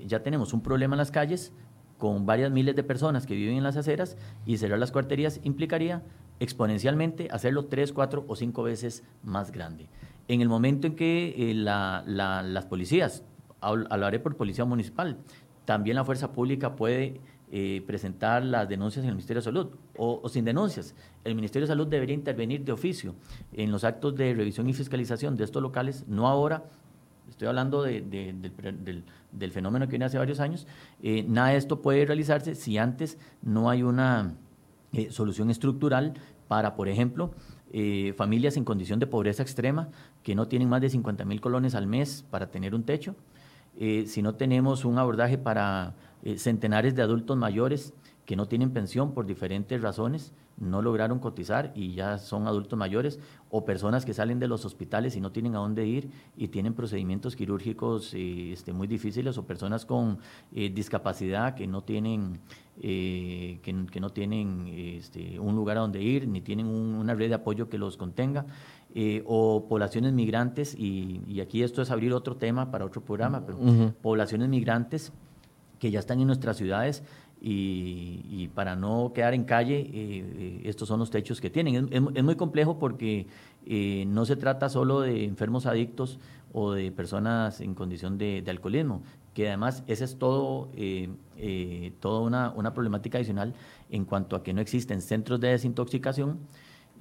ya 0.06 0.22
tenemos 0.22 0.54
un 0.54 0.62
problema 0.62 0.94
en 0.94 1.00
las 1.00 1.10
calles, 1.10 1.54
con 1.98 2.26
varias 2.26 2.50
miles 2.50 2.76
de 2.76 2.84
personas 2.84 3.26
que 3.26 3.36
viven 3.36 3.58
en 3.58 3.64
las 3.64 3.78
aceras 3.78 4.16
y 4.46 4.58
cerrar 4.58 4.80
las 4.80 4.92
cuarterías 4.92 5.42
implicaría 5.44 6.02
exponencialmente 6.40 7.28
hacerlo 7.32 7.66
tres, 7.66 7.94
cuatro 7.94 8.26
o 8.28 8.36
cinco 8.36 8.64
veces 8.64 9.04
más 9.24 9.52
grande. 9.52 9.90
En 10.28 10.42
el 10.42 10.50
momento 10.50 10.88
en 10.88 10.96
que 10.96 11.36
eh, 11.38 11.54
las 11.54 12.66
policías, 12.66 13.24
hablaré 13.62 14.20
por 14.20 14.36
policía 14.36 14.66
municipal, 14.66 15.18
también 15.66 15.96
la 15.96 16.06
fuerza 16.06 16.32
pública 16.32 16.76
puede 16.76 17.20
eh, 17.52 17.84
presentar 17.88 18.46
las 18.46 18.70
denuncias 18.70 19.04
en 19.04 19.10
el 19.10 19.16
Ministerio 19.16 19.42
de 19.42 19.46
Salud 19.46 19.68
o, 19.98 20.30
sin 20.30 20.46
denuncias. 20.46 20.94
El 21.24 21.34
Ministerio 21.34 21.66
de 21.66 21.72
Salud 21.72 21.88
debería 21.88 22.14
intervenir 22.14 22.64
de 22.64 22.72
oficio 22.72 23.16
en 23.54 23.72
los 23.72 23.84
actos 23.84 24.16
de 24.16 24.36
revisión 24.36 24.70
y 24.70 24.74
fiscalización 24.74 25.36
de 25.36 25.46
estos 25.46 25.62
locales, 25.62 26.06
no 26.08 26.28
ahora, 26.28 26.64
estoy 27.28 27.48
hablando 27.48 27.82
del, 27.82 29.04
fenómeno 29.52 29.88
que 29.88 29.92
viene 29.92 30.06
hace 30.06 30.20
varios 30.20 30.40
años, 30.40 30.68
eh, 31.02 31.26
nada 31.28 31.50
de 31.50 31.58
esto 31.58 31.82
puede 31.82 32.06
realizarse 32.06 32.54
si 32.54 32.78
antes 32.78 33.18
no 33.42 33.72
hay 33.72 33.82
una 33.82 34.36
eh, 34.94 35.12
solución 35.12 35.50
estructural 35.50 36.14
para, 36.48 36.76
por 36.76 36.88
ejemplo, 36.88 37.32
eh, 37.72 38.14
familias 38.18 38.58
en 38.58 38.66
condición 38.66 39.00
de 39.00 39.06
pobreza 39.06 39.44
extrema 39.44 39.90
que 40.24 40.34
no 40.34 40.48
tienen 40.48 40.70
más 40.70 40.82
de 40.82 40.90
50 40.90 41.26
mil 41.26 41.42
colones 41.42 41.76
al 41.76 41.86
mes 41.86 42.26
para 42.30 42.50
tener 42.50 42.74
un 42.74 42.84
techo, 42.84 43.16
eh, 43.78 44.06
si 44.08 44.22
no 44.22 44.34
tenemos 44.34 44.86
un 44.86 44.98
abordaje 44.98 45.38
para 45.38 45.96
centenares 46.36 46.96
de 46.96 47.02
adultos 47.02 47.38
mayores 47.38 47.94
que 48.30 48.36
no 48.36 48.48
tienen 48.48 48.70
pensión 48.70 49.16
por 49.16 49.26
diferentes 49.26 49.82
razones, 49.82 50.34
no 50.56 50.84
lograron 50.84 51.18
cotizar 51.18 51.72
y 51.74 51.96
ya 51.96 52.20
son 52.20 52.46
adultos 52.46 52.78
mayores, 52.78 53.20
o 53.50 53.66
personas 53.66 54.06
que 54.06 54.14
salen 54.14 54.38
de 54.38 54.48
los 54.48 54.66
hospitales 54.66 55.16
y 55.16 55.20
no 55.20 55.32
tienen 55.32 55.56
a 55.56 55.58
dónde 55.58 55.88
ir 55.88 56.12
y 56.38 56.50
tienen 56.50 56.76
procedimientos 56.76 57.36
quirúrgicos 57.36 58.14
eh, 58.14 58.52
este, 58.52 58.72
muy 58.72 58.86
difíciles, 58.86 59.36
o 59.40 59.48
personas 59.48 59.84
con 59.84 60.20
eh, 60.54 60.70
discapacidad 60.70 61.56
que 61.56 61.66
no 61.66 61.82
tienen, 61.82 62.40
eh, 62.80 63.62
que, 63.64 64.00
no 64.00 64.12
tienen 64.12 64.68
este, 64.68 65.40
un 65.40 65.56
lugar 65.56 65.78
a 65.78 65.80
donde 65.80 66.04
ir, 66.04 66.28
ni 66.28 66.42
tienen 66.42 66.68
una 66.68 67.16
red 67.16 67.30
de 67.30 67.34
apoyo 67.34 67.68
que 67.68 67.80
los 67.80 67.98
contenga, 67.98 68.46
o 69.26 69.66
poblaciones 69.68 70.14
migrantes, 70.14 70.76
y, 70.76 71.42
aquí 71.42 71.64
esto 71.64 71.82
es 71.82 71.90
abrir 71.90 72.14
otro 72.14 72.36
tema 72.36 72.70
para 72.70 72.86
otro 72.86 73.02
programa, 73.02 73.44
pero 73.44 73.58
poblaciones 74.04 74.50
migrantes 74.50 75.12
que 75.80 75.90
ya 75.90 76.00
están 76.00 76.20
en 76.20 76.28
nuestras 76.28 76.58
ciudades 76.58 77.04
y, 77.42 78.50
para 78.54 78.76
no 78.76 79.12
quedar 79.14 79.34
en 79.34 79.46
calle, 79.46 79.80
eh, 79.80 79.90
eh, 79.94 80.62
estos 80.66 80.88
son 80.88 81.00
los 81.00 81.10
techos 81.10 81.40
que 81.40 81.50
tienen. 81.50 81.88
Es, 81.92 82.24
muy 82.24 82.36
complejo 82.36 82.78
porque 82.78 83.28
eh, 83.66 84.06
no 84.08 84.26
se 84.26 84.36
trata 84.36 84.70
solo 84.70 85.02
de 85.02 85.26
enfermos 85.26 85.66
adictos 85.66 86.20
o 86.52 86.74
de 86.74 86.92
personas 86.92 87.62
en 87.62 87.76
condición 87.76 88.18
de, 88.18 88.44
alcoholismo, 88.48 89.04
que 89.34 89.48
además 89.48 89.84
esa 89.88 90.04
es 90.06 90.18
todo, 90.18 90.70
toda 92.00 92.22
una, 92.22 92.52
una 92.52 92.74
problemática 92.74 93.20
adicional 93.20 93.54
en 93.90 94.06
cuanto 94.06 94.36
a 94.36 94.44
que 94.44 94.54
no 94.54 94.60
existen 94.60 95.02
centros 95.02 95.40
de 95.40 95.50
desintoxicación 95.50 96.40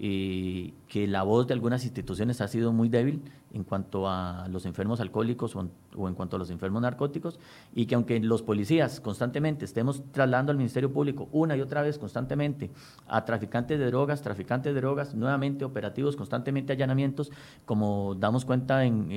eh, 0.01 0.75
que 0.87 1.09
la 1.09 1.25
voz 1.25 1.49
de 1.49 1.55
algunas 1.55 1.83
instituciones 1.83 2.41
ha 2.41 2.47
sido 2.47 2.73
muy 2.73 2.89
débil 2.89 3.21
en 3.53 3.65
cuanto 3.65 4.09
a 4.09 4.47
los 4.49 4.67
enfermos 4.67 5.01
alcohólicos 5.01 5.57
o 5.57 6.09
en, 6.09 6.15
cuanto 6.15 6.37
a 6.37 6.39
los 6.39 6.51
enfermos 6.51 6.83
narcóticos 6.83 7.39
y 7.75 7.87
que 7.87 7.95
aunque 7.95 8.21
los 8.21 8.43
policías 8.43 9.01
constantemente 9.01 9.65
estemos 9.65 10.03
trasladando 10.13 10.53
al 10.53 10.59
Ministerio 10.59 10.93
Público 10.93 11.29
una 11.33 11.57
y 11.57 11.61
otra 11.61 11.83
vez 11.83 11.99
constantemente 11.99 12.71
a 13.07 13.25
traficantes 13.25 13.79
de 13.79 13.87
drogas, 13.87 14.23
traficantes 14.23 14.75
de 14.75 14.81
drogas, 14.81 15.15
nuevamente 15.15 15.65
operativos, 15.65 16.17
constantemente 16.17 16.73
allanamientos, 16.73 17.31
como 17.65 18.15
damos 18.15 18.45
cuenta 18.45 18.85
en, 18.85 19.09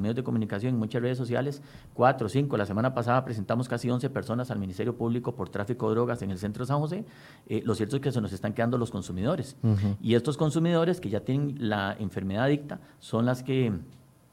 medios 0.00 0.16
de 0.16 0.22
comunicación, 0.22 0.74
en 0.74 0.78
muchas 0.78 1.02
redes 1.02 1.18
sociales, 1.18 1.62
cuatro, 1.94 2.26
o 2.26 2.30
cinco, 2.30 2.56
la 2.56 2.66
semana 2.66 2.94
pasada 2.94 3.24
presentamos 3.24 3.68
casi 3.68 3.90
11 3.90 4.08
personas 4.10 4.50
al 4.50 4.58
Ministerio 4.58 4.96
Público 4.96 5.34
por 5.34 5.48
tráfico 5.48 5.88
de 5.88 5.94
drogas 5.94 6.22
en 6.22 6.30
el 6.30 6.38
centro 6.38 6.64
de 6.64 6.68
San 6.68 6.78
José, 6.78 7.04
eh, 7.48 7.62
lo 7.64 7.74
cierto 7.74 7.96
es 7.96 8.02
que 8.02 8.12
se 8.12 8.20
nos 8.20 8.32
están 8.32 8.52
quedando 8.52 8.78
los 8.78 8.90
consumidores. 8.90 9.56
Y 10.00 10.14
estos 10.14 10.36
consumidores 10.36 11.00
que 11.00 11.10
ya 11.10 11.20
tienen 11.20 11.56
la 11.58 11.96
enfermedad 11.98 12.44
adicta 12.44 12.80
son 12.98 13.26
las 13.26 13.42
que 13.42 13.72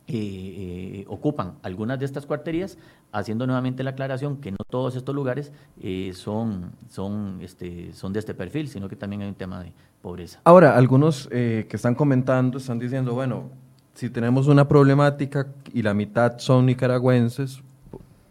eh, 0.10 0.14
eh, 0.14 1.05
ocupan 1.10 1.55
algunas 1.64 1.99
de 1.99 2.05
estas 2.05 2.26
cuarterías, 2.26 2.78
haciendo 3.12 3.45
nuevamente 3.45 3.84
la 3.84 3.89
aclaración 3.89 4.38
que 4.38 4.51
no 4.51 4.58
todos 4.70 4.95
estos 4.95 5.14
lugares 5.14 5.51
eh, 5.82 6.12
son, 6.14 6.72
son, 6.89 7.39
este, 7.41 7.91
son 7.91 8.14
de 8.14 8.20
este 8.20 8.34
perfil, 8.34 8.70
sino 8.70 8.88
que 8.88 8.95
también 8.95 9.24
hay 9.24 9.28
un 9.28 9.36
tema 9.36 9.62
de 9.62 9.74
pobreza. 10.01 10.39
Ahora, 10.45 10.78
algunos 10.78 11.28
que 11.28 11.68
están 11.70 11.93
comentando 11.93 12.58
están 12.58 12.80
diciendo, 12.80 13.14
bueno, 13.14 13.49
si 13.95 14.10
tenemos 14.10 14.47
una 14.47 14.68
problemática 14.68 15.47
y 15.74 15.82
la 15.82 15.93
mitad 15.93 16.38
son 16.38 16.68
nicaragüenses, 16.68 17.62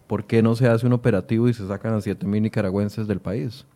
¿por 0.07 0.25
qué 0.25 0.43
no 0.43 0.57
se 0.57 0.69
hace 0.69 0.87
un 0.87 0.95
operativo 0.95 1.47
y 1.47 1.53
se 1.53 1.69
sacan 1.69 1.93
a 1.93 2.01
7 2.01 2.27
mil 2.27 2.43
nicaragüenses 2.43 3.07
del 3.07 3.21
país? 3.21 3.67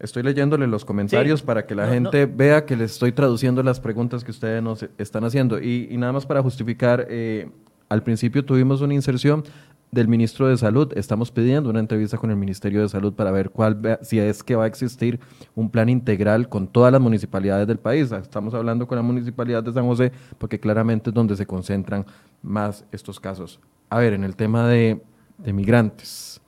Estoy 0.00 0.22
leyéndole 0.22 0.66
los 0.66 0.84
comentarios 0.84 1.42
para 1.42 1.66
que 1.66 1.74
la 1.74 1.88
gente 1.88 2.26
vea 2.26 2.64
que 2.66 2.76
les 2.76 2.92
estoy 2.92 3.12
traduciendo 3.12 3.62
las 3.62 3.80
preguntas 3.80 4.24
que 4.24 4.30
ustedes 4.30 4.62
nos 4.62 4.86
están 4.98 5.24
haciendo. 5.24 5.60
Y, 5.60 5.88
nada 5.96 6.12
más 6.12 6.26
para 6.26 6.42
justificar, 6.42 7.06
eh, 7.08 7.48
al 7.88 8.02
principio 8.02 8.44
tuvimos 8.44 8.80
una 8.82 8.94
inserción 8.94 9.44
del 9.90 10.08
ministro 10.08 10.48
de 10.48 10.56
Salud. 10.56 10.92
Estamos 10.96 11.30
pidiendo 11.30 11.70
una 11.70 11.80
entrevista 11.80 12.18
con 12.18 12.30
el 12.30 12.36
Ministerio 12.36 12.82
de 12.82 12.88
Salud 12.88 13.14
para 13.14 13.30
ver 13.30 13.50
cuál, 13.50 13.98
si 14.02 14.18
es 14.18 14.42
que 14.42 14.54
va 14.54 14.64
a 14.64 14.66
existir 14.66 15.18
un 15.54 15.70
plan 15.70 15.88
integral 15.88 16.48
con 16.48 16.66
todas 16.66 16.92
las 16.92 17.00
municipalidades 17.00 17.66
del 17.66 17.78
país. 17.78 18.12
Estamos 18.12 18.54
hablando 18.54 18.86
con 18.86 18.96
la 18.96 19.02
municipalidad 19.02 19.62
de 19.62 19.72
San 19.72 19.86
José 19.86 20.12
porque 20.38 20.60
claramente 20.60 21.10
es 21.10 21.14
donde 21.14 21.36
se 21.36 21.46
concentran 21.46 22.04
más 22.42 22.84
estos 22.92 23.18
casos. 23.18 23.60
A 23.88 23.98
ver, 23.98 24.12
en 24.12 24.24
el 24.24 24.36
tema 24.36 24.68
de, 24.68 25.00
de 25.38 25.52
migrantes. 25.52 26.40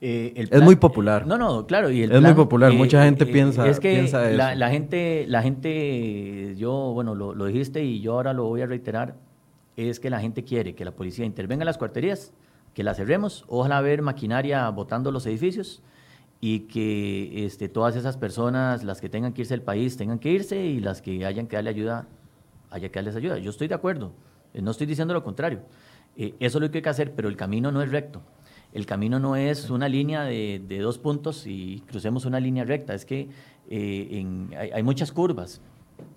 Eh, 0.00 0.48
es 0.50 0.62
muy 0.62 0.76
popular. 0.76 1.26
No, 1.26 1.38
no, 1.38 1.66
claro. 1.66 1.90
Y 1.90 2.02
el 2.02 2.12
es 2.12 2.20
muy 2.20 2.34
popular. 2.34 2.72
Eh, 2.72 2.76
Mucha 2.76 3.04
gente 3.04 3.24
eh, 3.24 3.32
piensa, 3.32 3.66
es 3.66 3.80
que 3.80 3.94
piensa 3.94 4.30
la, 4.30 4.54
La 4.54 4.70
gente, 4.70 5.24
la 5.28 5.42
gente, 5.42 6.54
yo, 6.56 6.92
bueno, 6.92 7.14
lo, 7.14 7.44
dijiste 7.46 7.82
y 7.82 8.00
yo 8.00 8.14
ahora 8.14 8.32
lo 8.32 8.44
voy 8.44 8.60
a 8.62 8.66
reiterar, 8.66 9.14
es 9.76 10.00
que 10.00 10.10
la 10.10 10.20
gente 10.20 10.44
quiere 10.44 10.74
que 10.74 10.84
la 10.84 10.90
policía 10.90 11.24
intervenga 11.24 11.62
en 11.62 11.66
las 11.66 11.78
cuarterías, 11.78 12.32
que 12.74 12.82
la 12.82 12.94
cerremos, 12.94 13.44
ojalá 13.48 13.80
ver 13.80 14.02
maquinaria 14.02 14.68
botando 14.70 15.10
los 15.10 15.24
edificios 15.26 15.82
y 16.40 16.60
que 16.60 17.46
este, 17.46 17.68
todas 17.68 17.96
esas 17.96 18.18
personas, 18.18 18.84
las 18.84 19.00
que 19.00 19.08
tengan 19.08 19.32
que 19.32 19.42
irse 19.42 19.54
del 19.54 19.62
país, 19.62 19.96
tengan 19.96 20.18
que 20.18 20.30
irse 20.30 20.58
y 20.62 20.80
las 20.80 21.00
que 21.00 21.24
hayan 21.24 21.46
que 21.46 21.56
darle 21.56 21.70
ayuda, 21.70 22.06
haya 22.70 22.90
que 22.90 22.98
darles 22.98 23.16
ayuda. 23.16 23.38
Yo 23.38 23.50
estoy 23.50 23.68
de 23.68 23.74
acuerdo, 23.74 24.12
no 24.52 24.70
estoy 24.70 24.86
diciendo 24.86 25.14
lo 25.14 25.24
contrario. 25.24 25.60
eso 26.16 26.58
es 26.58 26.62
lo 26.62 26.70
que 26.70 26.78
hay 26.78 26.82
que 26.82 26.88
hacer, 26.90 27.14
pero 27.14 27.28
el 27.28 27.36
camino 27.36 27.72
no 27.72 27.80
es 27.80 27.90
recto 27.90 28.20
el 28.76 28.84
camino 28.84 29.18
no 29.18 29.36
es 29.36 29.70
una 29.70 29.88
línea 29.88 30.24
de, 30.24 30.60
dos 30.82 30.98
puntos 30.98 31.46
y 31.46 31.82
crucemos 31.88 32.26
una 32.26 32.38
línea 32.38 32.64
recta, 32.64 32.94
es 32.94 33.06
que 33.06 33.28
eh, 33.70 34.24
hay, 34.74 34.82
muchas 34.82 35.12
curvas. 35.12 35.62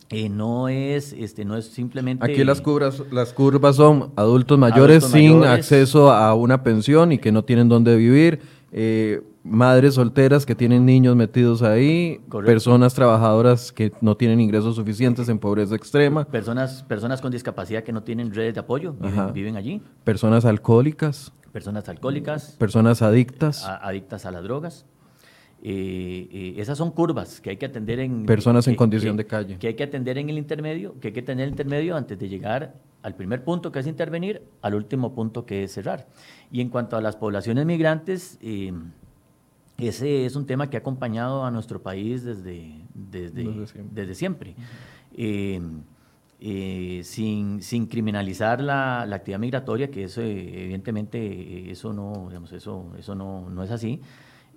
Eh, 0.10 0.28
no 0.28 0.68
es 0.68 1.14
este 1.14 1.45
no 1.45 1.55
es 1.55 1.68
simplemente 1.68 2.26
aquí 2.26 2.43
las 2.43 2.60
curvas 2.60 3.03
las 3.12 3.32
curvas 3.32 3.76
son 3.76 4.12
adultos 4.16 4.57
mayores 4.57 5.05
sin 5.05 5.43
acceso 5.43 6.12
a 6.12 6.34
una 6.34 6.64
pensión 6.64 7.12
y 7.12 7.20
que 7.20 7.32
no 7.32 7.43
tienen 7.43 7.70
dónde 7.70 7.95
vivir. 7.95 8.41
Eh, 8.72 9.22
madres 9.43 9.93
solteras 9.93 10.45
que 10.45 10.53
tienen 10.53 10.86
niños 10.86 11.16
metidos 11.16 11.62
ahí, 11.62 12.20
personas 12.45 12.93
trabajadoras 12.93 13.72
que 13.72 13.93
no 14.01 14.18
tienen 14.18 14.41
ingresos 14.41 14.76
suficientes 14.76 15.30
en 15.30 15.39
pobreza 15.39 15.76
extrema. 15.76 16.26
Personas, 16.26 16.84
personas 16.84 17.22
con 17.22 17.32
discapacidad 17.32 17.84
que 17.84 17.93
no 17.93 18.03
tienen 18.03 18.34
redes 18.34 18.53
de 18.53 18.60
apoyo, 18.60 18.95
viven 19.34 19.55
allí. 19.55 19.82
Personas 20.03 20.43
alcohólicas 20.43 21.32
personas 21.52 21.88
alcohólicas, 21.89 22.56
personas 22.58 23.02
adictas, 23.02 23.66
adictas 23.66 24.26
a 24.26 24.32
las 24.32 24.43
drogas. 24.43 24.86
Eh, 25.62 26.30
eh, 26.32 26.54
esas 26.58 26.78
son 26.78 26.91
curvas 26.91 27.41
que 27.41 27.50
hay 27.50 27.58
que 27.58 27.66
atender 27.66 28.00
en... 28.00 28.26
Personas 28.26 28.68
en 28.68 28.76
condición 28.76 29.18
de 29.18 29.26
calle. 29.26 29.58
Que 29.58 29.68
hay 29.68 29.74
que 29.74 29.84
atender 29.84 30.18
en 30.18 30.30
el 30.30 30.38
intermedio, 30.38 30.97
que 31.02 31.10
hay 31.10 31.14
que 31.14 31.22
tener 31.22 31.45
el 31.45 31.50
intermedio 31.50 31.97
antes 31.97 32.18
de 32.18 32.30
llegar 32.30 32.76
al 33.02 33.16
primer 33.16 33.43
punto 33.43 33.72
que 33.72 33.80
es 33.80 33.88
intervenir, 33.88 34.41
al 34.62 34.76
último 34.76 35.14
punto 35.14 35.45
que 35.45 35.64
es 35.64 35.74
cerrar. 35.74 36.08
Y 36.52 36.62
en 36.62 36.70
cuanto 36.70 36.95
a 36.95 37.02
las 37.02 37.18
poblaciones 37.18 37.66
migrantes, 37.66 38.38
eh, 38.41 38.72
ese 39.78 40.26
es 40.26 40.36
un 40.36 40.45
tema 40.45 40.70
que 40.70 40.78
ha 40.78 40.80
acompañado 40.80 41.43
a 41.43 41.52
nuestro 41.52 41.82
país 41.82 42.24
desde, 42.24 42.76
desde, 42.93 43.68
desde 43.91 44.16
siempre. 44.16 44.56
Eh, 46.42 47.02
sin, 47.04 47.62
sin, 47.62 47.88
criminalizar 47.88 48.62
la, 48.62 49.06
la, 49.06 49.18
actividad 49.18 49.40
migratoria, 49.40 49.92
que 49.92 50.06
eso 50.06 50.22
evidentemente 50.22 51.70
eso 51.70 51.92
no, 51.92 52.28
digamos, 52.30 52.54
eso, 52.54 52.94
eso 52.98 53.14
no, 53.14 53.50
no 53.50 53.62
es 53.62 53.72
así. 53.72 54.00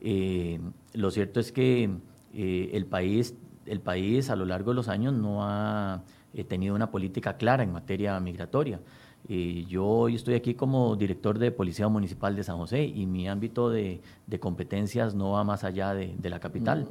Eh, 0.00 0.60
lo 0.94 1.10
cierto 1.10 1.40
es 1.40 1.50
que 1.50 1.90
eh, 2.34 2.70
el 2.72 2.86
país 2.86 3.34
el 3.66 3.80
país 3.80 4.30
a 4.30 4.36
lo 4.36 4.44
largo 4.44 4.70
de 4.70 4.76
los 4.76 4.88
años 4.88 5.12
no 5.14 5.44
ha 5.44 6.02
tenido 6.48 6.74
una 6.74 6.90
política 6.90 7.36
clara 7.36 7.64
en 7.64 7.72
materia 7.72 8.18
migratoria. 8.20 8.80
Yo 9.28 9.86
hoy 9.86 10.16
estoy 10.16 10.34
aquí 10.34 10.54
como 10.54 10.96
director 10.96 11.38
de 11.38 11.50
Policía 11.52 11.88
Municipal 11.88 12.34
de 12.36 12.44
San 12.44 12.56
José 12.58 12.84
y 12.84 13.06
mi 13.06 13.28
ámbito 13.28 13.70
de, 13.70 14.00
competencias 14.40 15.14
no 15.14 15.32
va 15.32 15.44
más 15.44 15.64
allá 15.64 15.94
de, 15.94 16.16
la 16.22 16.40
capital. 16.40 16.88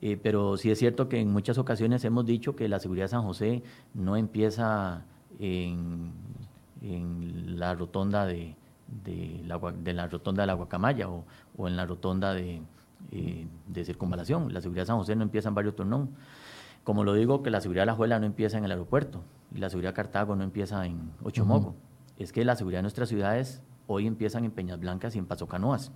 Mm. 0.00 0.06
pero 0.22 0.56
sí 0.56 0.70
es 0.70 0.78
cierto 0.78 1.08
que 1.08 1.20
en 1.20 1.30
muchas 1.32 1.58
ocasiones 1.58 2.04
hemos 2.04 2.24
dicho 2.24 2.54
que 2.56 2.68
la 2.68 2.78
seguridad 2.78 3.06
de 3.06 3.08
San 3.08 3.22
José 3.22 3.62
no 3.94 4.16
empieza 4.16 5.04
en, 5.38 6.12
la 7.58 7.74
rotonda 7.74 8.26
de, 8.26 8.54
la, 9.46 9.58
de 9.58 9.92
la 9.92 10.06
rotonda 10.08 10.42
de 10.42 10.46
la 10.46 10.54
Guacamaya 10.54 11.08
o, 11.08 11.24
o 11.56 11.68
en 11.68 11.76
la 11.76 11.86
rotonda 11.86 12.32
de, 12.34 12.62
eh, 13.10 13.46
de 13.66 13.84
circunvalación. 13.84 14.52
La 14.52 14.60
seguridad 14.60 14.82
de 14.82 14.86
San 14.86 14.96
José 14.96 15.16
no 15.16 15.22
empieza 15.22 15.48
en 15.48 15.54
Barrio 15.54 15.74
Tornón. 15.74 16.10
Como 16.84 17.04
lo 17.04 17.14
digo, 17.14 17.42
que 17.42 17.50
la 17.50 17.60
seguridad 17.60 17.82
de 17.82 17.86
la 17.86 17.94
Juela 17.94 18.18
no 18.18 18.26
empieza 18.26 18.58
en 18.58 18.64
el 18.64 18.72
aeropuerto 18.72 19.22
y 19.54 19.58
la 19.58 19.70
seguridad 19.70 19.90
de 19.90 19.94
Cartago 19.94 20.34
no 20.36 20.44
empieza 20.44 20.84
en 20.86 21.12
Ochomogo. 21.22 21.74
Es 22.18 22.32
que 22.32 22.44
la 22.44 22.56
seguridad 22.56 22.78
de 22.78 22.82
nuestras 22.82 23.08
ciudades 23.08 23.62
hoy 23.86 24.06
empiezan 24.06 24.44
en 24.44 24.50
Peñas 24.50 24.80
Blancas 24.80 25.14
y 25.14 25.18
en 25.18 25.26
Paso 25.26 25.46
Canoas. 25.46 25.92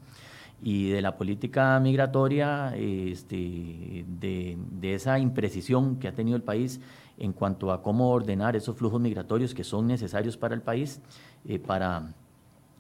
Y 0.63 0.89
de 0.91 1.03
la 1.03 1.17
política 1.17 1.79
migratoria, 1.81 2.75
este, 2.77 4.05
de, 4.09 4.57
de, 4.71 4.95
esa 4.95 5.19
imprecisión 5.19 5.97
que 5.97 6.09
ha 6.09 6.15
tenido 6.15 6.37
el 6.37 6.43
país 6.43 6.81
en 7.19 7.33
cuanto 7.33 7.73
a 7.73 7.83
cómo 7.83 8.11
ordenar 8.11 8.57
esos 8.57 8.77
flujos 8.77 9.01
migratorios 9.01 9.55
que 9.55 9.65
son 9.65 9.87
necesarios 9.87 10.37
para 10.37 10.55
el 10.55 10.63
país, 10.63 11.01
eh, 11.45 11.59
para, 11.59 12.15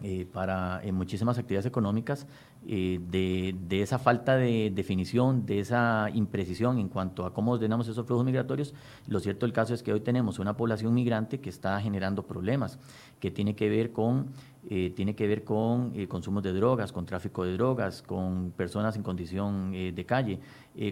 eh, 0.02 0.26
para 0.32 0.80
en 0.82 0.94
muchísimas 0.94 1.38
actividades 1.38 1.66
económicas, 1.66 2.26
eh, 2.68 2.98
de, 3.10 3.54
de, 3.68 3.82
esa 3.82 3.98
falta 3.98 4.36
de 4.36 4.72
definición, 4.74 5.46
de 5.46 5.60
esa 5.60 6.10
imprecisión 6.12 6.78
en 6.78 6.88
cuanto 6.88 7.24
a 7.24 7.32
cómo 7.32 7.52
ordenamos 7.52 7.86
esos 7.86 8.04
flujos 8.04 8.24
migratorios, 8.24 8.74
lo 9.06 9.20
cierto 9.20 9.46
del 9.46 9.52
caso 9.52 9.72
es 9.72 9.84
que 9.84 9.92
hoy 9.92 10.00
tenemos 10.00 10.40
una 10.40 10.56
población 10.56 10.92
migrante 10.92 11.38
que 11.38 11.48
está 11.48 11.80
generando 11.80 12.24
problemas, 12.24 12.78
que 13.20 13.30
tiene 13.30 13.54
que 13.54 13.68
ver 13.68 13.92
con, 13.92 14.26
eh, 14.68 14.92
tiene 14.96 15.14
que 15.14 15.28
ver 15.28 15.44
con 15.44 15.92
eh, 15.94 16.08
consumos 16.08 16.42
de 16.42 16.52
drogas, 16.52 16.90
con 16.90 17.06
tráfico 17.06 17.44
de 17.44 17.52
drogas, 17.52 18.02
con 18.02 18.52
personas 18.56 18.96
en 18.96 19.04
condición 19.04 19.70
de 19.70 20.04
calle, 20.04 20.40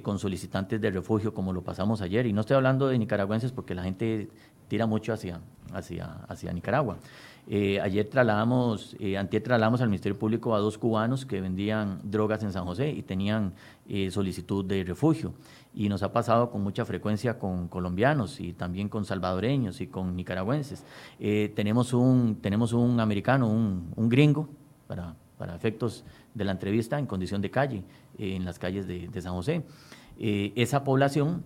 con 0.02 0.18
solicitantes 0.18 0.80
de 0.80 0.90
refugio, 0.90 1.34
como 1.34 1.52
lo 1.52 1.62
pasamos 1.62 2.00
ayer. 2.00 2.26
Y 2.26 2.32
no 2.32 2.42
estoy 2.42 2.56
hablando 2.56 2.88
de 2.88 2.98
nicaragüenses 2.98 3.52
porque 3.52 3.74
la 3.74 3.82
gente 3.82 4.28
tira 4.68 4.86
mucho 4.86 5.12
hacia, 5.12 5.40
hacia, 5.72 6.06
hacia 6.28 6.52
Nicaragua. 6.52 6.98
Eh, 7.46 7.78
ayer 7.80 8.08
trasladamos, 8.08 8.96
eh, 8.98 9.18
antier 9.18 9.42
trasladamos 9.42 9.82
al 9.82 9.88
Ministerio 9.88 10.18
Público 10.18 10.54
a 10.54 10.60
dos 10.60 10.78
cubanos 10.78 11.26
que 11.26 11.42
vendían 11.42 12.00
drogas 12.02 12.42
en 12.42 12.52
San 12.52 12.64
José 12.64 12.90
y 12.90 13.02
tenían 13.02 13.52
eh, 13.86 14.10
solicitud 14.10 14.64
de 14.64 14.82
refugio. 14.84 15.34
Y 15.74 15.88
nos 15.88 16.02
ha 16.02 16.12
pasado 16.12 16.50
con 16.50 16.62
mucha 16.62 16.84
frecuencia 16.84 17.38
con 17.38 17.68
colombianos 17.68 18.40
y 18.40 18.54
también 18.54 18.88
con 18.88 19.04
salvadoreños 19.04 19.80
y 19.80 19.88
con 19.88 20.16
nicaragüenses. 20.16 20.84
Eh, 21.20 21.52
tenemos, 21.54 21.92
un, 21.92 22.36
tenemos 22.40 22.72
un 22.72 22.98
americano, 23.00 23.48
un, 23.48 23.92
un 23.94 24.08
gringo, 24.08 24.48
para, 24.86 25.14
para, 25.36 25.54
efectos 25.54 26.04
de 26.32 26.44
la 26.44 26.52
entrevista, 26.52 26.98
en 26.98 27.06
condición 27.06 27.42
de 27.42 27.50
calle, 27.50 27.84
en 28.18 28.44
las 28.44 28.58
calles 28.58 28.86
de, 28.86 29.20
San 29.20 29.32
José. 29.32 29.64
esa 30.18 30.84
población 30.84 31.42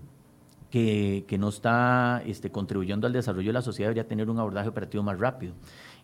que, 0.71 1.25
que, 1.27 1.39
no 1.39 1.49
está 1.49 2.23
este, 2.27 2.51
contribuyendo 2.51 3.07
al 3.07 3.13
desarrollo 3.13 3.49
de 3.49 3.53
la 3.55 3.63
sociedad 3.63 3.89
debería 3.89 4.09
tener 4.09 4.29
un 4.29 4.39
abordaje 4.39 4.69
operativo 4.69 5.03
más 5.03 5.19
rápido 5.19 5.55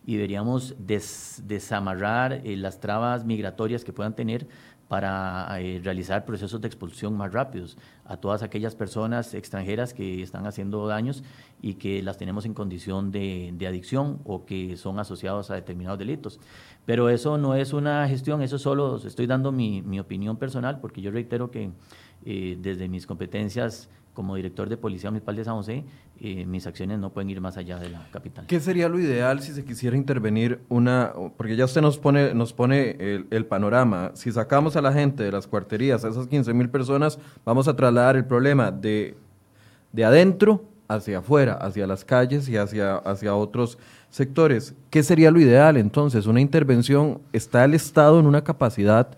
y 0.05 0.15
deberíamos 0.15 0.75
desamarrar 0.79 2.41
eh, 2.43 2.55
las 2.55 2.79
trabas 2.79 3.25
migratorias 3.25 3.83
que 3.83 3.91
puedan 3.93 4.15
tener 4.15 4.47
para 4.87 5.47
eh, 5.59 5.81
realizar 5.83 6.25
procesos 6.25 6.61
de 6.61 6.67
expulsión 6.67 7.17
más 7.17 7.33
rápidos 7.33 7.75
a 8.05 8.17
todas 8.17 8.43
aquellas 8.43 8.75
personas 8.75 9.33
extranjeras 9.33 9.95
que 9.95 10.21
están 10.21 10.45
haciendo 10.45 10.85
daños 10.85 11.23
y 11.59 11.75
que 11.75 12.03
las 12.03 12.17
tenemos 12.17 12.45
en 12.45 12.53
condición 12.53 13.11
de, 13.11 13.55
adicción 13.67 14.19
o 14.25 14.45
que 14.45 14.77
son 14.77 14.99
asociados 14.99 15.49
a 15.49 15.55
determinados 15.55 15.97
delitos. 15.97 16.39
Pero 16.85 17.09
eso 17.09 17.39
no 17.39 17.55
es 17.55 17.73
una 17.73 18.07
gestión, 18.07 18.43
eso 18.43 18.59
solo 18.59 18.97
estoy 18.97 19.25
dando 19.25 19.51
mi, 19.51 19.99
opinión 19.99 20.37
personal 20.37 20.79
porque 20.79 21.01
yo 21.01 21.09
reitero 21.09 21.49
que 21.49 21.71
eh, 22.23 22.57
desde 22.59 22.87
mis 22.87 23.07
competencias 23.07 23.89
como 24.15 24.35
director 24.35 24.67
de 24.67 24.77
Policía 24.77 25.11
Municipal 25.11 25.35
de 25.35 25.43
San 25.43 25.55
José, 25.55 25.83
eh, 26.19 26.45
mis 26.47 26.65
acciones 26.65 26.97
no 26.97 27.11
pueden 27.11 27.29
ir 27.29 27.39
más 27.41 27.57
allá 27.57 27.77
de 27.77 27.89
la 27.89 28.07
capital. 28.11 28.47
¿Qué 28.47 28.59
sería 28.59 28.89
lo 28.89 28.99
ideal 28.99 29.41
si 29.41 29.53
se 29.53 29.63
quisiera 29.63 29.95
intervenir 29.95 30.61
una, 30.69 31.13
porque 31.37 31.55
ya 31.55 31.65
usted 31.65 31.81
nos 31.81 31.99
pone, 31.99 32.33
nos 32.33 32.53
pone 32.53 32.97
el, 33.29 33.45
panorama, 33.45 34.11
si 34.15 34.31
sacamos 34.31 34.75
a 34.75 34.81
la 34.81 34.91
gente 34.91 35.21
de 35.21 35.31
las 35.31 35.45
cuarterías, 35.45 36.03
a 36.03 36.09
esas 36.09 36.25
15 36.25 36.53
mil 36.53 36.69
personas, 36.69 37.19
vamos 37.45 37.67
a 37.67 37.75
trasladar 37.75 38.15
el 38.15 38.25
problema 38.25 38.71
de, 38.71 39.15
de 39.91 40.05
adentro 40.05 40.63
hacia 40.87 41.19
afuera, 41.19 41.53
hacia 41.53 41.85
las 41.85 42.05
calles 42.05 42.47
y 42.49 42.57
hacia, 42.57 42.95
hacia 42.95 43.35
otros 43.35 43.77
sectores. 44.09 44.73
¿Qué 44.89 45.03
sería 45.03 45.29
lo 45.29 45.39
ideal 45.39 45.77
entonces? 45.77 46.25
Una 46.25 46.41
intervención, 46.41 47.19
¿está 47.33 47.65
el 47.65 47.73
Estado 47.73 48.19
en 48.19 48.25
una 48.25 48.43
capacidad 48.43 49.09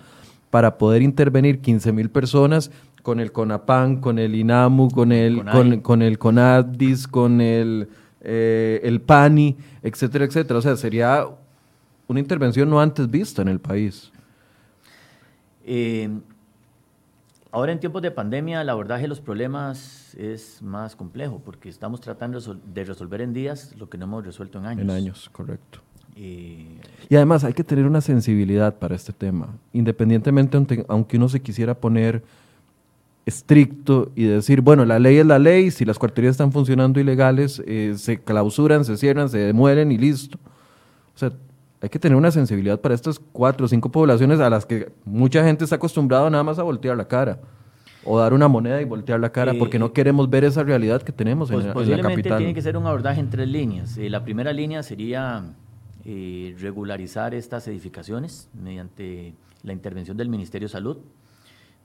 para 0.49 0.77
poder 0.77 1.01
intervenir 1.01 1.59
15 1.59 1.91
mil 1.91 2.09
personas 2.09 2.71
con 3.07 3.21
el 3.21 3.31
CONAPAN, 3.31 4.01
con 4.01 4.19
el 4.19 4.35
INAMU, 4.35 4.91
con 4.91 5.13
el, 5.13 5.45
con, 5.45 5.79
con, 5.79 6.01
el 6.01 6.19
CONADIS, 6.19 7.07
con 7.07 7.39
el, 7.39 7.87
eh, 8.19 8.81
el 8.83 8.99
PANI, 8.99 9.55
etcétera, 9.81 10.25
etcétera. 10.25 10.59
O 10.59 10.61
sea, 10.61 10.75
sería 10.75 11.25
una 12.09 12.19
intervención 12.19 12.69
no 12.69 12.81
antes 12.81 13.09
vista 13.09 13.41
en 13.41 13.47
el 13.47 13.61
país. 13.61 14.11
Eh, 15.65 16.09
ahora 17.49 17.71
en 17.71 17.79
tiempos 17.79 18.01
de 18.01 18.11
pandemia 18.11 18.61
el 18.61 18.67
abordaje 18.67 19.03
de 19.03 19.07
los 19.07 19.21
problemas 19.21 20.13
es 20.15 20.61
más 20.61 20.97
complejo 20.97 21.41
porque 21.45 21.69
estamos 21.69 22.01
tratando 22.01 22.41
de 22.41 22.83
resolver 22.83 23.21
en 23.21 23.31
días 23.31 23.73
lo 23.77 23.87
que 23.87 23.97
no 23.97 24.03
hemos 24.03 24.25
resuelto 24.25 24.59
en 24.59 24.65
años. 24.65 24.83
En 24.83 24.89
años, 24.89 25.29
correcto. 25.31 25.79
Eh, 26.17 26.81
y 27.07 27.15
además 27.15 27.45
hay 27.45 27.53
que 27.53 27.63
tener 27.63 27.85
una 27.85 28.01
sensibilidad 28.01 28.75
para 28.75 28.95
este 28.95 29.13
tema, 29.13 29.55
independientemente 29.71 30.85
aunque 30.89 31.15
uno 31.15 31.29
se 31.29 31.39
quisiera 31.41 31.73
poner 31.73 32.21
estricto 33.27 34.13
y 34.15 34.23
decir, 34.23 34.61
bueno, 34.61 34.85
la 34.85 34.99
ley 34.99 35.17
es 35.17 35.25
la 35.25 35.37
ley, 35.37 35.69
si 35.69 35.83
las 35.83 35.99
cuarterías 35.99 36.31
están 36.31 36.53
funcionando 36.53 36.97
ilegales, 37.01 37.61
eh, 37.67 37.93
se 37.97 38.21
clausuran, 38.21 38.85
se 38.85 38.95
cierran, 38.95 39.27
se 39.27 39.37
demuelen 39.37 39.91
y 39.91 39.97
listo. 39.97 40.39
O 41.13 41.17
sea, 41.17 41.33
hay 41.81 41.89
que 41.89 41.99
tener 41.99 42.15
una 42.15 42.31
sensibilidad 42.31 42.79
para 42.79 42.95
estas 42.95 43.19
cuatro 43.19 43.65
o 43.65 43.67
cinco 43.67 43.91
poblaciones 43.91 44.39
a 44.39 44.49
las 44.49 44.65
que 44.65 44.93
mucha 45.03 45.43
gente 45.43 45.65
está 45.65 45.75
acostumbrada 45.75 46.29
nada 46.29 46.43
más 46.43 46.57
a 46.57 46.63
voltear 46.63 46.95
la 46.95 47.05
cara. 47.05 47.39
O 48.05 48.17
dar 48.17 48.33
una 48.33 48.47
moneda 48.47 48.81
y 48.81 48.85
voltear 48.85 49.19
la 49.19 49.33
cara, 49.33 49.53
porque 49.59 49.77
no 49.77 49.91
queremos 49.91 50.29
ver 50.29 50.45
esa 50.45 50.63
realidad 50.63 51.01
que 51.01 51.11
tenemos 51.11 51.51
en, 51.51 51.73
pues 51.73 51.89
la 51.89 52.01
capital. 52.01 52.37
tiene 52.37 52.53
que 52.53 52.61
ser 52.61 52.77
un 52.77 52.87
abordaje 52.87 53.19
en 53.19 53.29
tres 53.29 53.49
líneas. 53.49 53.97
Eh, 53.97 54.09
la 54.09 54.23
primera 54.23 54.53
línea 54.53 54.81
sería 54.81 55.43
eh, 56.05 56.55
regularizar 56.57 57.35
estas 57.35 57.67
edificaciones 57.67 58.47
mediante 58.53 59.33
la 59.63 59.73
intervención 59.73 60.15
del 60.15 60.29
Ministerio 60.29 60.69
de 60.69 60.71
Salud 60.71 60.99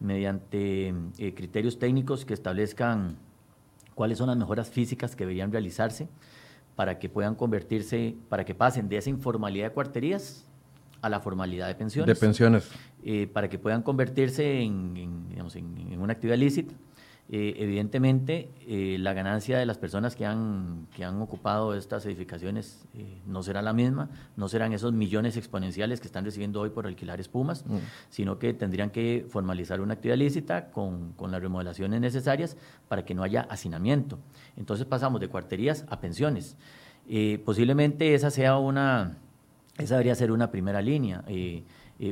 mediante 0.00 0.94
eh, 1.18 1.34
criterios 1.34 1.78
técnicos 1.78 2.24
que 2.24 2.34
establezcan 2.34 3.16
cuáles 3.94 4.18
son 4.18 4.28
las 4.28 4.36
mejoras 4.36 4.70
físicas 4.70 5.14
que 5.14 5.24
deberían 5.24 5.52
realizarse 5.52 6.08
para 6.76 6.98
que 6.98 7.08
puedan 7.08 7.34
convertirse, 7.34 8.16
para 8.28 8.44
que 8.44 8.54
pasen 8.54 8.88
de 8.88 8.96
esa 8.96 9.10
informalidad 9.10 9.68
de 9.68 9.72
cuarterías 9.72 10.46
a 11.02 11.08
la 11.08 11.20
formalidad 11.20 11.68
de 11.68 11.74
pensiones. 11.74 12.06
De 12.06 12.18
pensiones. 12.18 12.70
Eh, 13.04 13.26
para 13.26 13.48
que 13.48 13.58
puedan 13.58 13.82
convertirse 13.82 14.60
en, 14.60 15.28
en 15.36 16.00
una 16.00 16.12
actividad 16.12 16.38
lícita 16.38 16.74
eh, 17.34 17.54
evidentemente, 17.62 18.50
eh, 18.68 18.98
la 19.00 19.14
ganancia 19.14 19.56
de 19.56 19.64
las 19.64 19.78
personas 19.78 20.16
que 20.16 20.26
han, 20.26 20.86
que 20.94 21.02
han 21.02 21.18
ocupado 21.22 21.72
estas 21.74 22.04
edificaciones 22.04 22.84
eh, 22.92 23.22
no 23.24 23.42
será 23.42 23.62
la 23.62 23.72
misma, 23.72 24.10
no 24.36 24.50
serán 24.50 24.74
esos 24.74 24.92
millones 24.92 25.38
exponenciales 25.38 25.98
que 25.98 26.08
están 26.08 26.26
recibiendo 26.26 26.60
hoy 26.60 26.68
por 26.68 26.86
alquilar 26.86 27.20
espumas, 27.20 27.64
mm. 27.66 27.78
sino 28.10 28.38
que 28.38 28.52
tendrían 28.52 28.90
que 28.90 29.24
formalizar 29.30 29.80
una 29.80 29.94
actividad 29.94 30.18
lícita 30.18 30.70
con, 30.72 31.14
con, 31.14 31.30
las 31.32 31.40
remodelaciones 31.40 32.02
necesarias 32.02 32.58
para 32.86 33.06
que 33.06 33.14
no 33.14 33.22
haya 33.22 33.40
hacinamiento. 33.48 34.18
Entonces 34.58 34.84
pasamos 34.84 35.18
de 35.18 35.28
cuarterías 35.28 35.86
a 35.88 36.00
pensiones. 36.00 36.58
posiblemente 37.46 38.12
esa 38.12 38.30
sea 38.30 38.58
una, 38.58 39.16
esa 39.78 39.94
debería 39.94 40.14
ser 40.16 40.32
una 40.32 40.50
primera 40.50 40.82
línea. 40.82 41.24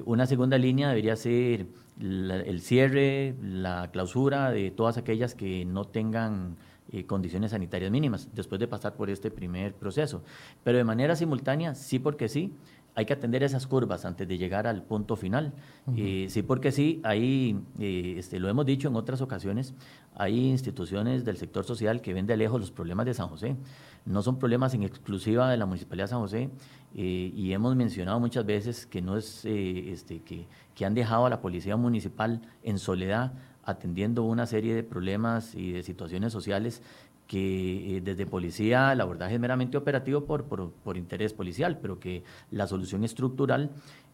Una 0.04 0.26
segunda 0.26 0.58
línea 0.58 0.88
debería 0.88 1.16
ser 1.16 1.66
el 2.00 2.60
cierre, 2.60 3.34
la 3.42 3.90
clausura 3.90 4.50
de 4.50 4.70
todas 4.70 4.96
aquellas 4.96 5.34
que 5.34 5.64
no 5.64 5.84
tengan 5.84 6.56
eh, 6.92 7.06
condiciones 7.06 7.52
sanitarias 7.52 7.90
mínimas 7.90 8.28
después 8.34 8.58
de 8.58 8.66
pasar 8.66 8.94
por 8.94 9.10
este 9.10 9.30
primer 9.30 9.74
proceso. 9.74 10.22
Pero 10.64 10.78
de 10.78 10.82
manera 10.82 11.14
simultánea, 11.14 11.76
sí 11.76 12.00
porque 12.00 12.28
sí, 12.28 12.52
hay 12.96 13.06
que 13.06 13.12
atender 13.12 13.44
esas 13.44 13.68
curvas 13.68 14.04
antes 14.04 14.26
de 14.26 14.38
llegar 14.38 14.66
al 14.66 14.82
punto 14.82 15.14
final. 15.14 15.52
Eh, 15.96 16.26
sí 16.28 16.42
porque 16.42 16.72
sí, 16.72 17.00
ahí, 17.04 17.60
eh, 17.78 18.16
este, 18.18 18.40
lo 18.40 18.48
hemos 18.48 18.66
dicho 18.66 18.88
en 18.88 18.96
otras 18.96 19.20
ocasiones, 19.20 19.74
hay 20.16 20.48
instituciones 20.48 21.24
del 21.24 21.36
sector 21.36 21.64
social 21.64 22.00
que 22.00 22.12
ven 22.12 22.26
de 22.26 22.36
lejos 22.36 22.60
los 22.60 22.72
problemas 22.72 23.06
de 23.06 23.14
San 23.14 23.28
José. 23.28 23.56
No 24.04 24.22
son 24.22 24.38
problemas 24.38 24.74
en 24.74 24.82
exclusiva 24.82 25.48
de 25.48 25.58
la 25.58 25.66
Municipalidad 25.66 26.06
de 26.06 26.10
San 26.10 26.20
José 26.20 26.50
y 26.92 27.52
hemos 27.52 27.76
mencionado 27.76 28.18
muchas 28.18 28.44
veces 28.44 28.84
que 28.84 29.00
no 29.00 29.16
es 29.16 29.44
este, 29.44 30.22
que, 30.22 30.46
que 30.74 30.84
han 30.84 30.94
dejado 30.94 31.26
a 31.26 31.30
la 31.30 31.40
policía 31.40 31.76
municipal 31.76 32.40
en 32.64 32.78
soledad 32.78 33.32
atendiendo 33.64 34.24
una 34.24 34.46
serie 34.46 34.74
de 34.74 34.82
problemas 34.82 35.54
y 35.54 35.72
de 35.72 35.82
situaciones 35.82 36.32
sociales 36.32 36.82
que 37.26 37.96
eh, 37.96 38.00
desde 38.00 38.26
policía 38.26 38.92
el 38.92 39.00
abordaje 39.00 39.34
es 39.34 39.40
meramente 39.40 39.76
operativo 39.76 40.24
por, 40.24 40.44
por, 40.44 40.96
interés 40.96 41.32
policial, 41.32 41.78
pero 41.80 42.00
que 42.00 42.24
la 42.50 42.66
solución 42.66 43.04
estructural 43.04 43.70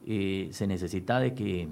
eh, 0.07 0.51
se 0.53 0.67
necesita 0.67 1.19
de 1.19 1.33
que, 1.33 1.69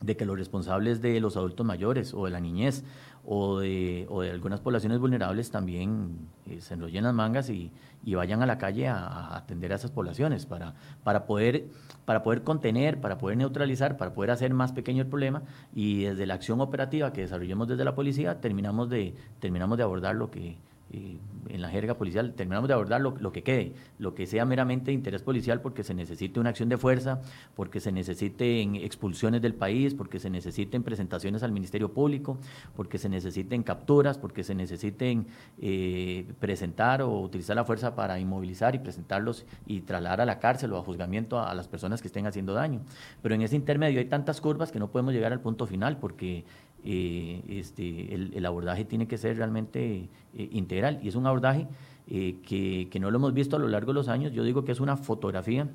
de 0.00 0.16
que 0.16 0.24
los 0.24 0.38
responsables 0.38 1.00
de 1.00 1.20
los 1.20 1.36
adultos 1.36 1.64
mayores 1.64 2.14
o 2.14 2.26
de 2.26 2.30
la 2.30 2.40
niñez 2.40 2.84
o 3.24 3.58
de, 3.58 4.06
o 4.08 4.22
de 4.22 4.30
algunas 4.30 4.60
poblaciones 4.60 5.00
vulnerables 5.00 5.50
también 5.50 6.28
eh, 6.46 6.60
se 6.60 6.74
enrollen 6.74 7.04
las 7.04 7.14
mangas 7.14 7.50
y, 7.50 7.72
y, 8.04 8.14
vayan 8.14 8.40
a 8.42 8.46
la 8.46 8.56
calle 8.56 8.86
a, 8.86 9.36
atender 9.36 9.72
a 9.72 9.76
esas 9.76 9.90
poblaciones 9.90 10.46
para, 10.46 10.74
para, 11.02 11.26
poder, 11.26 11.64
para 12.04 12.22
poder 12.22 12.42
contener, 12.44 13.00
para 13.00 13.18
poder 13.18 13.36
neutralizar, 13.36 13.96
para 13.96 14.14
poder 14.14 14.30
hacer 14.30 14.54
más 14.54 14.72
pequeño 14.72 15.02
el 15.02 15.08
problema. 15.08 15.42
Y 15.74 16.04
desde 16.04 16.24
la 16.26 16.34
acción 16.34 16.60
operativa 16.60 17.12
que 17.12 17.22
desarrollemos 17.22 17.66
desde 17.66 17.84
la 17.84 17.96
policía 17.96 18.40
terminamos 18.40 18.88
de, 18.88 19.14
terminamos 19.40 19.76
de 19.76 19.82
abordar 19.82 20.14
lo 20.14 20.30
que, 20.30 20.56
en 20.92 21.62
la 21.62 21.68
jerga 21.68 21.94
policial, 21.94 22.32
terminamos 22.34 22.68
de 22.68 22.74
abordar 22.74 23.00
lo, 23.00 23.16
lo, 23.18 23.32
que 23.32 23.42
quede, 23.42 23.72
lo 23.98 24.14
que 24.14 24.26
sea 24.26 24.44
meramente 24.44 24.86
de 24.86 24.92
interés 24.92 25.22
policial 25.22 25.60
porque 25.60 25.82
se 25.82 25.94
necesite 25.94 26.38
una 26.38 26.50
acción 26.50 26.68
de 26.68 26.76
fuerza, 26.76 27.20
porque 27.54 27.80
se 27.80 27.92
necesiten 27.92 28.76
expulsiones 28.76 29.42
del 29.42 29.54
país, 29.54 29.94
porque 29.94 30.18
se 30.18 30.30
necesiten 30.30 30.82
presentaciones 30.82 31.42
al 31.42 31.52
Ministerio 31.52 31.92
Público, 31.92 32.38
porque 32.76 32.98
se 32.98 33.08
necesiten 33.08 33.62
capturas, 33.62 34.18
porque 34.18 34.44
se 34.44 34.54
necesiten 34.54 35.26
eh, 35.60 36.26
presentar 36.38 37.02
o 37.02 37.20
utilizar 37.20 37.56
la 37.56 37.64
fuerza 37.64 37.94
para 37.94 38.18
inmovilizar 38.18 38.74
y 38.74 38.78
presentarlos 38.78 39.44
y 39.66 39.80
trasladar 39.80 40.20
a 40.20 40.24
la 40.26 40.38
cárcel 40.38 40.72
o 40.72 40.78
a 40.78 40.82
juzgamiento 40.82 41.38
a, 41.38 41.50
a 41.50 41.54
las 41.54 41.68
personas 41.68 42.00
que 42.00 42.08
estén 42.08 42.26
haciendo 42.26 42.54
daño. 42.54 42.80
Pero 43.22 43.34
en 43.34 43.42
ese 43.42 43.56
intermedio 43.56 43.98
hay 43.98 44.06
tantas 44.06 44.40
curvas 44.40 44.72
que 44.72 44.78
no 44.78 44.88
podemos 44.88 45.12
llegar 45.12 45.32
al 45.32 45.40
punto 45.40 45.66
final 45.66 45.98
porque 45.98 46.44
eh, 46.88 47.42
este, 47.48 48.14
el, 48.14 48.46
abordaje 48.46 48.84
tiene 48.84 49.08
que 49.08 49.18
ser 49.18 49.36
realmente 49.36 50.08
eh, 50.34 50.48
integral 50.52 51.00
y 51.02 51.08
es 51.08 51.16
un 51.16 51.26
abordaje 51.26 51.66
eh, 52.06 52.36
que, 52.46 52.88
que, 52.88 53.00
no 53.00 53.10
lo 53.10 53.18
hemos 53.18 53.34
visto 53.34 53.56
a 53.56 53.58
lo 53.58 53.66
largo 53.66 53.88
de 53.88 53.94
los 53.94 54.06
años. 54.06 54.32
Yo 54.32 54.44
digo 54.44 54.64
que 54.64 54.70
es 54.70 54.78
una 54.78 54.96
fotografía. 54.96 55.68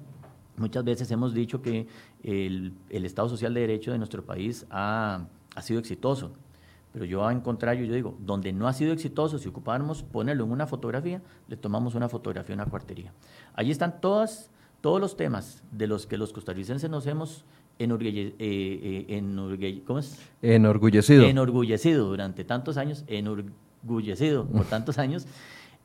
Muchas 0.55 0.86
veces 0.86 1.12
hemos 1.12 1.34
dicho 1.34 1.62
que 1.62 1.88
el, 2.24 2.74
el 2.89 3.03
Estado 3.03 3.28
Social 3.28 3.53
de 3.53 3.59
Derecho 3.59 3.91
de 3.91 3.97
nuestro 3.97 4.24
país 4.24 4.66
ha, 4.70 5.26
ha 5.53 5.62
sido 5.62 5.82
exitoso. 5.82 6.32
Pero 6.93 7.03
yo, 7.03 7.30
en 7.30 7.41
contrario, 7.41 7.84
yo 7.84 7.93
digo, 7.93 8.16
donde 8.20 8.53
no 8.53 8.70
ha 8.70 8.74
sido 8.74 8.93
exitoso, 8.93 9.38
si 9.38 9.49
ocupáramos 9.49 10.03
ponerlo 10.03 10.45
en 10.45 10.51
una 10.51 10.66
fotografía, 10.66 11.22
le 11.49 11.57
tomamos 11.57 11.93
una 11.93 12.07
fotografía 12.07 12.55
a 12.55 12.59
una 12.59 12.66
cuartería. 12.68 13.12
Allí 13.53 13.72
están 13.72 13.99
todas, 13.99 14.49
todos 14.80 15.01
los 15.01 15.18
temas 15.18 15.62
de 15.72 15.88
los 15.88 16.07
que 16.07 16.18
los 16.18 16.32
costarricenses 16.32 16.89
nos 16.89 17.05
hemos 17.05 17.43
eh, 17.82 19.05
eh, 19.09 19.82
¿cómo 19.86 19.99
es? 19.99 20.19
enorgullecido. 20.41 21.23
Enorgullecido 21.23 22.07
durante 22.07 22.43
tantos 22.43 22.77
años, 22.77 23.03
enorgullecido 23.07 24.45
por 24.45 24.65
tantos 24.65 24.97
años. 24.97 25.25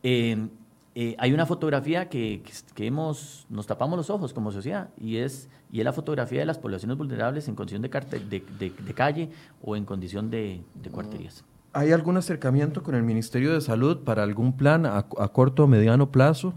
Em, 0.02 0.48
eh, 0.94 1.14
hay 1.18 1.32
una 1.32 1.44
fotografía 1.44 2.08
que, 2.08 2.42
que, 2.74 2.86
hemos, 2.86 3.46
nos 3.50 3.66
tapamos 3.66 3.98
los 3.98 4.08
ojos 4.08 4.32
como 4.32 4.50
sociedad 4.50 4.88
y 4.98 5.18
es, 5.18 5.50
y 5.70 5.80
es 5.80 5.84
la 5.84 5.92
fotografía 5.92 6.40
de 6.40 6.46
las 6.46 6.58
poblaciones 6.58 6.96
vulnerables 6.96 7.48
en 7.48 7.54
condición 7.54 7.82
de, 7.82 7.88
de, 7.88 8.70
de, 8.70 8.94
calle 8.94 9.28
o 9.62 9.76
en 9.76 9.84
condición 9.84 10.30
de, 10.30 10.62
cuarterías. 10.90 11.44
¿Hay 11.74 11.92
algún 11.92 12.16
acercamiento 12.16 12.82
con 12.82 12.94
el 12.94 13.02
Ministerio 13.02 13.52
de 13.52 13.60
Salud 13.60 14.04
para 14.04 14.22
algún 14.22 14.56
plan 14.56 14.86
a, 14.86 15.06
a 15.18 15.28
corto 15.28 15.64
o 15.64 15.66
mediano 15.66 16.10
plazo 16.10 16.54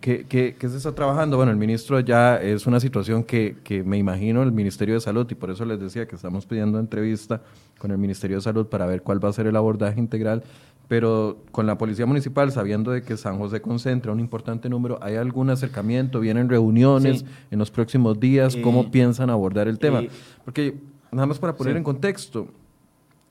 ¿Qué, 0.00 0.24
qué, 0.26 0.68
se 0.68 0.78
está 0.78 0.94
trabajando? 0.94 1.36
Bueno, 1.36 1.52
el 1.52 1.58
ministro 1.58 2.00
ya 2.00 2.36
es 2.36 2.66
una 2.66 2.80
situación 2.80 3.22
que, 3.22 3.56
que, 3.62 3.82
me 3.82 3.98
imagino 3.98 4.42
el 4.42 4.50
Ministerio 4.50 4.94
de 4.94 5.00
Salud, 5.00 5.26
y 5.30 5.34
por 5.34 5.50
eso 5.50 5.66
les 5.66 5.78
decía 5.78 6.08
que 6.08 6.16
estamos 6.16 6.46
pidiendo 6.46 6.78
entrevista 6.78 7.42
con 7.78 7.90
el 7.90 7.98
Ministerio 7.98 8.38
de 8.38 8.42
Salud 8.42 8.66
para 8.66 8.86
ver 8.86 9.02
cuál 9.02 9.22
va 9.22 9.28
a 9.28 9.32
ser 9.32 9.46
el 9.46 9.56
abordaje 9.56 10.00
integral, 10.00 10.42
pero 10.88 11.38
con 11.52 11.66
la 11.66 11.76
Policía 11.76 12.06
Municipal, 12.06 12.50
sabiendo 12.50 12.90
de 12.90 13.02
que 13.02 13.16
San 13.16 13.38
José 13.38 13.60
concentra 13.60 14.10
un 14.10 14.20
importante 14.20 14.68
número, 14.68 14.98
¿hay 15.02 15.16
algún 15.16 15.50
acercamiento? 15.50 16.18
¿Vienen 16.18 16.48
reuniones 16.48 17.24
en 17.50 17.58
los 17.58 17.70
próximos 17.70 18.18
días? 18.18 18.56
¿Cómo 18.56 18.80
eh, 18.80 18.88
piensan 18.90 19.28
abordar 19.28 19.68
el 19.68 19.78
tema? 19.78 20.00
Eh, 20.00 20.10
porque, 20.44 20.74
nada 21.12 21.26
más 21.26 21.38
para 21.38 21.54
poner 21.54 21.76
en 21.76 21.84
contexto, 21.84 22.48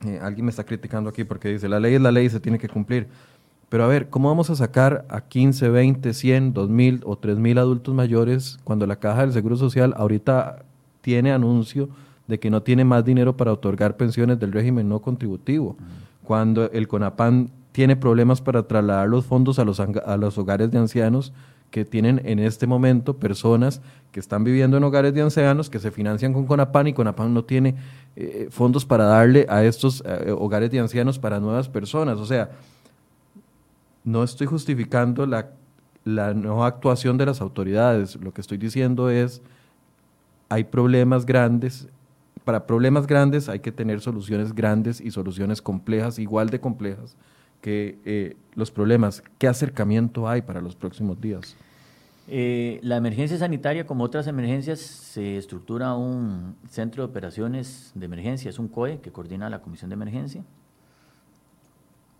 eh, 0.06 0.18
alguien 0.22 0.46
me 0.46 0.50
está 0.50 0.64
criticando 0.64 1.10
aquí 1.10 1.24
porque 1.24 1.50
dice, 1.50 1.68
la 1.68 1.78
ley 1.78 1.94
es 1.94 2.00
la 2.00 2.10
ley 2.10 2.26
y 2.26 2.30
se 2.30 2.40
tiene 2.40 2.58
que 2.58 2.68
cumplir. 2.68 3.08
Pero 3.70 3.84
a 3.84 3.86
ver, 3.86 4.10
¿cómo 4.10 4.28
vamos 4.28 4.50
a 4.50 4.56
sacar 4.56 5.06
a 5.08 5.20
15, 5.20 5.68
20, 5.68 6.12
100, 6.12 6.52
2000 6.52 7.02
o 7.04 7.16
3000 7.16 7.56
adultos 7.56 7.94
mayores 7.94 8.58
cuando 8.64 8.84
la 8.84 8.96
Caja 8.96 9.20
del 9.20 9.32
Seguro 9.32 9.56
Social 9.56 9.94
ahorita 9.96 10.64
tiene 11.00 11.32
anuncio 11.32 11.88
de 12.26 12.40
que 12.40 12.50
no 12.50 12.62
tiene 12.62 12.84
más 12.84 13.04
dinero 13.04 13.36
para 13.36 13.52
otorgar 13.52 13.96
pensiones 13.96 14.40
del 14.40 14.50
régimen 14.50 14.88
no 14.88 15.00
contributivo? 15.00 15.76
Cuando 16.24 16.68
el 16.72 16.88
CONAPAN 16.88 17.52
tiene 17.70 17.94
problemas 17.94 18.40
para 18.40 18.64
trasladar 18.64 19.08
los 19.08 19.24
fondos 19.24 19.60
a 19.60 19.64
los, 19.64 19.78
a 19.78 20.16
los 20.16 20.36
hogares 20.36 20.72
de 20.72 20.78
ancianos 20.78 21.32
que 21.70 21.84
tienen 21.84 22.20
en 22.24 22.40
este 22.40 22.66
momento 22.66 23.18
personas 23.18 23.80
que 24.10 24.18
están 24.18 24.42
viviendo 24.42 24.78
en 24.78 24.82
hogares 24.82 25.14
de 25.14 25.22
ancianos 25.22 25.70
que 25.70 25.78
se 25.78 25.92
financian 25.92 26.32
con 26.32 26.44
CONAPAN 26.44 26.88
y 26.88 26.92
CONAPAN 26.92 27.32
no 27.32 27.44
tiene 27.44 27.76
eh, 28.16 28.48
fondos 28.50 28.84
para 28.84 29.04
darle 29.04 29.46
a 29.48 29.62
estos 29.62 30.02
eh, 30.04 30.34
hogares 30.36 30.72
de 30.72 30.80
ancianos 30.80 31.20
para 31.20 31.38
nuevas 31.38 31.68
personas. 31.68 32.18
O 32.18 32.26
sea, 32.26 32.50
no 34.04 34.22
estoy 34.22 34.46
justificando 34.46 35.26
la, 35.26 35.50
no 36.04 36.64
actuación 36.64 37.18
de 37.18 37.26
las 37.26 37.40
autoridades. 37.40 38.16
Lo 38.16 38.32
que 38.32 38.40
estoy 38.40 38.58
diciendo 38.58 39.10
es, 39.10 39.42
hay 40.48 40.64
problemas 40.64 41.26
grandes. 41.26 41.88
Para 42.44 42.66
problemas 42.66 43.06
grandes 43.06 43.48
hay 43.48 43.60
que 43.60 43.72
tener 43.72 44.00
soluciones 44.00 44.54
grandes 44.54 45.00
y 45.00 45.10
soluciones 45.10 45.60
complejas, 45.62 46.18
igual 46.18 46.50
de 46.50 46.60
complejas 46.60 47.16
que 47.60 47.98
eh, 48.04 48.36
los 48.54 48.70
problemas. 48.70 49.22
¿Qué 49.38 49.46
acercamiento 49.46 50.28
hay 50.28 50.42
para 50.42 50.60
los 50.60 50.74
próximos 50.74 51.20
días? 51.20 51.56
Eh, 52.28 52.78
la 52.82 52.96
emergencia 52.96 53.36
sanitaria, 53.38 53.86
como 53.86 54.04
otras 54.04 54.26
emergencias, 54.26 54.78
se 54.78 55.36
estructura 55.36 55.94
un 55.94 56.56
centro 56.68 57.02
de 57.02 57.10
operaciones 57.10 57.92
de 57.94 58.06
emergencia, 58.06 58.48
es 58.48 58.58
un 58.58 58.68
COE 58.68 59.00
que 59.00 59.10
coordina 59.10 59.50
la 59.50 59.60
Comisión 59.60 59.90
de 59.90 59.94
Emergencia. 59.94 60.44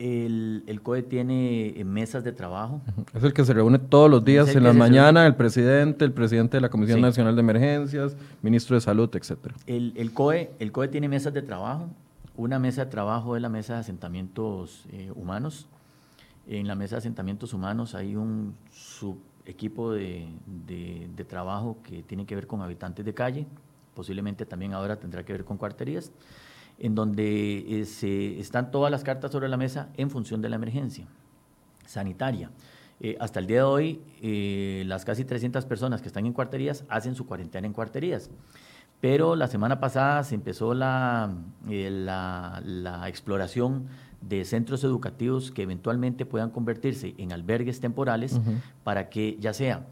El, 0.01 0.64
el, 0.66 0.80
COE 0.80 1.03
tiene 1.03 1.78
eh, 1.78 1.84
mesas 1.84 2.24
de 2.24 2.32
trabajo. 2.32 2.80
Es 3.12 3.22
el 3.22 3.34
que 3.34 3.44
se 3.44 3.53
reúne 3.53 3.78
todos 3.78 4.11
los 4.11 4.24
días 4.24 4.57
en 4.57 4.64
la 4.64 4.72
mañana, 4.72 5.26
el 5.26 5.36
presidente, 5.36 6.07
el 6.07 6.12
presidente 6.12 6.57
de 6.57 6.62
la 6.62 6.70
Comisión 6.70 7.03
Nacional 7.03 7.36
de 7.36 7.40
Emergencias, 7.40 8.16
ministro 8.40 8.76
de 8.76 8.80
Salud, 8.80 9.14
etcétera. 9.14 9.55
El, 9.66 9.92
el, 9.96 10.14
COE, 10.14 10.53
el 10.59 10.72
COE 10.72 10.88
tiene 10.88 11.07
mesas 11.07 11.34
de 11.34 11.42
trabajo. 11.42 11.90
Una 12.34 12.59
mesa 12.59 12.86
de 12.86 12.90
trabajo 12.90 13.36
es 13.36 13.42
la 13.42 13.51
mesa 13.51 13.74
de 13.74 13.80
asentamientos 13.80 14.86
eh, 14.90 15.12
humanos. 15.14 15.68
En 16.48 16.66
la 16.66 16.76
mesa 16.76 16.94
de 16.94 17.01
asentamientos 17.01 17.53
humanos 17.53 17.94
hay 17.94 18.16
un 18.16 18.55
subequipo 18.72 19.92
de, 19.92 20.28
de, 20.66 21.11
de 21.14 21.24
trabajo 21.26 21.76
que 21.82 22.03
tiene 22.03 22.24
que 22.24 22.34
ver 22.34 22.46
con 22.46 22.62
habitantes 22.62 23.05
de 23.05 23.12
calle, 23.12 23.46
posiblemente 23.94 24.46
también 24.46 24.72
ahora 24.72 24.96
tendrá 24.96 25.26
que 25.26 25.34
ver 25.34 25.44
con 25.44 25.59
cuarterías 25.59 26.11
en 26.81 26.95
donde 26.95 27.81
eh, 27.81 27.85
se, 27.85 28.41
están 28.41 28.70
todas 28.70 28.91
las 28.91 29.05
cartas 29.05 29.31
sobre 29.31 29.49
la 29.49 29.57
mesa 29.57 29.91
en 29.97 30.11
función 30.11 30.41
de 30.41 30.49
la 30.49 30.57
emergencia 30.57 31.07
sanitaria. 31.87 32.51
Eh, 33.01 33.16
hasta 33.20 33.39
el 33.39 33.47
día 33.47 33.59
de 33.59 33.62
hoy, 33.62 34.01
eh, 34.22 34.83
las 34.87 35.05
casi 35.05 35.24
300 35.24 35.64
personas 35.66 36.01
que 36.03 36.09
están 36.09 36.26
en 36.26 36.33
cuarterías 36.33 36.85
hacen 36.89 37.14
su 37.14 37.26
cuarentena 37.26 37.66
en 37.66 37.72
cuarterías. 37.72 38.31
Pero 39.01 39.37
la 39.37 39.47
semana 39.47 39.81
pasada 39.81 40.24
se 40.24 40.35
empezó 40.35 40.74
la, 40.74 41.35
la, 41.66 43.09
exploración 43.09 43.87
de 44.20 44.45
centros 44.45 44.85
educativos 44.85 45.51
que 45.51 45.62
eventualmente 45.62 46.26
puedan 46.26 46.51
convertirse 46.51 47.14
en 47.16 47.33
albergues 47.33 47.81
temporales 47.81 48.39
para 48.85 49.09
que 49.09 49.39
ya 49.41 49.55
sea 49.55 49.87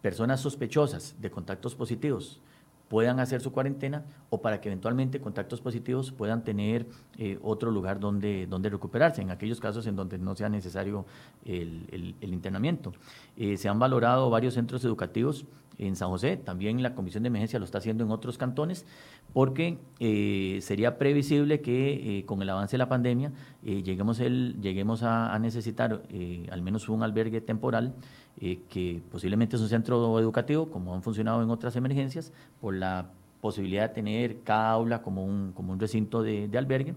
personas 0.00 0.40
sospechosas 0.40 1.16
de 1.20 1.30
contactos 1.30 1.74
positivos 1.74 2.40
puedan 2.88 3.18
hacer 3.20 3.40
su 3.40 3.52
cuarentena 3.52 4.04
o 4.30 4.40
para 4.40 4.60
que 4.60 4.68
eventualmente 4.68 5.20
contactos 5.20 5.60
positivos 5.60 6.12
puedan 6.12 6.44
tener 6.44 6.86
eh, 7.18 7.38
otro 7.42 7.70
lugar 7.70 7.98
donde, 7.98 8.46
donde 8.46 8.68
recuperarse, 8.68 9.22
en 9.22 9.30
aquellos 9.30 9.60
casos 9.60 9.86
en 9.86 9.96
donde 9.96 10.18
no 10.18 10.34
sea 10.36 10.48
necesario 10.48 11.06
el, 11.44 12.16
internamiento. 12.20 12.92
Eh, 13.36 13.56
se 13.56 13.68
han 13.68 13.78
valorado 13.78 14.30
varios 14.30 14.54
centros 14.54 14.84
educativos 14.84 15.46
en 15.78 15.94
San 15.94 16.08
José, 16.08 16.38
también 16.38 16.82
la 16.82 16.94
Comisión 16.94 17.22
de 17.22 17.26
Emergencia 17.26 17.58
lo 17.58 17.66
está 17.66 17.78
haciendo 17.78 18.02
en 18.02 18.10
otros 18.10 18.38
cantones, 18.38 18.86
porque 19.34 19.78
eh, 20.00 20.60
sería 20.62 20.96
previsible 20.96 21.60
que 21.60 22.24
con 22.26 22.40
el 22.40 22.48
avance 22.48 22.74
de 22.74 22.78
la 22.78 22.88
pandemia 22.88 23.32
lleguemos, 23.62 24.20
el, 24.20 24.58
lleguemos 24.62 25.02
a 25.02 25.38
necesitar 25.38 26.02
al 26.50 26.62
menos 26.62 26.88
un 26.88 27.02
albergue 27.02 27.42
temporal 27.42 27.94
eh, 28.40 28.60
que 28.68 29.02
posiblemente 29.10 29.56
es 29.56 29.62
un 29.62 29.68
centro 29.68 30.18
educativo, 30.18 30.70
como 30.70 30.94
han 30.94 31.02
funcionado 31.02 31.42
en 31.42 31.50
otras 31.50 31.76
emergencias, 31.76 32.32
por 32.60 32.74
la 32.74 33.10
posibilidad 33.40 33.88
de 33.88 33.94
tener 33.94 34.40
cada 34.42 34.70
aula 34.70 35.02
como 35.02 35.24
un, 35.24 35.52
como 35.52 35.72
un 35.72 35.78
recinto 35.78 36.22
de, 36.22 36.50
albergue 36.56 36.94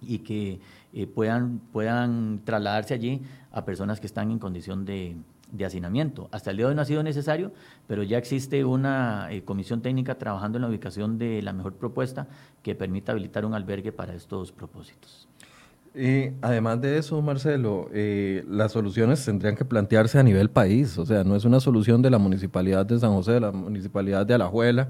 y 0.00 0.18
que 0.20 0.60
puedan, 1.14 1.60
puedan 1.72 2.40
trasladarse 2.44 2.94
allí 2.94 3.22
a 3.52 3.64
personas 3.64 4.00
que 4.00 4.06
están 4.06 4.30
en 4.30 4.38
condición 4.38 4.84
de, 4.84 5.16
de 5.52 5.64
hacinamiento. 5.64 6.28
Hasta 6.30 6.50
el 6.50 6.58
día 6.58 6.66
de 6.66 6.70
hoy 6.70 6.76
no 6.76 6.82
ha 6.82 6.84
sido 6.84 7.02
necesario, 7.02 7.52
pero 7.86 8.02
ya 8.02 8.18
existe 8.18 8.64
una 8.64 9.28
eh, 9.30 9.42
comisión 9.44 9.80
técnica 9.80 10.16
trabajando 10.16 10.58
en 10.58 10.62
la 10.62 10.68
ubicación 10.68 11.18
de 11.18 11.42
la 11.42 11.52
mejor 11.52 11.74
propuesta 11.74 12.26
que 12.62 12.74
permita 12.74 13.12
habilitar 13.12 13.44
un 13.44 13.54
albergue 13.54 13.92
para 13.92 14.14
estos 14.14 14.52
propósitos. 14.52 15.27
Y 15.98 16.30
además 16.42 16.80
de 16.80 16.96
eso, 16.96 17.20
Marcelo, 17.20 17.88
eh, 17.92 18.44
las 18.48 18.70
soluciones 18.70 19.24
tendrían 19.24 19.56
que 19.56 19.64
plantearse 19.64 20.16
a 20.16 20.22
nivel 20.22 20.48
país, 20.48 20.96
o 20.96 21.04
sea, 21.04 21.24
no 21.24 21.34
es 21.34 21.44
una 21.44 21.58
solución 21.58 22.02
de 22.02 22.08
la 22.08 22.18
municipalidad 22.18 22.86
de 22.86 23.00
San 23.00 23.12
José, 23.14 23.32
de 23.32 23.40
la 23.40 23.50
municipalidad 23.50 24.24
de 24.24 24.34
Alajuela. 24.34 24.86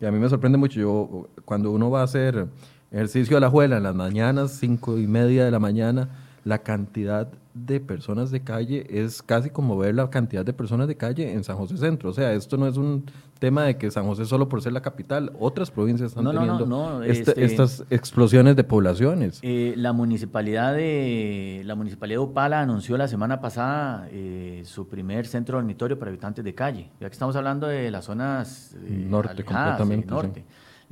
Y 0.00 0.06
a 0.06 0.12
mí 0.12 0.20
me 0.20 0.28
sorprende 0.28 0.56
mucho, 0.56 0.78
yo 0.78 1.28
cuando 1.44 1.72
uno 1.72 1.90
va 1.90 2.02
a 2.02 2.04
hacer 2.04 2.46
ejercicio 2.92 3.36
a 3.36 3.38
Alajuela 3.38 3.78
en 3.78 3.82
las 3.82 3.94
mañanas, 3.96 4.52
cinco 4.52 4.98
y 4.98 5.08
media 5.08 5.44
de 5.44 5.50
la 5.50 5.58
mañana, 5.58 6.10
la 6.44 6.58
cantidad 6.58 7.32
de 7.54 7.78
personas 7.78 8.32
de 8.32 8.42
calle 8.42 8.84
es 8.90 9.22
casi 9.22 9.48
como 9.48 9.78
ver 9.78 9.94
la 9.94 10.10
cantidad 10.10 10.44
de 10.44 10.52
personas 10.52 10.88
de 10.88 10.96
calle 10.96 11.32
en 11.32 11.44
San 11.44 11.56
José 11.56 11.76
Centro. 11.76 12.10
O 12.10 12.12
sea, 12.12 12.32
esto 12.32 12.56
no 12.56 12.66
es 12.66 12.76
un 12.76 13.04
tema 13.38 13.64
de 13.64 13.76
que 13.76 13.90
San 13.92 14.06
José 14.06 14.24
solo 14.24 14.48
por 14.48 14.60
ser 14.60 14.72
la 14.72 14.82
capital, 14.82 15.32
otras 15.38 15.70
provincias 15.70 16.10
están 16.10 16.24
teniendo 16.24 17.02
este, 17.04 17.30
este, 17.30 17.44
estas 17.44 17.84
explosiones 17.90 18.56
de 18.56 18.64
poblaciones. 18.64 19.38
Eh, 19.42 19.74
la 19.76 19.92
municipalidad 19.92 20.74
de 20.74 21.62
la 21.64 21.76
municipalidad 21.76 22.18
de 22.18 22.24
Upala 22.24 22.60
anunció 22.60 22.96
la 22.96 23.06
semana 23.06 23.40
pasada 23.40 24.08
eh, 24.10 24.62
su 24.64 24.88
primer 24.88 25.26
centro 25.26 25.56
dormitorio 25.58 25.96
para 25.96 26.10
habitantes 26.10 26.44
de 26.44 26.54
calle. 26.54 26.90
Ya 27.00 27.08
que 27.08 27.12
estamos 27.12 27.36
hablando 27.36 27.68
de 27.68 27.90
las 27.90 28.06
zonas 28.06 28.76
eh, 28.84 29.06
norte 29.08 29.44
completamente. 29.44 30.06
norte. 30.08 30.44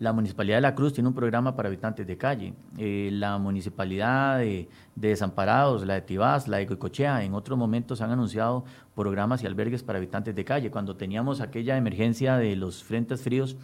La 0.03 0.13
Municipalidad 0.13 0.57
de 0.57 0.63
La 0.63 0.75
Cruz 0.75 0.93
tiene 0.93 1.07
un 1.07 1.15
programa 1.15 1.55
para 1.55 1.69
habitantes 1.69 2.05
de 2.05 2.19
calle. 2.19 2.55
Eh, 2.77 3.11
la 3.13 3.39
Municipalidad 3.39 4.39
de, 4.39 4.69
Desamparados, 4.97 5.87
la 5.87 5.95
de 5.95 6.01
Tibás, 6.01 6.49
la 6.49 6.57
de 6.57 6.67
Coicochea, 6.67 7.23
en 7.23 7.35
otros 7.35 7.57
momentos 7.57 8.01
han 8.01 8.11
anunciado 8.11 8.65
programas 8.97 9.45
y 9.45 9.47
albergues 9.47 9.85
para 9.85 9.99
habitantes 9.99 10.35
de 10.35 10.45
calle. 10.45 10.73
Cuando 10.73 10.97
teníamos 10.97 11.41
aquella 11.41 11.77
emergencia 11.77 12.37
de 12.37 12.57
los 12.57 12.83
frentes 12.83 13.23
fríos, 13.23 13.57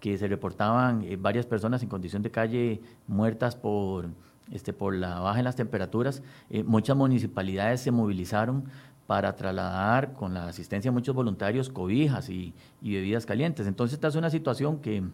que 0.00 0.18
se 0.18 0.26
reportaban 0.26 1.04
eh, 1.04 1.16
varias 1.16 1.46
personas 1.46 1.84
en 1.84 1.88
condición 1.88 2.20
de 2.20 2.32
calle 2.32 2.80
muertas 3.06 3.54
por, 3.54 4.08
este, 4.50 4.72
por 4.72 4.92
la 4.92 5.20
baja 5.20 5.38
en 5.38 5.44
las 5.44 5.54
temperaturas, 5.54 6.20
eh, 6.50 6.64
muchas 6.64 6.96
municipalidades 6.96 7.80
se 7.80 7.92
movilizaron 7.92 8.64
para 9.06 9.36
trasladar 9.36 10.14
con 10.14 10.34
la 10.34 10.48
asistencia 10.48 10.90
de 10.90 10.94
muchos 10.94 11.14
voluntarios 11.14 11.70
cobijas 11.70 12.28
y, 12.28 12.54
y 12.82 12.94
bebidas 12.94 13.24
calientes. 13.24 13.68
Entonces 13.68 13.94
esta 13.94 14.08
es 14.08 14.16
una 14.16 14.30
situación 14.30 14.80
que 14.80 15.04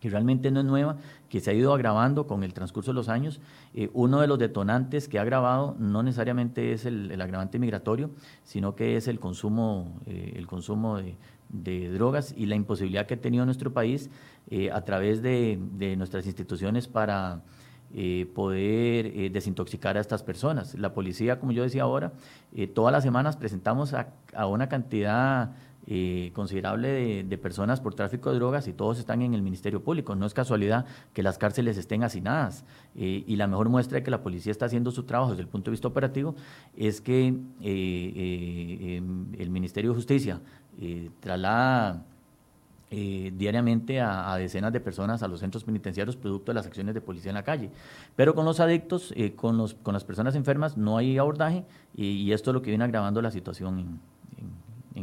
que 0.00 0.08
realmente 0.08 0.50
no 0.50 0.60
es 0.60 0.66
nueva, 0.66 0.96
que 1.28 1.40
se 1.40 1.50
ha 1.50 1.54
ido 1.54 1.72
agravando 1.72 2.26
con 2.26 2.42
el 2.42 2.54
transcurso 2.54 2.90
de 2.90 2.94
los 2.94 3.08
años. 3.08 3.40
Eh, 3.74 3.90
uno 3.92 4.20
de 4.20 4.26
los 4.26 4.38
detonantes 4.38 5.08
que 5.08 5.18
ha 5.18 5.22
agravado 5.22 5.76
no 5.78 6.02
necesariamente 6.02 6.72
es 6.72 6.86
el, 6.86 7.20
agravante 7.20 7.58
migratorio, 7.58 8.10
sino 8.42 8.74
que 8.74 8.96
es 8.96 9.06
el 9.06 9.20
consumo, 9.20 10.00
eh, 10.06 10.32
el 10.36 10.46
consumo 10.46 10.98
de, 10.98 11.16
drogas 11.92 12.32
y 12.36 12.46
la 12.46 12.54
imposibilidad 12.54 13.06
que 13.06 13.14
ha 13.14 13.20
tenido 13.20 13.44
nuestro 13.44 13.72
país 13.72 14.08
eh, 14.50 14.70
a 14.70 14.84
través 14.84 15.20
de, 15.20 15.58
nuestras 15.96 16.24
instituciones 16.26 16.88
para 16.88 17.42
poder 18.36 19.32
desintoxicar 19.32 19.96
a 19.96 20.00
estas 20.00 20.22
personas. 20.22 20.78
La 20.78 20.94
policía, 20.94 21.40
como 21.40 21.50
yo 21.50 21.64
decía 21.64 21.82
ahora, 21.82 22.12
todas 22.72 22.92
las 22.92 23.02
semanas 23.02 23.36
presentamos 23.36 23.94
a, 23.94 24.12
a 24.32 24.46
una 24.46 24.68
cantidad 24.68 25.56
eh, 25.86 26.30
considerable 26.34 27.24
de, 27.24 27.38
personas 27.38 27.80
por 27.80 27.94
tráfico 27.94 28.30
de 28.30 28.36
drogas 28.36 28.68
y 28.68 28.72
todos 28.72 28.98
están 28.98 29.22
en 29.22 29.32
el 29.32 29.42
Ministerio 29.42 29.82
Público. 29.82 30.14
No 30.14 30.26
es 30.26 30.34
casualidad 30.34 30.84
que 31.14 31.22
las 31.22 31.38
cárceles 31.38 31.78
estén 31.78 32.04
hacinadas. 32.04 32.64
Eh, 32.94 33.24
y 33.26 33.36
la 33.36 33.46
mejor 33.46 33.70
muestra 33.70 33.96
de 33.96 34.04
que 34.04 34.10
la 34.10 34.22
policía 34.22 34.52
está 34.52 34.66
haciendo 34.66 34.90
su 34.90 35.04
trabajo 35.04 35.30
desde 35.30 35.42
el 35.42 35.48
punto 35.48 35.70
de 35.70 35.72
vista 35.72 35.88
operativo 35.88 36.34
es 36.76 37.00
que 37.00 37.34
eh, 37.62 38.96
em, 38.98 39.26
el 39.38 39.50
Ministerio 39.50 39.90
de 39.90 39.96
Justicia 39.96 40.40
traslada 41.18 42.04
diariamente 42.90 44.00
a, 44.00 44.34
decenas 44.36 44.72
de 44.72 44.80
personas 44.80 45.22
a 45.22 45.28
los 45.28 45.40
centros 45.40 45.62
penitenciarios 45.62 46.16
producto 46.16 46.52
de 46.52 46.54
las 46.54 46.66
acciones 46.66 46.94
de 46.94 47.00
policía 47.00 47.30
en 47.30 47.34
la 47.34 47.42
calle. 47.42 47.70
Pero 48.16 48.34
con 48.34 48.44
los 48.44 48.60
adictos, 48.60 49.14
con, 49.36 49.56
los, 49.56 49.74
con 49.74 49.94
las 49.94 50.04
personas 50.04 50.34
enfermas, 50.34 50.76
no 50.76 50.96
hay 50.96 51.18
abordaje 51.18 51.64
y, 51.94 52.32
esto 52.32 52.50
es 52.50 52.54
lo 52.54 52.62
que 52.62 52.70
viene 52.70 52.84
agravando 52.84 53.20
la 53.20 53.30
situación 53.30 54.00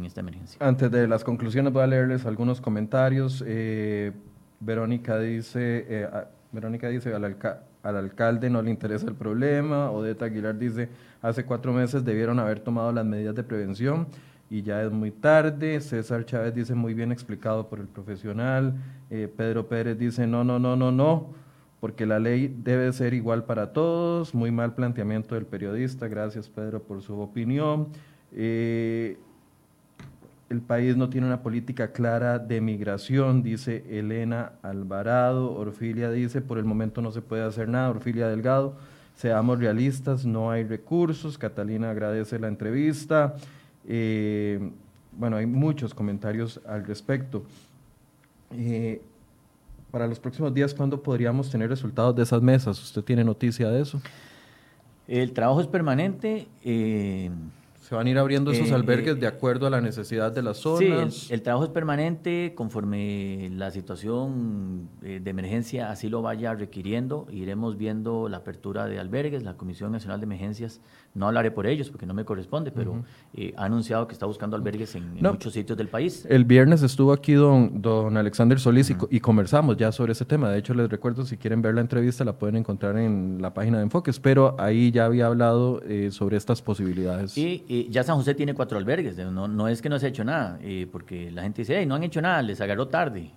esta 0.04 0.20
emergencia. 0.20 0.58
Antes 0.60 0.90
de 0.90 1.06
las 1.06 1.24
conclusiones 1.24 1.72
voy 1.72 1.82
a 1.82 1.86
leerles 1.86 2.26
algunos 2.26 2.60
comentarios. 2.60 3.42
Eh, 3.46 4.12
Verónica 4.60 5.18
dice, 5.18 5.86
eh, 5.88 6.08
Verónica 6.52 6.88
dice 6.88 7.14
al, 7.14 7.24
al, 7.24 7.96
alcalde 7.96 8.50
no 8.50 8.62
le 8.62 8.70
interesa 8.70 9.06
el 9.06 9.14
problema. 9.14 9.90
Odeta 9.90 10.26
Aguilar 10.26 10.58
dice, 10.58 10.88
hace 11.22 11.44
cuatro 11.44 11.72
meses 11.72 12.04
debieron 12.04 12.38
haber 12.38 12.60
tomado 12.60 12.92
las 12.92 13.04
medidas 13.04 13.34
de 13.34 13.42
prevención 13.42 14.08
y 14.50 14.62
ya 14.62 14.82
es 14.82 14.90
muy 14.90 15.10
tarde. 15.10 15.80
César 15.80 16.24
Chávez 16.24 16.54
dice, 16.54 16.74
muy 16.74 16.94
bien 16.94 17.12
explicado 17.12 17.68
por 17.68 17.80
el 17.80 17.86
profesional. 17.86 18.74
Eh, 19.10 19.32
Pedro 19.34 19.68
Pérez 19.68 19.98
dice, 19.98 20.26
no, 20.26 20.44
no, 20.44 20.58
no, 20.58 20.76
no, 20.76 20.90
no, 20.90 21.34
porque 21.80 22.06
la 22.06 22.18
ley 22.18 22.54
debe 22.62 22.92
ser 22.92 23.14
igual 23.14 23.44
para 23.44 23.72
todos. 23.72 24.34
Muy 24.34 24.50
mal 24.50 24.74
planteamiento 24.74 25.34
del 25.34 25.46
periodista. 25.46 26.08
Gracias, 26.08 26.48
Pedro, 26.48 26.82
por 26.82 27.02
su 27.02 27.18
opinión. 27.20 27.88
El 30.50 30.62
país 30.62 30.96
no 30.96 31.10
tiene 31.10 31.26
una 31.26 31.42
política 31.42 31.92
clara 31.92 32.38
de 32.38 32.60
migración, 32.60 33.42
dice 33.42 33.84
Elena 33.90 34.52
Alvarado. 34.62 35.52
Orfilia 35.52 36.10
dice, 36.10 36.40
por 36.40 36.58
el 36.58 36.64
momento 36.64 37.02
no 37.02 37.12
se 37.12 37.20
puede 37.20 37.42
hacer 37.42 37.68
nada. 37.68 37.90
Orfilia 37.90 38.28
Delgado, 38.28 38.74
seamos 39.14 39.58
realistas, 39.58 40.24
no 40.24 40.50
hay 40.50 40.64
recursos. 40.64 41.36
Catalina 41.36 41.90
agradece 41.90 42.38
la 42.38 42.48
entrevista. 42.48 43.36
Eh, 43.86 44.70
bueno, 45.12 45.36
hay 45.36 45.46
muchos 45.46 45.92
comentarios 45.92 46.60
al 46.66 46.86
respecto. 46.86 47.42
Eh, 48.52 49.02
para 49.90 50.06
los 50.06 50.18
próximos 50.18 50.54
días, 50.54 50.72
¿cuándo 50.72 51.02
podríamos 51.02 51.50
tener 51.50 51.68
resultados 51.68 52.16
de 52.16 52.22
esas 52.22 52.40
mesas? 52.40 52.82
¿Usted 52.82 53.02
tiene 53.02 53.22
noticia 53.22 53.68
de 53.68 53.82
eso? 53.82 54.00
El 55.06 55.32
trabajo 55.32 55.60
es 55.60 55.66
permanente. 55.66 56.46
Eh, 56.64 57.30
se 57.88 57.94
van 57.94 58.06
a 58.06 58.10
ir 58.10 58.18
abriendo 58.18 58.50
esos 58.50 58.68
eh, 58.68 58.74
albergues 58.74 59.16
eh, 59.16 59.18
de 59.18 59.26
acuerdo 59.26 59.66
a 59.66 59.70
la 59.70 59.80
necesidad 59.80 60.30
de 60.30 60.42
las 60.42 60.58
zonas. 60.58 61.14
Sí, 61.14 61.32
el, 61.32 61.40
trabajo 61.40 61.64
es 61.64 61.70
permanente 61.70 62.52
conforme 62.54 63.48
la 63.54 63.70
situación 63.70 64.90
eh, 65.02 65.20
de 65.24 65.30
emergencia 65.30 65.90
así 65.90 66.10
lo 66.10 66.20
vaya 66.20 66.52
requiriendo. 66.52 67.26
Iremos 67.30 67.78
viendo 67.78 68.28
la 68.28 68.38
apertura 68.38 68.84
de 68.84 68.98
albergues. 68.98 69.42
La 69.42 69.54
Comisión 69.54 69.90
Nacional 69.90 70.20
de 70.20 70.24
Emergencias, 70.24 70.82
no 71.14 71.28
hablaré 71.28 71.50
por 71.50 71.66
ellos 71.66 71.88
porque 71.88 72.04
no 72.04 72.12
me 72.12 72.26
corresponde, 72.26 72.72
pero 72.72 73.04
ha 73.56 73.64
anunciado 73.64 74.06
que 74.06 74.12
está 74.12 74.26
buscando 74.26 74.54
albergues 74.54 74.94
en, 74.94 75.14
muchos 75.22 75.54
sitios 75.54 75.78
del 75.78 75.88
país. 75.88 76.26
El 76.28 76.44
viernes 76.44 76.82
estuvo 76.82 77.14
aquí 77.14 77.32
don, 77.32 77.80
don 77.80 78.18
Alexander 78.18 78.60
Solís 78.60 78.94
y, 79.10 79.20
conversamos 79.20 79.78
ya 79.78 79.92
sobre 79.92 80.12
ese 80.12 80.26
tema. 80.26 80.50
De 80.50 80.58
hecho, 80.58 80.74
les 80.74 80.90
recuerdo, 80.90 81.24
si 81.24 81.38
quieren 81.38 81.62
ver 81.62 81.74
la 81.74 81.80
entrevista, 81.80 82.22
la 82.22 82.34
pueden 82.34 82.56
encontrar 82.56 82.98
en 82.98 83.38
la 83.40 83.54
página 83.54 83.78
de 83.78 83.84
Enfoques, 83.84 84.20
pero 84.20 84.56
ahí 84.58 84.90
ya 84.90 85.06
había 85.06 85.26
hablado 85.26 85.80
sobre 86.10 86.36
estas 86.36 86.60
posibilidades. 86.60 87.36
y 87.38 87.64
ya 87.90 88.02
San 88.02 88.16
José 88.16 88.34
tiene 88.34 88.54
cuatro 88.54 88.78
albergues, 88.78 89.16
no, 89.18 89.46
no 89.46 89.68
es 89.68 89.82
que 89.82 89.88
no 89.88 89.98
se 89.98 90.06
ha 90.06 90.08
hecho 90.08 90.24
nada, 90.24 90.58
eh, 90.62 90.86
porque 90.90 91.30
la 91.30 91.42
gente 91.42 91.62
dice, 91.62 91.84
no 91.86 91.94
han 91.94 92.04
hecho 92.04 92.20
nada, 92.20 92.42
les 92.42 92.60
agarró 92.60 92.88
tarde. 92.88 93.30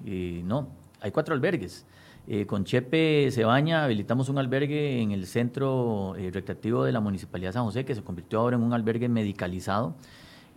no, 0.43 0.69
hay 1.01 1.11
cuatro 1.11 1.35
albergues. 1.35 1.85
Eh, 2.27 2.45
con 2.45 2.63
Chepe 2.63 3.29
Cebaña 3.31 3.83
habilitamos 3.83 4.29
un 4.29 4.37
albergue 4.37 5.01
en 5.01 5.11
el 5.11 5.25
centro 5.25 6.15
eh, 6.15 6.29
recreativo 6.31 6.83
de 6.83 6.91
la 6.91 6.99
Municipalidad 6.99 7.49
de 7.49 7.53
San 7.53 7.63
José, 7.63 7.83
que 7.83 7.95
se 7.95 8.03
convirtió 8.03 8.39
ahora 8.39 8.57
en 8.57 8.63
un 8.63 8.73
albergue 8.73 9.09
medicalizado. 9.09 9.95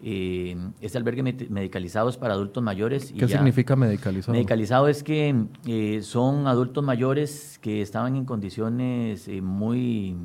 este 0.02 0.98
albergue 0.98 1.22
medicalizado 1.22 2.10
es 2.10 2.18
para 2.18 2.34
adultos 2.34 2.62
mayores. 2.62 3.12
¿Qué 3.18 3.26
significa 3.26 3.76
medicalizado? 3.76 4.32
Medicalizado 4.34 4.88
es 4.88 5.02
que 5.02 6.00
son 6.02 6.46
adultos 6.46 6.84
mayores 6.84 7.58
que 7.60 7.80
estaban 7.80 8.14
en 8.16 8.26
condiciones 8.26 9.28
muy 9.42 10.16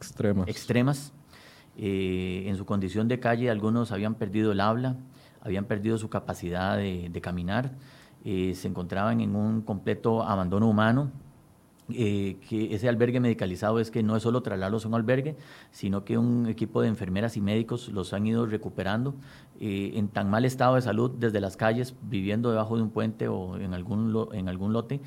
extremas. 0.00 0.48
extremas 0.48 1.12
eh, 1.78 2.44
en 2.46 2.56
su 2.56 2.64
condición 2.64 3.06
de 3.08 3.20
calle, 3.20 3.50
algunos 3.50 3.92
habían 3.92 4.14
perdido 4.14 4.52
el 4.52 4.60
habla, 4.60 4.96
habían 5.42 5.66
perdido 5.66 5.98
su 5.98 6.08
capacidad 6.08 6.76
de, 6.76 7.20
caminar, 7.22 7.72
eh, 8.24 8.54
se 8.54 8.68
encontraban 8.68 9.20
en 9.20 9.36
un 9.36 9.62
completo 9.62 10.22
abandono 10.22 10.68
humano. 10.68 11.10
Eh, 11.88 12.38
que 12.48 12.74
ese 12.74 12.88
albergue 12.88 13.20
medicalizado 13.20 13.78
es 13.78 13.92
que 13.92 14.02
no 14.02 14.16
es 14.16 14.24
solo 14.24 14.42
trasladarlos 14.42 14.84
a 14.84 14.88
un 14.88 14.94
albergue, 14.94 15.36
sino 15.70 16.04
que 16.04 16.18
un 16.18 16.48
equipo 16.48 16.82
de 16.82 16.88
enfermeras 16.88 17.36
y 17.36 17.40
médicos 17.40 17.90
los 17.90 18.12
han 18.12 18.26
ido 18.26 18.44
recuperando 18.44 19.14
en 19.60 20.08
tan 20.08 20.28
mal 20.28 20.44
estado 20.44 20.74
de 20.74 20.82
salud 20.82 21.12
desde 21.16 21.40
las 21.40 21.56
calles, 21.56 21.94
viviendo 22.02 22.50
debajo 22.50 22.76
de 22.76 22.82
un 22.82 22.90
puente 22.90 23.28
o 23.28 23.56
en 23.56 23.72
algún, 23.72 24.28
en 24.32 24.48
algún 24.48 24.72
lote, 24.72 25.00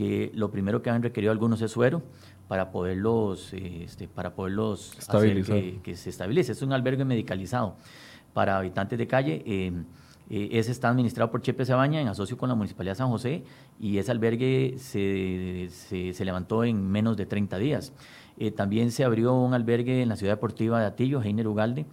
que 0.00 0.32
lo 0.34 0.50
primero 0.50 0.80
que 0.80 0.88
han 0.88 1.02
requerido 1.02 1.30
algunos 1.30 1.60
es 1.60 1.72
suero, 1.72 2.00
para 2.48 2.70
poderlos, 2.70 3.52
este, 3.52 4.08
para 4.08 4.34
poderlos 4.34 4.96
hacer 4.96 5.44
que, 5.82 5.94
se 5.94 6.08
estabilice. 6.08 6.52
Es 6.52 6.62
un 6.62 6.72
albergue 6.72 7.04
medicalizado 7.04 7.76
para 8.32 8.56
habitantes 8.56 8.98
de 8.98 9.06
calle. 9.06 9.42
Eh, 9.44 9.74
ese 10.30 10.72
está 10.72 10.88
administrado 10.88 11.30
por 11.30 11.42
Chepe 11.42 11.66
Sabaña 11.66 12.00
en 12.00 12.08
asocio 12.08 12.38
con 12.38 12.48
la 12.48 12.54
Municipalidad 12.54 12.92
de 12.92 12.96
San 12.96 13.10
José 13.10 13.44
y 13.78 13.98
ese 13.98 14.10
albergue 14.10 14.76
se, 14.78 15.68
se, 15.68 16.24
levantó 16.24 16.64
en 16.64 16.90
menos 16.90 17.18
de 17.18 17.26
30 17.26 17.58
días. 17.58 17.92
también 18.56 18.92
se 18.92 19.04
abrió 19.04 19.34
un 19.34 19.52
albergue 19.52 20.00
en 20.00 20.08
la 20.08 20.16
ciudad 20.16 20.32
deportiva 20.32 20.80
de 20.80 20.86
Atillo, 20.86 21.20
Heiner 21.20 21.46
Ugalde, 21.46 21.84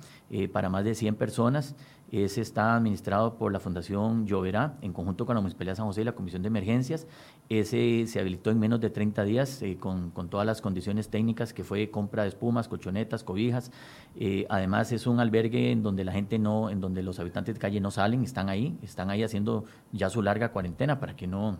para 0.53 0.69
más 0.69 0.85
de 0.85 0.95
100 0.95 1.15
personas 1.15 1.75
ese 2.11 2.39
está 2.39 2.75
administrado 2.75 3.35
por 3.35 3.51
la 3.51 3.59
Fundación 3.59 4.25
Lloverá, 4.25 4.77
en 4.81 4.93
conjunto 4.93 5.25
con 5.25 5.35
la 5.35 5.41
Municipalidad 5.41 5.73
de 5.73 5.77
San 5.77 5.87
José 5.87 6.01
y 6.01 6.03
la 6.05 6.13
Comisión 6.13 6.41
de 6.41 6.47
Emergencias. 6.47 7.05
Ese 7.49 8.05
se 8.07 8.19
habilitó 8.19 8.51
en 8.51 8.59
menos 8.59 8.81
de 8.81 8.89
30 8.89 9.23
días 9.23 9.61
eh, 9.61 9.77
con, 9.79 10.11
todas 10.29 10.45
las 10.45 10.61
condiciones 10.61 11.09
técnicas 11.09 11.53
que 11.53 11.63
fue 11.63 11.89
compra 11.89 12.23
de 12.23 12.29
espumas, 12.29 12.67
colchonetas, 12.67 13.23
cobijas. 13.23 13.71
Eh, 14.15 14.45
además 14.49 14.91
es 14.91 15.07
un 15.07 15.19
albergue 15.19 15.71
en 15.71 15.81
donde 15.81 16.03
la 16.03 16.11
gente 16.11 16.39
no, 16.39 16.69
en 16.69 16.81
donde 16.81 17.03
los 17.03 17.19
habitantes 17.19 17.55
de 17.55 17.59
calle 17.59 17.79
no 17.79 17.89
salen, 17.89 18.23
están 18.23 18.49
ahí, 18.49 18.77
están 18.83 19.09
ahí 19.09 19.23
haciendo 19.23 19.63
ya 19.93 20.09
su 20.09 20.21
larga 20.21 20.51
cuarentena 20.51 20.99
para 20.99 21.15
que 21.15 21.25
no, 21.25 21.57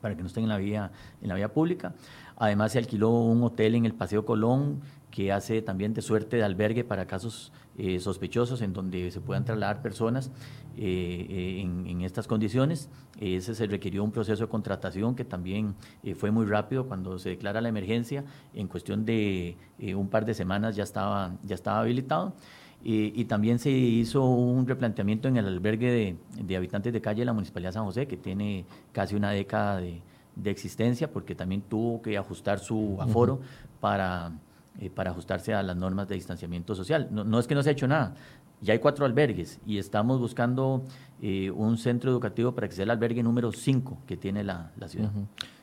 para 0.00 0.14
que 0.14 0.22
no 0.22 0.28
estén 0.28 0.44
en 0.44 0.50
la 0.50 0.58
vía, 0.58 0.92
en 1.20 1.28
la 1.28 1.34
vía 1.34 1.52
pública. 1.52 1.94
Además 2.36 2.72
se 2.72 2.78
alquiló 2.78 3.10
un 3.10 3.42
hotel 3.42 3.74
en 3.74 3.84
el 3.84 3.94
Paseo 3.94 4.24
Colón 4.24 4.80
que 5.10 5.32
hace 5.32 5.62
también 5.62 5.94
de 5.94 6.02
suerte 6.02 6.36
de 6.36 6.44
albergue 6.44 6.84
para 6.84 7.06
casos 7.06 7.52
eh, 7.78 8.00
sospechosos 8.00 8.62
en 8.62 8.72
donde 8.72 9.10
se 9.10 9.20
puedan 9.20 9.44
trasladar 9.44 9.82
personas 9.82 10.30
eh, 10.78 11.26
eh, 11.28 11.60
en, 11.60 12.00
estas 12.00 12.26
condiciones. 12.26 12.88
Ese 13.20 13.54
se 13.54 13.66
requirió 13.66 14.02
un 14.02 14.12
proceso 14.12 14.44
de 14.44 14.48
contratación 14.48 15.14
que 15.14 15.24
también 15.24 15.74
fue 16.16 16.30
muy 16.30 16.46
rápido 16.46 16.86
cuando 16.86 17.18
se 17.18 17.30
declara 17.30 17.60
la 17.60 17.68
emergencia. 17.68 18.24
En 18.54 18.66
cuestión 18.68 19.04
de 19.04 19.56
un 19.94 20.08
par 20.08 20.24
de 20.24 20.34
semanas 20.34 20.76
ya 20.76 20.84
estaba, 20.84 21.32
ya 21.44 21.54
estaba 21.54 21.80
habilitado. 21.80 22.34
Y, 22.82 23.24
también 23.24 23.58
se 23.58 23.70
hizo 23.70 24.24
un 24.24 24.66
replanteamiento 24.66 25.26
en 25.26 25.36
el 25.36 25.46
albergue 25.46 26.16
de, 26.38 26.56
habitantes 26.56 26.92
de 26.92 27.00
calle 27.00 27.22
de 27.22 27.24
la 27.24 27.32
Municipalidad 27.32 27.70
de 27.70 27.74
San 27.74 27.84
José, 27.84 28.06
que 28.06 28.16
tiene 28.16 28.64
casi 28.92 29.16
una 29.16 29.32
década 29.32 29.78
de, 29.78 30.00
existencia, 30.44 31.10
porque 31.10 31.34
también 31.34 31.62
tuvo 31.62 32.00
que 32.00 32.16
ajustar 32.16 32.60
su 32.60 32.96
aforo 33.00 33.40
para 33.80 34.32
eh, 34.80 34.90
para 34.90 35.10
ajustarse 35.10 35.54
a 35.54 35.62
las 35.62 35.76
normas 35.76 36.08
de 36.08 36.14
distanciamiento 36.16 36.74
social. 36.74 37.08
No, 37.10 37.38
es 37.38 37.46
que 37.46 37.54
no 37.54 37.62
se 37.62 37.70
ha 37.70 37.72
hecho 37.72 37.88
nada, 37.88 38.14
ya 38.60 38.72
hay 38.72 38.78
cuatro 38.78 39.04
albergues 39.06 39.60
y 39.66 39.78
estamos 39.78 40.20
buscando 40.20 40.84
eh, 41.20 41.50
un 41.50 41.78
centro 41.78 42.10
educativo 42.10 42.54
para 42.54 42.68
que 42.68 42.74
sea 42.74 42.84
el 42.84 42.90
albergue 42.90 43.22
número 43.22 43.52
cinco 43.52 43.98
que 44.06 44.16
tiene 44.16 44.44
la, 44.44 44.70
ciudad. 44.86 45.10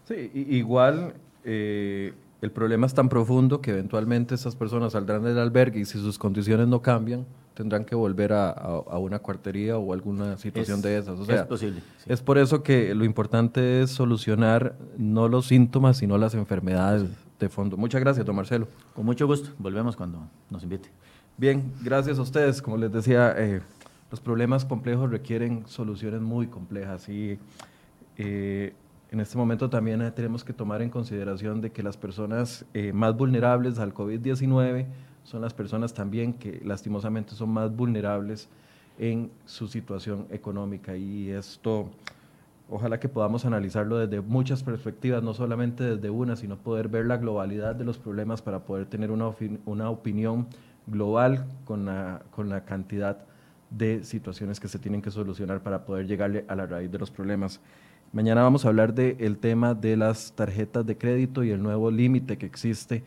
Sí, 0.05 0.31
igual 0.33 1.13
eh, 1.43 2.13
el 2.41 2.51
problema 2.51 2.85
es 2.87 2.93
tan 2.93 3.07
profundo 3.07 3.61
que 3.61 3.71
eventualmente 3.71 4.35
esas 4.35 4.55
personas 4.55 4.93
saldrán 4.93 5.23
del 5.23 5.39
albergue 5.39 5.79
y 5.79 5.85
si 5.85 5.97
sus 5.97 6.19
condiciones 6.19 6.67
no 6.67 6.81
cambian, 6.81 7.25
tendrán 7.53 7.85
que 7.85 7.95
volver 7.95 8.33
a, 8.33 8.79
una 8.97 9.19
cuartería 9.19 9.77
o 9.77 9.93
alguna 9.93 10.37
situación 10.37 10.81
de 10.81 10.97
esas. 10.97 11.19
O 11.19 11.25
sea, 11.25 11.41
es 11.41 11.45
posible. 11.45 11.81
Es 12.05 12.21
por 12.21 12.37
eso 12.37 12.61
que 12.63 12.93
lo 12.95 13.05
importante 13.05 13.81
es 13.81 13.91
solucionar 13.91 14.75
no 14.97 15.29
los 15.29 15.47
síntomas, 15.47 15.97
sino 15.97 16.17
las 16.17 16.33
enfermedades 16.33 17.05
de 17.43 17.49
fondo. 17.49 17.77
Muchas 17.77 18.01
gracias, 18.01 18.25
don 18.25 18.35
Marcelo. 18.35 18.67
Con 18.95 19.05
mucho 19.05 19.27
gusto. 19.27 19.51
Volvemos 19.59 19.95
cuando 19.95 20.27
nos 20.49 20.63
invite. 20.63 20.89
Bien, 21.37 21.73
gracias 21.81 22.17
a 22.17 22.21
ustedes. 22.21 22.61
Como 22.61 22.77
les 22.77 22.91
decía, 22.91 23.33
eh, 23.37 23.61
los 24.09 24.19
problemas 24.19 24.65
complejos 24.65 25.09
requieren 25.09 25.63
soluciones 25.67 26.21
muy 26.21 26.47
complejas 26.47 27.09
y 27.09 27.37
eh, 28.17 28.73
en 29.11 29.19
este 29.19 29.37
momento 29.37 29.69
también 29.69 30.01
eh, 30.01 30.11
tenemos 30.11 30.43
que 30.43 30.53
tomar 30.53 30.81
en 30.81 30.89
consideración 30.89 31.61
de 31.61 31.71
que 31.71 31.83
las 31.83 31.97
personas 31.97 32.65
más 32.93 33.15
vulnerables 33.15 33.79
al 33.79 33.93
COVID-19 33.93 34.85
son 35.23 35.41
las 35.41 35.53
personas 35.53 35.93
también 35.93 36.33
que 36.33 36.61
lastimosamente 36.63 37.35
son 37.35 37.49
más 37.49 37.75
vulnerables 37.75 38.49
en 38.97 39.31
su 39.45 39.67
situación 39.67 40.27
económica 40.29 40.95
y 40.95 41.29
esto 41.29 41.89
ojalá 42.69 42.99
que 42.99 43.09
podamos 43.09 43.45
analizarlo 43.45 43.97
desde 43.97 44.21
muchas 44.21 44.63
perspectivas, 44.63 45.23
no 45.23 45.33
solamente 45.33 45.83
desde 45.83 46.09
una, 46.09 46.35
sino 46.35 46.57
poder 46.57 46.87
ver 46.87 47.05
la 47.05 47.17
globalidad 47.17 47.75
de 47.75 47.85
los 47.85 47.97
problemas 47.97 48.41
para 48.41 48.65
poder 48.65 48.85
tener 48.85 49.11
una, 49.11 49.31
una 49.65 49.89
opinión 49.89 50.47
global 50.87 51.45
con 51.65 51.85
la, 51.85 52.21
con 52.31 52.49
la 52.49 52.65
cantidad 52.65 53.19
de 53.69 54.03
situaciones 54.03 54.59
que 54.59 54.67
se 54.67 54.79
tienen 54.79 55.01
que 55.01 55.11
solucionar 55.11 55.61
para 55.61 55.85
poder 55.85 56.07
llegarle 56.07 56.45
a 56.47 56.55
la 56.55 56.65
raíz 56.65 56.91
de 56.91 56.99
los 56.99 57.11
problemas. 57.11 57.59
Mañana 58.11 58.43
vamos 58.43 58.63
a 58.63 58.67
hablar 58.67 58.93
del 58.93 59.37
tema 59.39 59.73
de 59.73 59.97
las 59.97 60.33
tarjetas 60.33 60.85
de 60.85 60.97
crédito 60.97 61.43
y 61.43 61.49
el 61.49 61.63
nuevo 61.63 61.89
límite 61.89 62.37
que 62.37 62.45
existe 62.45 63.03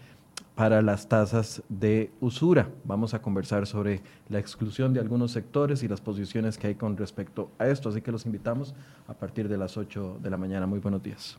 para 0.55 0.83
las 0.83 1.09
tasas 1.09 1.63
de 1.69 2.11
usura. 2.21 2.71
Vamos 2.85 3.15
a 3.15 3.21
conversar 3.21 3.67
sobre 3.67 4.03
la 4.29 4.39
exclusión 4.39 4.95
de 4.95 5.01
algunos 5.01 5.33
sectores 5.33 5.83
y 5.83 5.89
las 5.89 6.01
posiciones 6.01 6.59
que 6.59 6.69
hay 6.69 6.75
con 6.75 6.97
respecto 6.97 7.51
a 7.59 7.67
esto. 7.69 7.91
Así 7.91 8.01
que 8.01 8.11
los 8.11 8.27
invitamos 8.27 8.75
a 9.07 9.15
partir 9.15 9.49
de 9.49 9.59
las 9.59 9.77
8 9.77 10.19
de 10.23 10.31
la 10.31 10.37
mañana. 10.37 10.67
Muy 10.67 10.79
buenos 10.79 11.03
días. 11.03 11.39